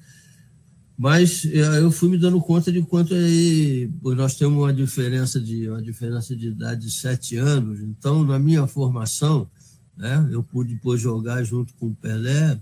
Mas 0.98 1.44
é, 1.46 1.80
eu 1.80 1.92
fui 1.92 2.08
me 2.08 2.18
dando 2.18 2.40
conta 2.40 2.72
de 2.72 2.82
quanto 2.84 3.14
aí, 3.14 3.92
nós 4.02 4.36
temos 4.36 4.58
uma 4.58 4.74
diferença 4.74 5.42
de 5.42 5.68
uma 5.68 5.82
diferença 5.82 6.34
de 6.36 6.48
idade 6.48 6.86
de 6.86 6.92
sete 6.92 7.36
anos. 7.36 7.82
Então, 7.82 8.24
na 8.24 8.40
minha 8.40 8.66
formação, 8.66 9.50
né, 9.98 10.26
eu 10.32 10.42
pude 10.42 10.76
depois 10.76 11.02
jogar 11.02 11.44
junto 11.44 11.74
com 11.74 11.88
o 11.88 11.96
Pelé, 11.96 12.60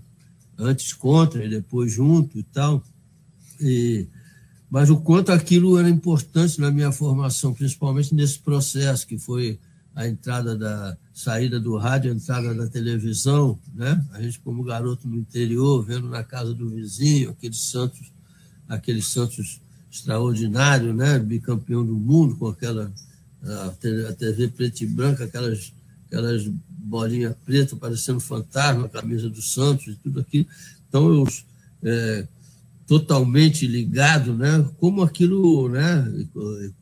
antes 0.58 0.92
contra 0.92 1.44
e 1.44 1.48
depois 1.48 1.92
junto 1.92 2.38
e 2.38 2.42
tal. 2.42 2.82
E, 3.60 4.06
mas 4.70 4.90
o 4.90 4.96
quanto 4.96 5.32
aquilo 5.32 5.78
era 5.78 5.88
importante 5.88 6.60
na 6.60 6.70
minha 6.70 6.92
formação, 6.92 7.52
principalmente 7.52 8.14
nesse 8.14 8.38
processo 8.38 9.06
que 9.06 9.18
foi 9.18 9.58
a 9.94 10.08
entrada 10.08 10.56
da 10.56 10.96
saída 11.12 11.60
do 11.60 11.76
rádio, 11.76 12.10
a 12.10 12.14
entrada 12.14 12.54
da 12.54 12.66
televisão, 12.66 13.58
né? 13.74 14.02
A 14.12 14.22
gente 14.22 14.40
como 14.40 14.64
garoto 14.64 15.06
no 15.06 15.16
interior, 15.16 15.84
vendo 15.84 16.08
na 16.08 16.24
casa 16.24 16.54
do 16.54 16.70
vizinho 16.70 17.30
aqueles 17.30 17.60
Santos, 17.60 18.10
aqueles 18.66 19.08
Santos 19.08 19.60
extraordinário, 19.90 20.94
né? 20.94 21.18
Bicampeão 21.18 21.84
do 21.84 21.94
mundo 21.94 22.36
com 22.36 22.48
aquela 22.48 22.90
a 23.44 24.12
TV 24.14 24.48
preta 24.48 24.84
e 24.84 24.86
branca, 24.86 25.24
aquelas 25.24 25.72
aquelas 26.06 26.48
bolinha 26.82 27.36
preta 27.44 27.76
parecendo 27.76 28.20
fantasma, 28.20 28.86
a 28.86 28.88
camisa 28.88 29.28
do 29.28 29.40
Santos 29.40 29.86
e 29.86 29.96
tudo 29.96 30.20
aquilo. 30.20 30.46
Então, 30.88 31.12
eu 31.12 31.26
é, 31.84 32.26
totalmente 32.86 33.66
ligado, 33.66 34.34
né? 34.34 34.68
Como 34.78 35.02
aquilo, 35.02 35.68
né? 35.68 36.04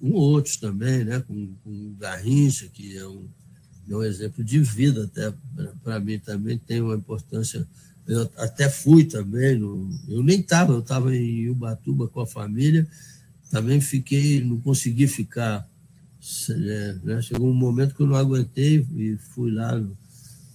Com 0.01 0.11
outros 0.11 0.57
também, 0.57 1.05
né? 1.05 1.20
Com, 1.20 1.55
com 1.62 1.70
o 1.70 1.96
Garrincha, 1.98 2.68
que 2.68 2.96
é 2.96 3.07
um, 3.07 3.28
é 3.88 3.94
um 3.96 4.03
exemplo 4.03 4.42
de 4.42 4.59
vida 4.61 5.05
até 5.05 5.32
para 5.84 6.01
mim 6.01 6.18
também 6.18 6.59
tem 6.59 6.80
uma 6.80 6.96
importância. 6.96 7.66
Eu 8.07 8.28
até 8.38 8.68
fui 8.68 9.05
também, 9.05 9.57
no, 9.57 9.88
eu 10.09 10.22
nem 10.22 10.40
estava, 10.40 10.72
eu 10.72 10.80
estava 10.80 11.14
em 11.14 11.48
Ubatuba 11.48 12.09
com 12.09 12.20
a 12.20 12.26
família, 12.26 12.88
também 13.51 13.80
fiquei, 13.80 14.42
não 14.42 14.59
consegui 14.61 15.07
ficar 15.07 15.68
né? 17.03 17.23
Chegou 17.23 17.49
um 17.49 17.55
momento 17.55 17.95
que 17.95 18.03
eu 18.03 18.07
não 18.07 18.16
aguentei 18.16 18.87
e 18.95 19.16
fui 19.16 19.51
lá 19.51 19.77
no, 19.77 19.97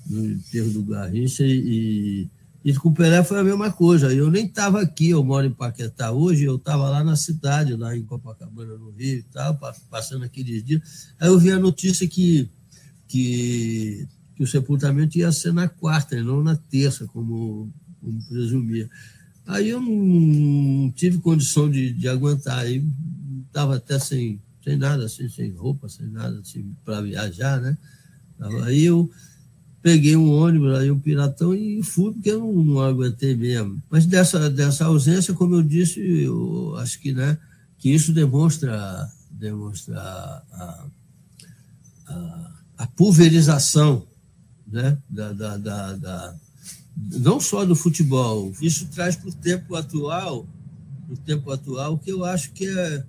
no 0.07 0.25
enterro 0.31 0.69
do 0.71 0.83
Garrincha 0.83 1.43
e, 1.43 2.29
e, 2.63 2.73
com 2.75 2.89
o 2.89 2.93
Pelé 2.93 3.23
foi 3.23 3.39
a 3.39 3.43
mesma 3.43 3.71
coisa. 3.71 4.13
Eu 4.13 4.29
nem 4.29 4.45
estava 4.45 4.81
aqui, 4.81 5.09
eu 5.09 5.23
moro 5.23 5.45
em 5.45 5.51
Paquetá 5.51 6.11
hoje, 6.11 6.43
eu 6.43 6.55
estava 6.55 6.89
lá 6.89 7.03
na 7.03 7.15
cidade, 7.15 7.75
lá 7.75 7.95
em 7.95 8.03
Copacabana, 8.03 8.77
no 8.77 8.91
Rio 8.91 9.19
e 9.19 9.23
tal, 9.23 9.59
passando 9.89 10.23
aqueles 10.23 10.63
dias. 10.63 11.09
Aí 11.19 11.27
eu 11.27 11.39
vi 11.39 11.51
a 11.51 11.59
notícia 11.59 12.07
que, 12.07 12.49
que, 13.07 14.07
que 14.35 14.43
o 14.43 14.47
sepultamento 14.47 15.17
ia 15.17 15.31
ser 15.31 15.51
na 15.51 15.67
quarta 15.67 16.15
e 16.15 16.21
não 16.21 16.43
na 16.43 16.55
terça, 16.55 17.07
como, 17.07 17.71
como 17.99 18.23
presumia. 18.27 18.89
Aí 19.47 19.69
eu 19.69 19.79
não 19.79 20.91
tive 20.91 21.19
condição 21.19 21.69
de, 21.69 21.91
de 21.93 22.07
aguentar, 22.07 22.59
aí 22.59 22.83
estava 23.47 23.75
até 23.75 23.99
sem 23.99 24.39
sem 24.65 24.75
nada 24.75 25.05
assim, 25.05 25.29
sem 25.29 25.53
roupa, 25.53 25.87
sem 25.87 26.07
nada 26.07 26.39
assim, 26.39 26.75
para 26.83 26.99
viajar, 26.99 27.61
né? 27.61 27.77
Aí 28.63 28.83
eu 28.83 29.09
peguei 29.79 30.15
um 30.15 30.31
ônibus 30.31 30.75
aí, 30.75 30.89
um 30.89 30.99
piratão, 30.99 31.53
e 31.53 31.83
fui, 31.83 32.11
porque 32.11 32.31
eu 32.31 32.39
não, 32.39 32.51
não, 32.51 32.81
aguentei 32.81 33.35
mesmo. 33.35 33.79
Mas 33.87 34.07
dessa, 34.07 34.49
dessa 34.49 34.85
ausência, 34.85 35.35
como 35.35 35.53
eu 35.53 35.61
disse, 35.61 35.99
eu 35.99 36.75
acho 36.79 36.99
que, 36.99 37.13
né, 37.13 37.37
que 37.77 37.93
isso 37.93 38.11
demonstra, 38.11 39.07
demonstra 39.29 40.01
a, 40.01 40.87
a, 42.07 42.51
a 42.79 42.87
pulverização 42.87 44.07
né, 44.67 44.97
da, 45.07 45.31
da, 45.31 45.57
da, 45.57 45.93
da, 45.93 46.35
não 46.97 47.39
só 47.39 47.63
do 47.63 47.75
futebol. 47.75 48.51
Isso 48.59 48.87
traz 48.87 49.15
para 49.15 49.29
o 49.29 49.35
tempo 49.35 49.75
atual, 49.75 50.47
o 51.07 51.15
tempo 51.15 51.51
atual, 51.51 51.99
que 51.99 52.11
eu 52.11 52.25
acho 52.25 52.51
que 52.53 52.67
é 52.67 53.05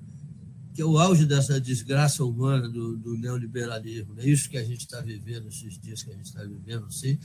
que 0.77 0.83
é 0.83 0.85
o 0.85 0.99
auge 0.99 1.25
dessa 1.25 1.59
desgraça 1.59 2.23
humana 2.23 2.69
do, 2.69 2.99
do 2.99 3.17
neoliberalismo. 3.17 4.13
É 4.19 4.29
isso 4.29 4.51
que 4.51 4.59
a 4.59 4.63
gente 4.63 4.81
está 4.81 5.01
vivendo, 5.01 5.49
esses 5.49 5.81
dias 5.81 6.03
que 6.03 6.11
a 6.11 6.15
gente 6.15 6.27
está 6.27 6.43
vivendo, 6.43 6.93
sim. 6.93 7.19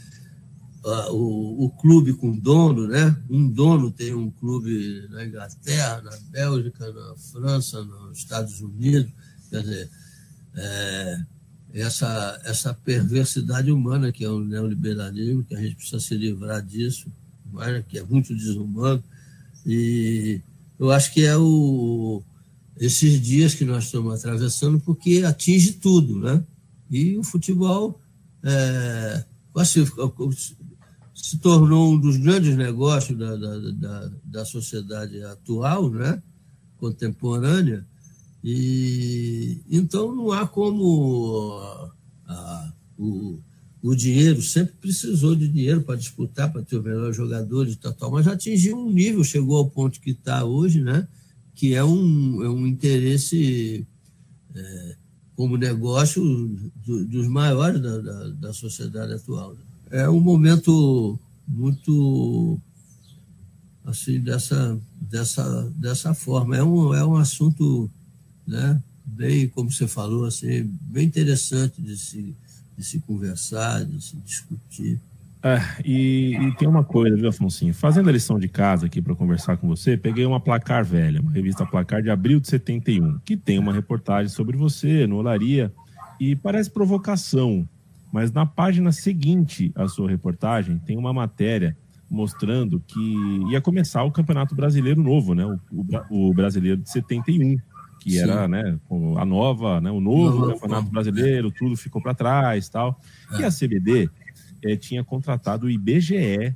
o, 1.10 1.66
o, 1.66 1.70
clube 1.70 2.14
com 2.14 2.32
dono, 2.32 2.88
né? 2.88 3.14
Um 3.30 3.49
dono 3.49 3.91
tem 3.91 4.14
um 4.14 4.32
clube 4.32 5.06
na 5.10 5.26
Inglaterra, 5.26 6.02
na 6.02 6.18
Bélgica, 6.30 6.93
na 6.93 7.16
França, 7.18 7.84
nos 7.84 8.20
Estados 8.20 8.62
Unidos. 8.62 9.12
Quer 9.49 9.64
dizer, 9.64 9.89
é, 10.56 11.26
essa, 11.74 12.41
essa 12.45 12.74
perversidade 12.74 13.70
humana 13.70 14.14
que 14.14 14.24
é 14.24 14.30
o 14.30 14.39
neoliberalismo, 14.39 15.43
que 15.43 15.56
a 15.56 15.62
gente 15.62 15.76
precisa 15.76 15.99
se 15.99 16.16
livrar 16.16 16.66
disso, 16.66 17.12
né? 17.52 17.84
que 17.86 17.99
é 17.99 18.04
muito 18.04 18.34
desumano. 18.34 19.04
E 19.66 20.39
eu 20.80 20.89
acho 20.89 21.14
que 21.14 21.26
é 21.26 21.36
o, 21.36 22.24
esses 22.78 23.22
dias 23.22 23.53
que 23.53 23.65
nós 23.65 23.86
estamos 23.86 24.13
atravessando, 24.13 24.80
porque 24.80 25.24
atinge 25.26 25.74
tudo, 25.74 26.19
né? 26.19 26.43
E 26.89 27.17
o 27.17 27.24
futebol 27.24 27.99
é, 28.43 29.24
assim, 29.55 29.86
se 31.13 31.38
tornou 31.38 31.93
um 31.93 31.99
dos 31.99 32.17
grandes 32.17 32.55
negócios 32.57 33.17
da, 33.17 33.36
da, 33.36 33.72
da, 33.72 34.11
da 34.24 34.45
sociedade 34.45 35.22
atual, 35.24 35.89
né? 35.89 36.22
contemporânea, 36.78 37.86
e 38.43 39.61
então 39.69 40.15
não 40.15 40.32
há 40.32 40.47
como 40.47 41.59
a, 42.26 42.74
o, 42.97 43.39
o 43.84 43.95
dinheiro 43.95 44.41
sempre 44.41 44.74
precisou 44.82 45.36
de 45.36 45.47
dinheiro 45.47 45.84
para 45.84 45.95
disputar, 45.95 46.51
para 46.51 46.63
ter 46.63 46.78
os 46.78 46.84
melhores 46.84 47.15
jogadores 47.15 47.74
e 47.74 47.78
tal, 47.78 47.93
tal, 47.93 48.11
mas 48.11 48.28
atingiu 48.28 48.80
um 48.80 48.91
nível, 48.91 49.24
chegou 49.24 49.57
ao 49.57 49.69
ponto 49.69 50.01
que 50.01 50.09
está 50.09 50.43
hoje, 50.43 50.82
né? 50.82 51.07
Que 51.62 51.76
é 51.76 51.84
um, 51.84 52.43
é 52.43 52.49
um 52.49 52.66
interesse 52.66 53.86
é, 54.55 54.95
como 55.36 55.57
negócio 55.57 56.24
do, 56.84 57.05
dos 57.05 57.28
maiores 57.28 57.80
da, 57.80 57.99
da, 57.99 58.28
da 58.30 58.51
sociedade 58.51 59.14
atual. 59.14 59.55
É 59.91 60.09
um 60.09 60.20
momento 60.20 61.20
muito 61.47 62.59
assim 63.86 64.20
dessa 64.22 64.76
dessa 64.99 65.72
dessa 65.76 66.16
forma 66.16 66.57
é 66.57 66.64
um 66.64 66.95
é 66.95 67.05
um 67.05 67.16
assunto 67.16 67.88
né 68.47 68.82
bem 69.05 69.47
como 69.47 69.72
você 69.72 69.88
falou 69.88 70.26
assim 70.26 70.64
bem 70.82 71.05
interessante 71.05 71.80
de 71.80 71.95
se 71.95 72.36
de 72.76 72.84
se 72.84 72.99
conversar 72.99 73.86
de 73.86 74.01
se 74.01 74.16
discutir 74.18 74.99
é, 75.44 75.60
e, 75.84 76.38
e, 76.39 76.56
tem 76.56 76.68
uma 76.68 76.84
coisa, 76.84 77.16
viu, 77.16 77.30
Afonso? 77.30 77.74
Fazendo 77.74 78.10
a 78.10 78.12
lição 78.12 78.38
de 78.38 78.48
casa 78.48 78.86
aqui 78.86 79.02
para 79.02 79.16
conversar 79.16 79.58
com 79.58 79.68
você, 79.68 79.98
peguei 79.98 80.26
uma 80.26 80.39
placar 80.39 80.86
velha, 80.86 81.20
uma 81.20 81.32
revista 81.32 81.66
placar 81.66 82.02
de 82.04 82.12
abril 82.12 82.39
de 82.39 82.48
71, 82.48 83.20
que 83.26 83.36
tem 83.36 83.58
uma 83.58 83.74
reportagem 83.74 84.30
sobre 84.30 84.56
você 84.56 85.08
no 85.08 85.18
Olaria, 85.18 85.74
e 86.20 86.36
parece 86.36 86.70
provocação, 86.70 87.68
mas 88.12 88.32
na 88.32 88.46
página 88.46 88.92
seguinte 88.92 89.72
à 89.76 89.88
sua 89.88 90.08
reportagem, 90.08 90.78
tem 90.78 90.96
uma 90.96 91.12
matéria 91.12 91.76
mostrando 92.08 92.80
que 92.86 93.00
ia 93.50 93.62
começar 93.62 94.04
o 94.04 94.12
Campeonato 94.12 94.54
Brasileiro 94.54 95.02
Novo, 95.02 95.34
né? 95.34 95.46
O, 95.46 95.60
o, 96.10 96.30
o 96.30 96.34
Brasileiro 96.34 96.82
de 96.82 96.89
71, 96.89 97.58
que 98.02 98.12
Sim. 98.12 98.20
era 98.20 98.48
né, 98.48 98.78
a 99.18 99.26
nova, 99.26 99.80
né, 99.80 99.89
o 99.92 100.02
novo 100.02 100.48
não, 100.48 100.54
Campeonato. 100.54 100.89
Brasileiro, 100.89 101.52
tudo 101.52 101.78
ficou 101.78 102.02
para 102.02 102.14
trás 102.14 102.68
tal. 102.68 103.00
É. 103.32 103.42
E 103.42 103.44
a 103.46 103.50
CBD 103.50 104.10
é, 104.64 104.76
tinha 104.76 105.03
contratado 105.03 105.66
o 105.66 105.70
IBGE 105.70 106.55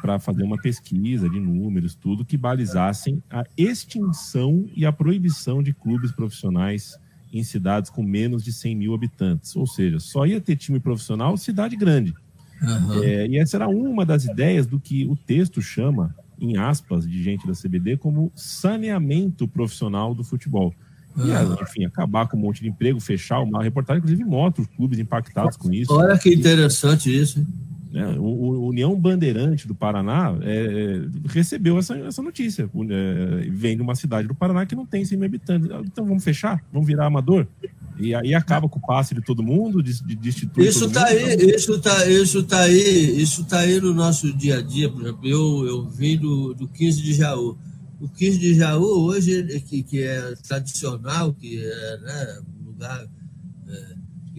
para 0.00 0.18
fazer 0.18 0.42
uma 0.42 0.58
pesquisa 0.58 1.28
de 1.28 1.40
números, 1.40 1.94
tudo 1.94 2.24
que 2.24 2.36
balizassem 2.36 3.22
a 3.30 3.44
extinção 3.56 4.68
e 4.74 4.84
a 4.86 4.92
proibição 4.92 5.62
de 5.62 5.72
clubes 5.72 6.12
profissionais 6.12 6.98
em 7.32 7.42
cidades 7.42 7.90
com 7.90 8.02
menos 8.02 8.44
de 8.44 8.52
100 8.52 8.76
mil 8.76 8.94
habitantes. 8.94 9.56
Ou 9.56 9.66
seja, 9.66 9.98
só 9.98 10.26
ia 10.26 10.40
ter 10.40 10.56
time 10.56 10.78
profissional 10.78 11.36
cidade 11.36 11.76
grande. 11.76 12.14
Uhum. 12.62 13.02
É, 13.02 13.26
e 13.26 13.38
essa 13.38 13.56
era 13.56 13.68
uma 13.68 14.06
das 14.06 14.24
ideias 14.24 14.66
do 14.66 14.80
que 14.80 15.06
o 15.06 15.16
texto 15.16 15.60
chama, 15.60 16.14
em 16.40 16.56
aspas, 16.56 17.08
de 17.08 17.22
gente 17.22 17.46
da 17.46 17.52
CBD, 17.52 17.96
como 17.96 18.32
saneamento 18.34 19.46
profissional 19.46 20.14
do 20.14 20.24
futebol. 20.24 20.74
E, 21.16 21.30
uhum. 21.30 21.56
enfim, 21.62 21.84
acabar 21.84 22.28
com 22.28 22.36
um 22.36 22.40
monte 22.40 22.60
de 22.60 22.68
emprego, 22.68 23.00
fechar 23.00 23.40
uma 23.40 23.62
reportagem, 23.62 23.98
inclusive 23.98 24.24
mostra 24.24 24.62
os 24.62 24.68
clubes 24.68 24.98
impactados 24.98 25.56
com 25.56 25.72
isso. 25.72 25.92
Olha 25.92 26.18
que 26.18 26.32
interessante 26.32 27.14
isso. 27.14 27.38
Hein? 27.38 27.46
Né? 27.96 28.14
O, 28.18 28.24
o, 28.24 28.68
União 28.68 28.94
Bandeirante 28.94 29.66
do 29.66 29.74
Paraná 29.74 30.36
é, 30.42 31.00
recebeu 31.26 31.78
essa, 31.78 31.96
essa 31.96 32.20
notícia. 32.20 32.68
É, 32.90 33.48
vem 33.50 33.74
de 33.74 33.82
uma 33.82 33.94
cidade 33.94 34.28
do 34.28 34.34
Paraná 34.34 34.66
que 34.66 34.74
não 34.74 34.84
tem 34.84 35.02
100 35.02 35.16
mil 35.16 35.26
habitantes. 35.26 35.70
Então 35.86 36.04
vamos 36.04 36.22
fechar? 36.22 36.62
Vamos 36.70 36.86
virar 36.86 37.06
amador? 37.06 37.46
E 37.98 38.14
aí 38.14 38.34
acaba 38.34 38.68
com 38.68 38.78
o 38.78 38.82
passe 38.86 39.14
de 39.14 39.22
todo 39.22 39.42
mundo, 39.42 39.82
destitui 39.82 40.66
isso 40.66 40.84
está 40.84 41.06
aí, 41.06 41.32
então... 41.32 41.48
isso 41.48 41.72
está 41.72 42.06
isso 42.06 42.42
tá 42.42 42.60
aí, 42.60 43.22
isso 43.22 43.44
tá 43.44 43.58
aí 43.60 43.80
no 43.80 43.94
nosso 43.94 44.30
dia 44.34 44.58
a 44.58 44.62
dia. 44.62 44.90
Por 44.90 45.00
exemplo, 45.00 45.26
eu, 45.26 45.66
eu 45.66 45.88
vim 45.88 46.18
do, 46.18 46.52
do 46.52 46.68
15 46.68 47.02
de 47.02 47.14
Jaú. 47.14 47.56
O 48.00 48.08
15 48.08 48.38
de 48.38 48.54
Jaú 48.54 49.06
hoje, 49.06 49.60
que, 49.60 49.82
que 49.82 50.02
é 50.02 50.34
tradicional, 50.36 51.32
que 51.32 51.64
é 51.64 51.98
né, 51.98 52.42
um 52.60 52.66
lugar 52.66 53.08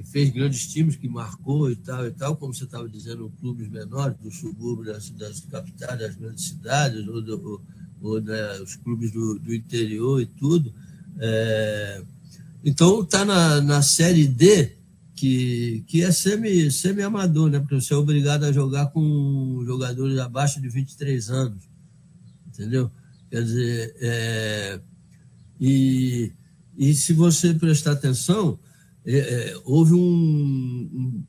fez 0.08 0.30
grandes 0.30 0.68
times, 0.68 0.95
que 0.95 1.08
marcou 1.08 1.70
e 1.70 1.76
tal 1.76 2.08
e 2.08 2.12
tal, 2.12 2.36
como 2.36 2.53
você 2.53 2.64
estava 2.64 2.88
dizendo, 2.88 3.32
clubes 3.39 3.68
menores, 3.70 4.18
dos 4.22 4.38
subúrbios 4.38 4.88
das, 4.88 5.10
das 5.12 5.39
capitais, 5.41 5.99
das 5.99 6.16
grandes 6.16 6.45
cidades, 6.45 7.08
ou, 7.08 7.22
do, 7.22 7.62
ou 8.01 8.22
né, 8.22 8.60
os 8.62 8.76
clubes 8.76 9.12
do, 9.12 9.38
do, 9.39 9.53
interior 9.53 10.22
e 10.22 10.26
tudo. 10.26 10.74
É, 11.20 12.03
então 12.64 13.01
está 13.01 13.26
na, 13.26 13.62
na 13.62 13.82
série 13.82 14.28
D, 14.28 14.78
que, 15.16 15.84
que 15.88 16.03
é 16.03 16.12
semi, 16.12 16.72
semi-amador, 16.72 17.49
né? 17.49 17.60
Porque 17.60 17.82
você 17.82 17.93
é 17.93 17.97
obrigado 17.97 18.43
a 18.43 18.51
jogar 18.51 18.88
com 18.88 19.64
jogadores 19.66 20.20
abaixo 20.20 20.62
de 20.62 20.70
23 20.70 21.30
anos. 21.32 21.64
Entendeu? 22.47 22.91
Quer 23.30 23.43
dizer, 23.43 23.95
é, 23.99 24.82
e, 25.59 26.32
e 26.78 26.93
se 26.93 27.13
você 27.13 27.53
prestar 27.53 27.93
atenção, 27.93 28.59
é, 29.05 29.17
é, 29.17 29.61
houve 29.65 29.93
um, 29.93 29.99
um, 29.99 31.25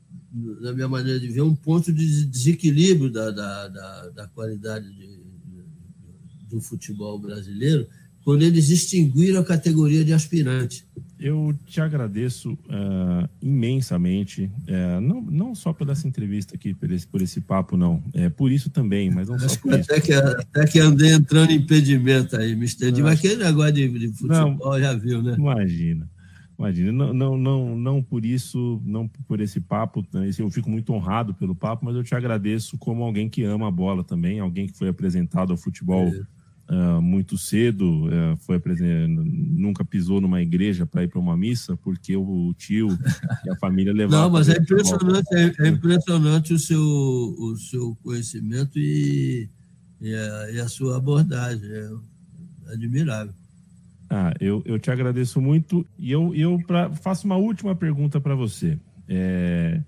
na 0.61 0.73
minha 0.73 0.87
maneira 0.87 1.19
de 1.19 1.27
ver, 1.27 1.41
um 1.41 1.55
ponto 1.55 1.91
de 1.91 2.25
desequilíbrio 2.25 3.11
da, 3.11 3.31
da, 3.31 3.67
da, 3.67 4.09
da 4.09 4.27
qualidade 4.27 4.91
de, 4.93 5.19
do 6.49 6.59
futebol 6.61 7.19
brasileiro 7.19 7.87
quando 8.23 8.43
eles 8.43 8.69
extinguiram 8.69 9.41
a 9.41 9.45
categoria 9.45 10.03
de 10.03 10.13
aspirante. 10.13 10.85
Eu 11.19 11.53
te 11.65 11.81
agradeço 11.81 12.53
uh, 12.53 13.29
imensamente, 13.41 14.45
uh, 14.45 15.01
não, 15.01 15.21
não 15.21 15.55
só 15.55 15.73
pela 15.73 15.91
essa 15.91 16.07
entrevista 16.07 16.55
aqui, 16.55 16.73
por 16.73 16.89
esse, 16.89 17.05
por 17.05 17.21
esse 17.21 17.41
papo, 17.41 17.75
não. 17.75 18.01
É 18.13 18.29
por 18.29 18.51
isso 18.51 18.69
também, 18.69 19.11
mas 19.11 19.27
não 19.27 19.35
Acho 19.35 19.49
só 19.49 19.59
por 19.59 19.73
até 19.73 19.97
isso. 19.97 20.05
Que, 20.05 20.13
até 20.13 20.65
que 20.65 20.79
andei 20.79 21.11
entrando 21.11 21.51
em 21.51 21.55
impedimento 21.55 22.37
aí, 22.37 22.55
me 22.55 22.65
estendi, 22.65 23.03
mas 23.03 23.19
aquele 23.19 23.43
negócio 23.43 23.73
de, 23.73 23.89
de 23.89 24.07
futebol 24.13 24.71
não, 24.71 24.79
já 24.79 24.93
viu, 24.93 25.21
né? 25.21 25.35
Imagina. 25.37 26.09
Imagina, 26.57 26.91
não, 26.91 27.13
não, 27.13 27.37
não, 27.37 27.77
não 27.77 28.03
por 28.03 28.25
isso, 28.25 28.81
não 28.83 29.07
por 29.07 29.39
esse 29.39 29.61
papo, 29.61 30.05
né? 30.11 30.29
eu 30.37 30.49
fico 30.49 30.69
muito 30.69 30.91
honrado 30.91 31.33
pelo 31.33 31.55
papo, 31.55 31.85
mas 31.85 31.95
eu 31.95 32.03
te 32.03 32.13
agradeço 32.13 32.77
como 32.77 33.01
alguém 33.01 33.29
que 33.29 33.45
ama 33.45 33.69
a 33.69 33.71
bola 33.71 34.03
também, 34.03 34.41
alguém 34.41 34.67
que 34.67 34.77
foi 34.77 34.89
apresentado 34.89 35.51
ao 35.51 35.57
futebol 35.57 36.09
é. 36.09 36.21
Uh, 36.69 37.01
muito 37.01 37.37
cedo, 37.37 38.05
uh, 38.05 38.37
foi 38.37 38.61
nunca 39.07 39.83
pisou 39.83 40.21
numa 40.21 40.41
igreja 40.41 40.85
para 40.85 41.03
ir 41.03 41.07
para 41.07 41.19
uma 41.19 41.35
missa, 41.35 41.75
porque 41.77 42.15
o 42.15 42.53
tio 42.57 42.87
e 43.45 43.49
a 43.49 43.55
família 43.57 43.91
levaram. 43.93 44.23
Não, 44.23 44.29
mas 44.29 44.49
é 44.49 44.57
impressionante, 44.57 45.27
é, 45.33 45.53
é, 45.59 45.67
impressionante 45.67 46.53
o 46.53 46.59
seu, 46.59 46.81
o 46.81 47.57
seu 47.57 47.97
conhecimento 48.03 48.77
e, 48.77 49.49
e, 49.99 50.13
a, 50.13 50.51
e 50.51 50.59
a 50.59 50.67
sua 50.67 50.97
abordagem, 50.97 51.69
é 51.69 51.89
admirável. 52.73 53.33
Ah, 54.09 54.33
eu, 54.39 54.63
eu 54.65 54.79
te 54.79 54.89
agradeço 54.89 55.39
muito 55.39 55.85
e 55.97 56.11
eu, 56.11 56.33
eu 56.33 56.59
pra, 56.65 56.89
faço 56.89 57.25
uma 57.25 57.37
última 57.37 57.75
pergunta 57.75 58.19
para 58.19 58.33
você. 58.33 58.77
É, 59.07 59.81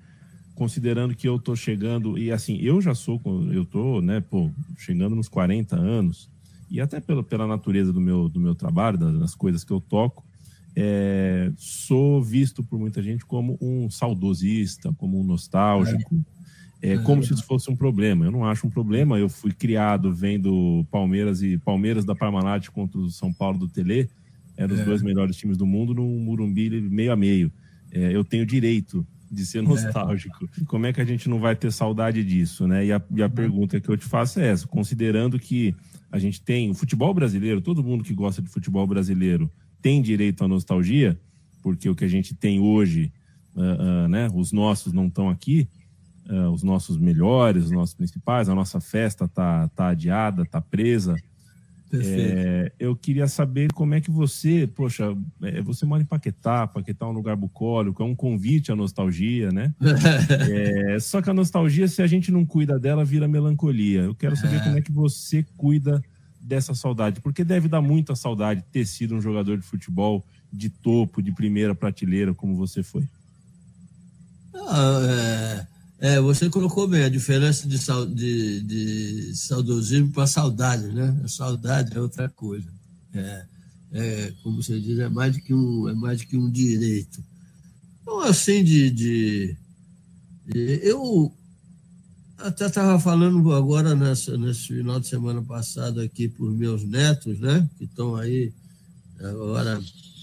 considerando 0.54 1.16
que 1.16 1.28
eu 1.28 1.40
tô 1.40 1.56
chegando, 1.56 2.18
e 2.20 2.32
assim, 2.32 2.58
eu 2.58 2.80
já 2.82 2.94
sou, 2.94 3.20
eu 3.52 3.66
tô, 3.66 4.00
né, 4.00 4.20
pô, 4.22 4.52
chegando 4.78 5.16
nos 5.16 5.28
40 5.28 5.76
anos, 5.76 6.31
e 6.72 6.80
até 6.80 7.02
pela, 7.02 7.22
pela 7.22 7.46
natureza 7.46 7.92
do 7.92 8.00
meu, 8.00 8.30
do 8.30 8.40
meu 8.40 8.56
trabalho, 8.56 8.98
das, 8.98 9.36
coisas 9.36 9.62
que 9.64 9.74
eu 9.74 9.82
toco, 9.82 10.26
é, 10.74 11.52
sou 11.58 12.24
visto 12.24 12.64
por 12.64 12.80
muita 12.80 13.04
gente 13.04 13.26
como 13.26 13.58
um 13.62 13.90
saudosista, 13.90 14.94
como 14.94 15.20
um 15.20 15.24
nostálgico, 15.24 16.24
é, 16.82 16.98
como 17.00 17.22
se 17.24 17.34
isso 17.34 17.44
fosse 17.44 17.70
um 17.70 17.76
problema. 17.76 18.26
Eu 18.26 18.32
não 18.32 18.46
acho 18.46 18.66
um 18.66 18.70
problema. 18.70 19.20
Eu 19.20 19.28
fui 19.28 19.52
criado 19.52 20.14
vendo 20.14 20.86
Palmeiras 20.90 21.44
e 21.44 21.58
Palmeiras 21.58 22.06
da 22.06 22.16
Parmalat 22.16 22.70
contra 22.70 23.00
o 23.00 23.10
São 23.10 23.34
Paulo 23.34 23.60
do 23.60 23.68
Tele. 23.68 24.10
Eram 24.56 24.74
os 24.74 24.80
é. 24.80 24.86
dois 24.86 25.02
melhores 25.02 25.36
times 25.36 25.58
do 25.58 25.66
mundo 25.66 25.94
no 25.94 26.08
Murumbi 26.08 26.70
meio 26.90 27.12
a 27.12 27.16
meio. 27.18 27.52
É, 27.92 28.16
eu 28.16 28.24
tenho 28.24 28.46
direito 28.46 29.06
de 29.32 29.46
ser 29.46 29.60
é. 29.60 29.62
nostálgico. 29.62 30.50
Como 30.68 30.86
é 30.86 30.92
que 30.92 31.00
a 31.00 31.06
gente 31.06 31.30
não 31.30 31.40
vai 31.40 31.56
ter 31.56 31.72
saudade 31.72 32.24
disso, 32.24 32.68
né? 32.68 32.86
E 32.86 32.92
a, 32.92 33.02
e 33.16 33.22
a 33.22 33.26
uhum. 33.26 33.32
pergunta 33.32 33.80
que 33.80 33.90
eu 33.90 33.96
te 33.96 34.06
faço 34.06 34.40
é 34.40 34.48
essa: 34.48 34.68
considerando 34.68 35.40
que 35.40 35.74
a 36.12 36.20
gente 36.20 36.42
tem 36.42 36.70
o 36.70 36.74
futebol 36.74 37.14
brasileiro, 37.14 37.62
todo 37.62 37.84
mundo 37.84 38.04
que 38.04 38.14
gosta 38.14 38.42
de 38.42 38.50
futebol 38.50 38.86
brasileiro 38.86 39.50
tem 39.82 40.02
direito 40.02 40.44
à 40.44 40.48
nostalgia, 40.48 41.20
porque 41.62 41.90
o 41.90 41.96
que 41.96 42.04
a 42.04 42.10
gente 42.10 42.36
tem 42.36 42.60
hoje, 42.60 43.12
uh, 43.56 43.62
uh, 43.62 44.08
né? 44.10 44.28
Os 44.34 44.52
nossos 44.52 44.92
não 44.92 45.08
estão 45.08 45.30
aqui 45.30 45.68
uh, 46.30 46.50
os 46.52 46.64
nossos 46.64 46.98
melhores, 46.98 47.66
os 47.66 47.72
nossos 47.72 47.96
principais. 47.96 48.50
A 48.50 48.56
nossa 48.56 48.80
festa 48.80 49.28
tá, 49.28 49.68
tá 49.70 49.88
adiada, 49.90 50.46
tá 50.46 50.62
presa. 50.62 51.16
É, 51.94 52.72
eu 52.80 52.96
queria 52.96 53.28
saber 53.28 53.72
como 53.74 53.94
é 53.94 54.02
que 54.02 54.10
você, 54.10 54.68
poxa, 54.68 55.16
é, 55.42 55.62
você 55.62 55.86
mora 55.86 56.02
em 56.02 56.06
Paquetá, 56.06 56.68
Paquetá 56.68 57.06
é 57.06 57.10
um 57.10 57.14
lugar 57.14 57.36
bucólico, 57.36 58.02
é 58.02 58.06
um 58.06 58.16
convite 58.16 58.72
à 58.72 58.76
nostalgia, 58.76 59.52
né? 59.52 59.74
é, 60.50 61.00
só 61.00 61.22
que 61.22 61.30
a 61.30 61.34
nostalgia, 61.34 61.88
se 61.88 62.02
a 62.02 62.08
gente 62.08 62.32
não 62.32 62.46
cuida 62.46 62.80
dela, 62.80 63.04
vira 63.04 63.28
melancolia. 63.28 64.02
Eu 64.02 64.16
quero 64.16 64.36
saber 64.36 64.58
é. 64.58 64.60
como 64.64 64.78
é 64.78 64.82
que 64.82 64.92
você 64.92 65.46
cuida 65.58 66.02
dessa 66.42 66.74
saudade, 66.74 67.22
porque 67.22 67.44
deve 67.44 67.68
dar 67.68 67.82
muita 67.82 68.16
saudade 68.16 68.64
ter 68.72 68.86
sido 68.86 69.16
um 69.16 69.22
jogador 69.22 69.58
de 69.58 69.64
futebol 69.64 70.26
de 70.52 70.70
topo, 70.70 71.22
de 71.22 71.32
primeira 71.32 71.76
prateleira, 71.76 72.34
como 72.34 72.56
você 72.56 72.82
foi. 72.82 73.08
Ah, 74.54 75.00
é, 75.08 75.68
é, 76.02 76.20
você 76.20 76.50
colocou 76.50 76.88
bem 76.88 77.04
a 77.04 77.10
diferença 77.10 77.68
de, 77.68 77.78
de, 78.16 78.62
de 78.62 79.36
saudosismo 79.36 80.12
para 80.12 80.26
saudade, 80.26 80.88
né? 80.88 81.22
A 81.24 81.28
saudade 81.28 81.96
é 81.96 82.02
outra 82.02 82.28
coisa. 82.28 82.68
É, 83.14 83.46
é, 83.92 84.34
como 84.42 84.64
você 84.64 84.80
diz, 84.80 84.98
é 84.98 85.08
mais 85.08 85.36
do 85.36 85.42
que 85.44 85.54
um, 85.54 85.88
é 85.88 85.94
mais 85.94 86.20
do 86.20 86.26
que 86.26 86.36
um 86.36 86.50
direito. 86.50 87.24
Então, 88.02 88.20
assim, 88.22 88.64
de, 88.64 88.90
de, 88.90 89.58
eu 90.82 91.32
até 92.40 92.66
estava 92.66 93.00
falando 93.00 93.54
agora 93.54 93.94
nessa, 93.94 94.36
nesse 94.40 94.70
final 94.70 95.00
de 95.00 95.08
semana 95.08 95.44
passado 95.44 96.02
aqui 96.02 96.28
por 96.28 96.50
meus 96.50 96.84
netos, 96.84 97.40
né? 97.40 97.70
Que 97.78 97.84
estão 97.84 98.16
aí 98.16 98.52
agora 99.20 99.80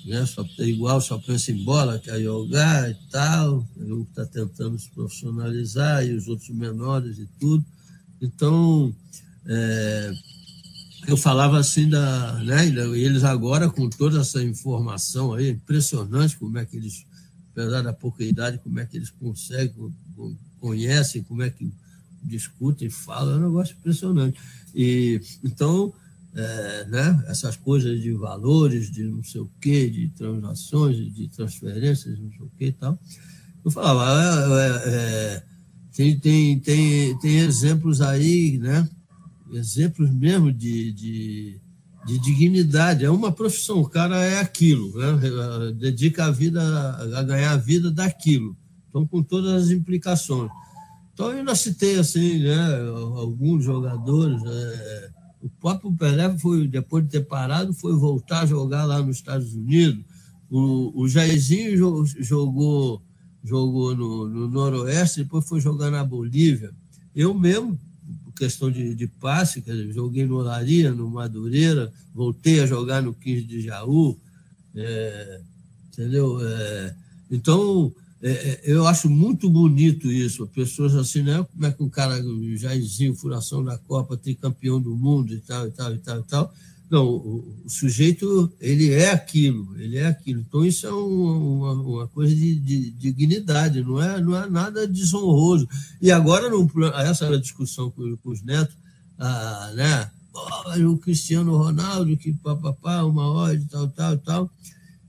né? 0.08 0.24
Só, 0.26 0.44
igual 0.58 1.00
só 1.00 1.18
pensa 1.18 1.52
em 1.52 1.62
bola, 1.62 1.98
quer 1.98 2.20
jogar 2.20 2.90
e 2.90 2.94
tal, 3.10 3.66
um 3.76 4.02
está 4.02 4.24
tentando 4.24 4.78
se 4.78 4.90
profissionalizar 4.90 6.04
e 6.04 6.14
os 6.14 6.26
outros 6.26 6.48
menores 6.48 7.18
e 7.18 7.28
tudo. 7.38 7.64
Então, 8.20 8.92
é, 9.46 10.12
eu 11.06 11.16
falava 11.16 11.58
assim 11.58 11.88
da, 11.88 12.34
né, 12.42 12.66
eles 12.66 13.22
agora 13.22 13.70
com 13.70 13.88
toda 13.88 14.20
essa 14.20 14.42
informação 14.42 15.34
aí, 15.34 15.50
impressionante 15.50 16.36
como 16.36 16.58
é 16.58 16.64
que 16.64 16.76
eles, 16.76 17.06
apesar 17.52 17.82
da 17.82 17.92
pouca 17.92 18.24
idade, 18.24 18.58
como 18.58 18.80
é 18.80 18.86
que 18.86 18.96
eles 18.96 19.10
conseguem, 19.10 19.94
conhecem, 20.58 21.22
como 21.22 21.42
é 21.42 21.50
que 21.50 21.70
discutem, 22.22 22.90
falam, 22.90 23.34
é 23.34 23.36
um 23.36 23.42
negócio 23.42 23.76
impressionante. 23.78 24.38
E 24.74 25.20
então 25.44 25.92
é, 26.38 26.84
né, 26.84 27.24
essas 27.26 27.56
coisas 27.56 28.00
de 28.00 28.12
valores, 28.12 28.92
de 28.92 29.02
não 29.02 29.24
sei 29.24 29.40
o 29.40 29.50
quê, 29.60 29.90
de 29.90 30.08
transações, 30.10 30.96
de 31.12 31.28
transferências, 31.28 32.16
não 32.16 32.30
sei 32.30 32.40
o 32.40 32.50
quê 32.56 32.66
e 32.66 32.72
tal. 32.72 32.96
Eu 33.64 33.70
falava, 33.72 34.04
é, 34.22 34.60
é, 34.60 34.94
é, 34.94 35.42
tem, 35.92 36.16
tem, 36.16 36.60
tem, 36.60 37.18
tem 37.18 37.38
exemplos 37.38 38.00
aí, 38.00 38.56
né? 38.58 38.88
Exemplos 39.52 40.10
mesmo 40.10 40.52
de, 40.52 40.92
de, 40.92 41.60
de 42.06 42.18
dignidade. 42.20 43.04
É 43.04 43.10
uma 43.10 43.32
profissão, 43.32 43.80
o 43.80 43.88
cara 43.88 44.24
é 44.24 44.38
aquilo, 44.38 44.96
né? 44.96 45.72
dedica 45.72 46.26
a 46.26 46.30
vida 46.30 46.62
a 47.16 47.22
ganhar 47.24 47.50
a 47.50 47.56
vida 47.56 47.90
daquilo. 47.90 48.56
Então, 48.88 49.04
com 49.08 49.24
todas 49.24 49.64
as 49.64 49.70
implicações. 49.70 50.50
Então, 51.12 51.32
eu 51.32 51.38
ainda 51.38 51.54
citei 51.56 51.98
assim, 51.98 52.44
né, 52.44 52.78
alguns 53.16 53.64
jogadores. 53.64 54.40
É, 54.46 55.17
o 55.40 55.48
próprio 55.48 55.92
Pelé 55.92 56.36
foi, 56.38 56.66
depois 56.66 57.04
de 57.04 57.10
ter 57.10 57.20
parado, 57.20 57.72
foi 57.72 57.94
voltar 57.94 58.40
a 58.40 58.46
jogar 58.46 58.84
lá 58.84 59.00
nos 59.00 59.16
Estados 59.16 59.54
Unidos. 59.54 60.04
O, 60.50 61.02
o 61.02 61.08
Jairzinho 61.08 61.76
jogou, 62.18 63.02
jogou 63.44 63.94
no, 63.94 64.28
no 64.28 64.48
Noroeste, 64.48 65.22
depois 65.22 65.46
foi 65.46 65.60
jogar 65.60 65.90
na 65.90 66.04
Bolívia. 66.04 66.72
Eu 67.14 67.34
mesmo, 67.34 67.78
questão 68.36 68.70
de, 68.70 68.94
de 68.94 69.06
passe, 69.06 69.60
dizer, 69.60 69.92
joguei 69.92 70.26
no 70.26 70.36
Olaria, 70.36 70.92
no 70.92 71.08
Madureira, 71.08 71.92
voltei 72.14 72.60
a 72.60 72.66
jogar 72.66 73.02
no 73.02 73.14
15 73.14 73.42
de 73.42 73.60
Jaú. 73.60 74.18
É, 74.74 75.40
entendeu? 75.88 76.38
É, 76.40 76.94
então, 77.30 77.92
é, 78.20 78.30
é, 78.30 78.60
eu 78.64 78.86
acho 78.86 79.08
muito 79.08 79.48
bonito 79.48 80.10
isso. 80.10 80.46
Pessoas 80.48 80.94
assim, 80.94 81.22
né? 81.22 81.46
Como 81.52 81.66
é 81.66 81.72
que 81.72 81.82
um 81.82 81.88
cara, 81.88 82.20
Jairzinho, 82.56 83.14
furação 83.14 83.62
da 83.62 83.78
Copa, 83.78 84.16
tem 84.16 84.34
campeão 84.34 84.80
do 84.80 84.96
mundo 84.96 85.32
e 85.32 85.38
tal, 85.38 85.66
e 85.68 85.70
tal, 85.70 85.94
e 85.94 85.98
tal, 85.98 86.20
e 86.20 86.22
tal. 86.24 86.54
Não, 86.90 87.06
o, 87.06 87.62
o 87.64 87.70
sujeito, 87.70 88.50
ele 88.60 88.90
é 88.90 89.10
aquilo, 89.10 89.76
ele 89.78 89.98
é 89.98 90.06
aquilo. 90.06 90.40
Então, 90.40 90.64
isso 90.64 90.86
é 90.86 90.92
um, 90.92 91.58
uma, 91.58 91.72
uma, 91.72 92.08
coisa 92.08 92.34
de, 92.34 92.54
de, 92.54 92.90
de, 92.90 93.12
dignidade, 93.12 93.82
não 93.82 94.02
é, 94.02 94.20
não 94.20 94.34
é 94.34 94.48
nada 94.48 94.86
desonroso. 94.88 95.68
E 96.00 96.10
agora, 96.10 96.48
no, 96.48 96.68
essa 96.94 97.26
era 97.26 97.36
a 97.36 97.40
discussão 97.40 97.90
com, 97.90 98.16
com 98.16 98.30
os 98.30 98.42
netos, 98.42 98.74
ah, 99.18 99.72
né? 99.74 100.10
Oh, 100.32 100.92
o 100.92 100.98
Cristiano 100.98 101.56
Ronaldo, 101.56 102.16
que 102.16 102.32
papapá, 102.32 103.02
uma 103.02 103.26
hora 103.26 103.54
e 103.54 103.64
tal, 103.64 103.88
tal, 103.88 104.16
tal 104.18 104.50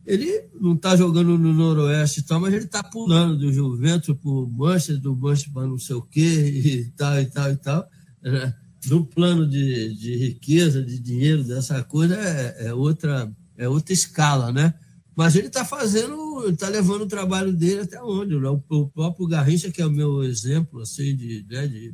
ele 0.05 0.49
não 0.59 0.73
está 0.73 0.95
jogando 0.95 1.37
no 1.37 1.53
Noroeste 1.53 2.19
e 2.19 2.23
tal, 2.23 2.39
mas 2.39 2.53
ele 2.53 2.65
está 2.65 2.83
pulando 2.83 3.37
do 3.37 3.53
Juventus 3.53 4.15
para 4.15 4.29
o 4.29 4.47
Manchester, 4.47 4.99
do 4.99 5.15
Manchester 5.15 5.53
para 5.53 5.67
não 5.67 5.77
sei 5.77 5.95
o 5.95 6.01
quê, 6.01 6.21
e 6.21 6.91
tal, 6.91 7.19
e 7.19 7.25
tal, 7.25 7.51
e 7.51 7.55
tal. 7.57 7.89
Né? 8.21 8.55
No 8.87 9.05
plano 9.05 9.47
de, 9.47 9.93
de 9.95 10.15
riqueza, 10.15 10.81
de 10.81 10.99
dinheiro, 10.99 11.43
dessa 11.43 11.83
coisa, 11.83 12.15
é, 12.15 12.67
é, 12.67 12.73
outra, 12.73 13.31
é 13.57 13.67
outra 13.67 13.93
escala, 13.93 14.51
né? 14.51 14.73
Mas 15.15 15.35
ele 15.35 15.47
está 15.47 15.65
fazendo, 15.65 16.49
está 16.49 16.69
levando 16.69 17.01
o 17.01 17.07
trabalho 17.07 17.51
dele 17.51 17.81
até 17.81 18.01
onde? 18.01 18.35
O, 18.35 18.63
o 18.69 18.87
próprio 18.87 19.27
Garrincha, 19.27 19.69
que 19.69 19.81
é 19.81 19.85
o 19.85 19.91
meu 19.91 20.23
exemplo 20.23 20.81
assim, 20.81 21.15
de, 21.15 21.45
né, 21.49 21.67
de, 21.67 21.93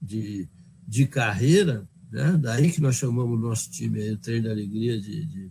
de, 0.00 0.48
de 0.88 1.06
carreira, 1.06 1.86
né? 2.10 2.38
daí 2.40 2.72
que 2.72 2.80
nós 2.80 2.96
chamamos 2.96 3.38
o 3.38 3.42
nosso 3.42 3.70
time 3.70 4.00
aí, 4.00 4.12
o 4.12 4.18
Treino 4.18 4.44
da 4.44 4.52
Alegria 4.52 4.98
de, 4.98 5.26
de 5.26 5.50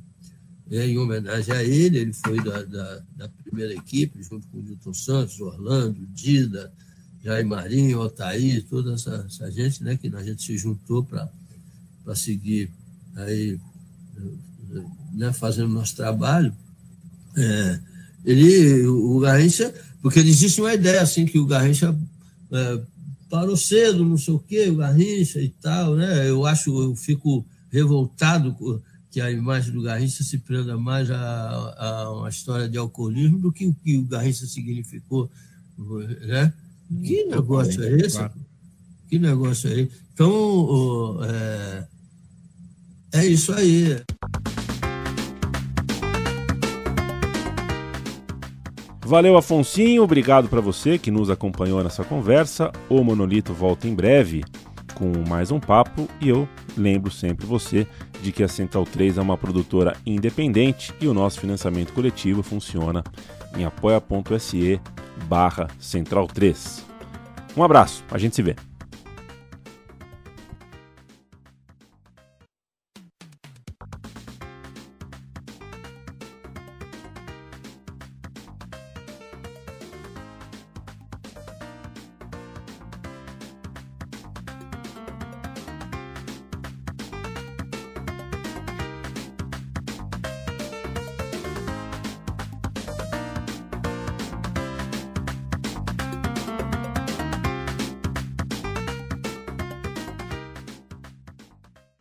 é, 0.74 0.88
em 0.88 0.97
homenagem 0.97 1.53
a 1.53 1.63
ele. 1.63 1.99
Ele 1.99 2.13
foi 2.13 2.43
da, 2.43 2.63
da, 2.63 3.01
da 3.15 3.30
primeira 3.43 3.74
equipe, 3.74 4.24
junto 4.24 4.47
com 4.47 4.57
o 4.57 4.61
Nilton 4.63 4.93
Santos, 4.93 5.39
Orlando, 5.39 6.05
Dida, 6.07 6.74
Jair 7.24 7.45
Marinho, 7.45 8.01
Altair, 8.01 8.65
toda 8.67 8.93
essa, 8.93 9.24
essa 9.28 9.51
gente, 9.51 9.84
né, 9.84 9.95
que 9.95 10.07
a 10.07 10.24
gente 10.24 10.41
se 10.41 10.57
juntou 10.57 11.03
para 11.03 12.15
seguir 12.15 12.71
aí, 13.15 13.59
né, 15.13 15.32
fazendo 15.32 15.69
nosso 15.69 15.95
trabalho. 15.95 16.53
É, 17.38 17.80
ele, 18.26 18.86
o 18.88 19.19
Garrincha, 19.19 19.74
porque 20.01 20.19
existe 20.19 20.59
uma 20.59 20.74
ideia 20.74 21.01
assim 21.01 21.26
que 21.26 21.38
o 21.38 21.45
Garrincha 21.45 21.95
é, 22.51 22.82
parou 23.30 23.55
cedo, 23.55 24.03
não 24.03 24.17
sei 24.17 24.34
o 24.34 24.39
quê, 24.39 24.69
o 24.69 24.78
Garrincha 24.78 25.39
e 25.39 25.49
tal, 25.49 25.95
né? 25.95 26.30
Eu 26.30 26.45
acho, 26.45 26.69
eu 26.82 26.95
fico 26.95 27.45
revoltado 27.71 28.55
que 29.14 29.22
a 29.22 29.30
imagem 29.30 29.72
do 29.72 29.84
Garrincha 29.84 30.24
se 30.24 30.39
prenda 30.39 30.76
mais 30.76 31.11
a, 31.11 31.76
a 31.78 32.11
uma 32.11 32.30
história 32.30 32.68
de 32.68 32.80
alcoolismo 32.80 33.38
do 33.38 33.51
que 33.51 33.68
o 33.68 33.74
que 33.76 33.95
o 33.95 34.05
Garrincha 34.05 34.47
significou. 34.47 35.30
Né? 35.78 36.51
Que 37.03 37.24
negócio 37.26 37.84
é 37.84 37.91
esse? 37.91 38.18
Claro. 38.18 38.34
Que 39.07 39.20
negócio 39.20 39.70
é 39.70 39.82
esse? 39.82 39.91
Então, 40.16 41.20
é, 41.24 41.88
é 43.14 43.26
isso 43.28 43.53
aí. 43.53 44.01
Valeu, 49.05 49.38
Afonsinho. 49.38 50.01
Obrigado 50.01 50.49
para 50.49 50.59
você 50.59 50.97
que 50.97 51.11
nos 51.11 51.30
acompanhou 51.30 51.84
nessa 51.84 52.03
conversa. 52.03 52.72
O 52.89 53.03
Monolito 53.03 53.53
volta 53.53 53.88
em 53.88 53.93
breve 53.93 54.43
com 54.96 55.12
mais 55.28 55.52
um 55.52 55.60
papo 55.60 56.08
e 56.20 56.30
eu 56.30 56.48
lembro 56.78 57.12
sempre 57.12 57.46
você 57.46 57.88
de 58.22 58.32
que 58.32 58.44
a 58.44 58.48
Central 58.48 58.86
3 58.86 59.18
é 59.18 59.22
uma 59.22 59.38
produtora 59.38 59.96
independente 60.06 60.94
e 61.00 61.08
o 61.08 61.14
nosso 61.14 61.39
financiamento 61.39 61.94
coletivo 61.94 62.41
funciona 62.41 63.04
em 63.58 63.66
apoia.se 63.66 64.80
barra 65.28 65.68
Central 65.80 66.28
3. 66.28 66.86
Um 67.56 67.64
abraço, 67.64 68.04
a 68.10 68.18
gente 68.18 68.36
se 68.36 68.41
vê. 68.41 68.56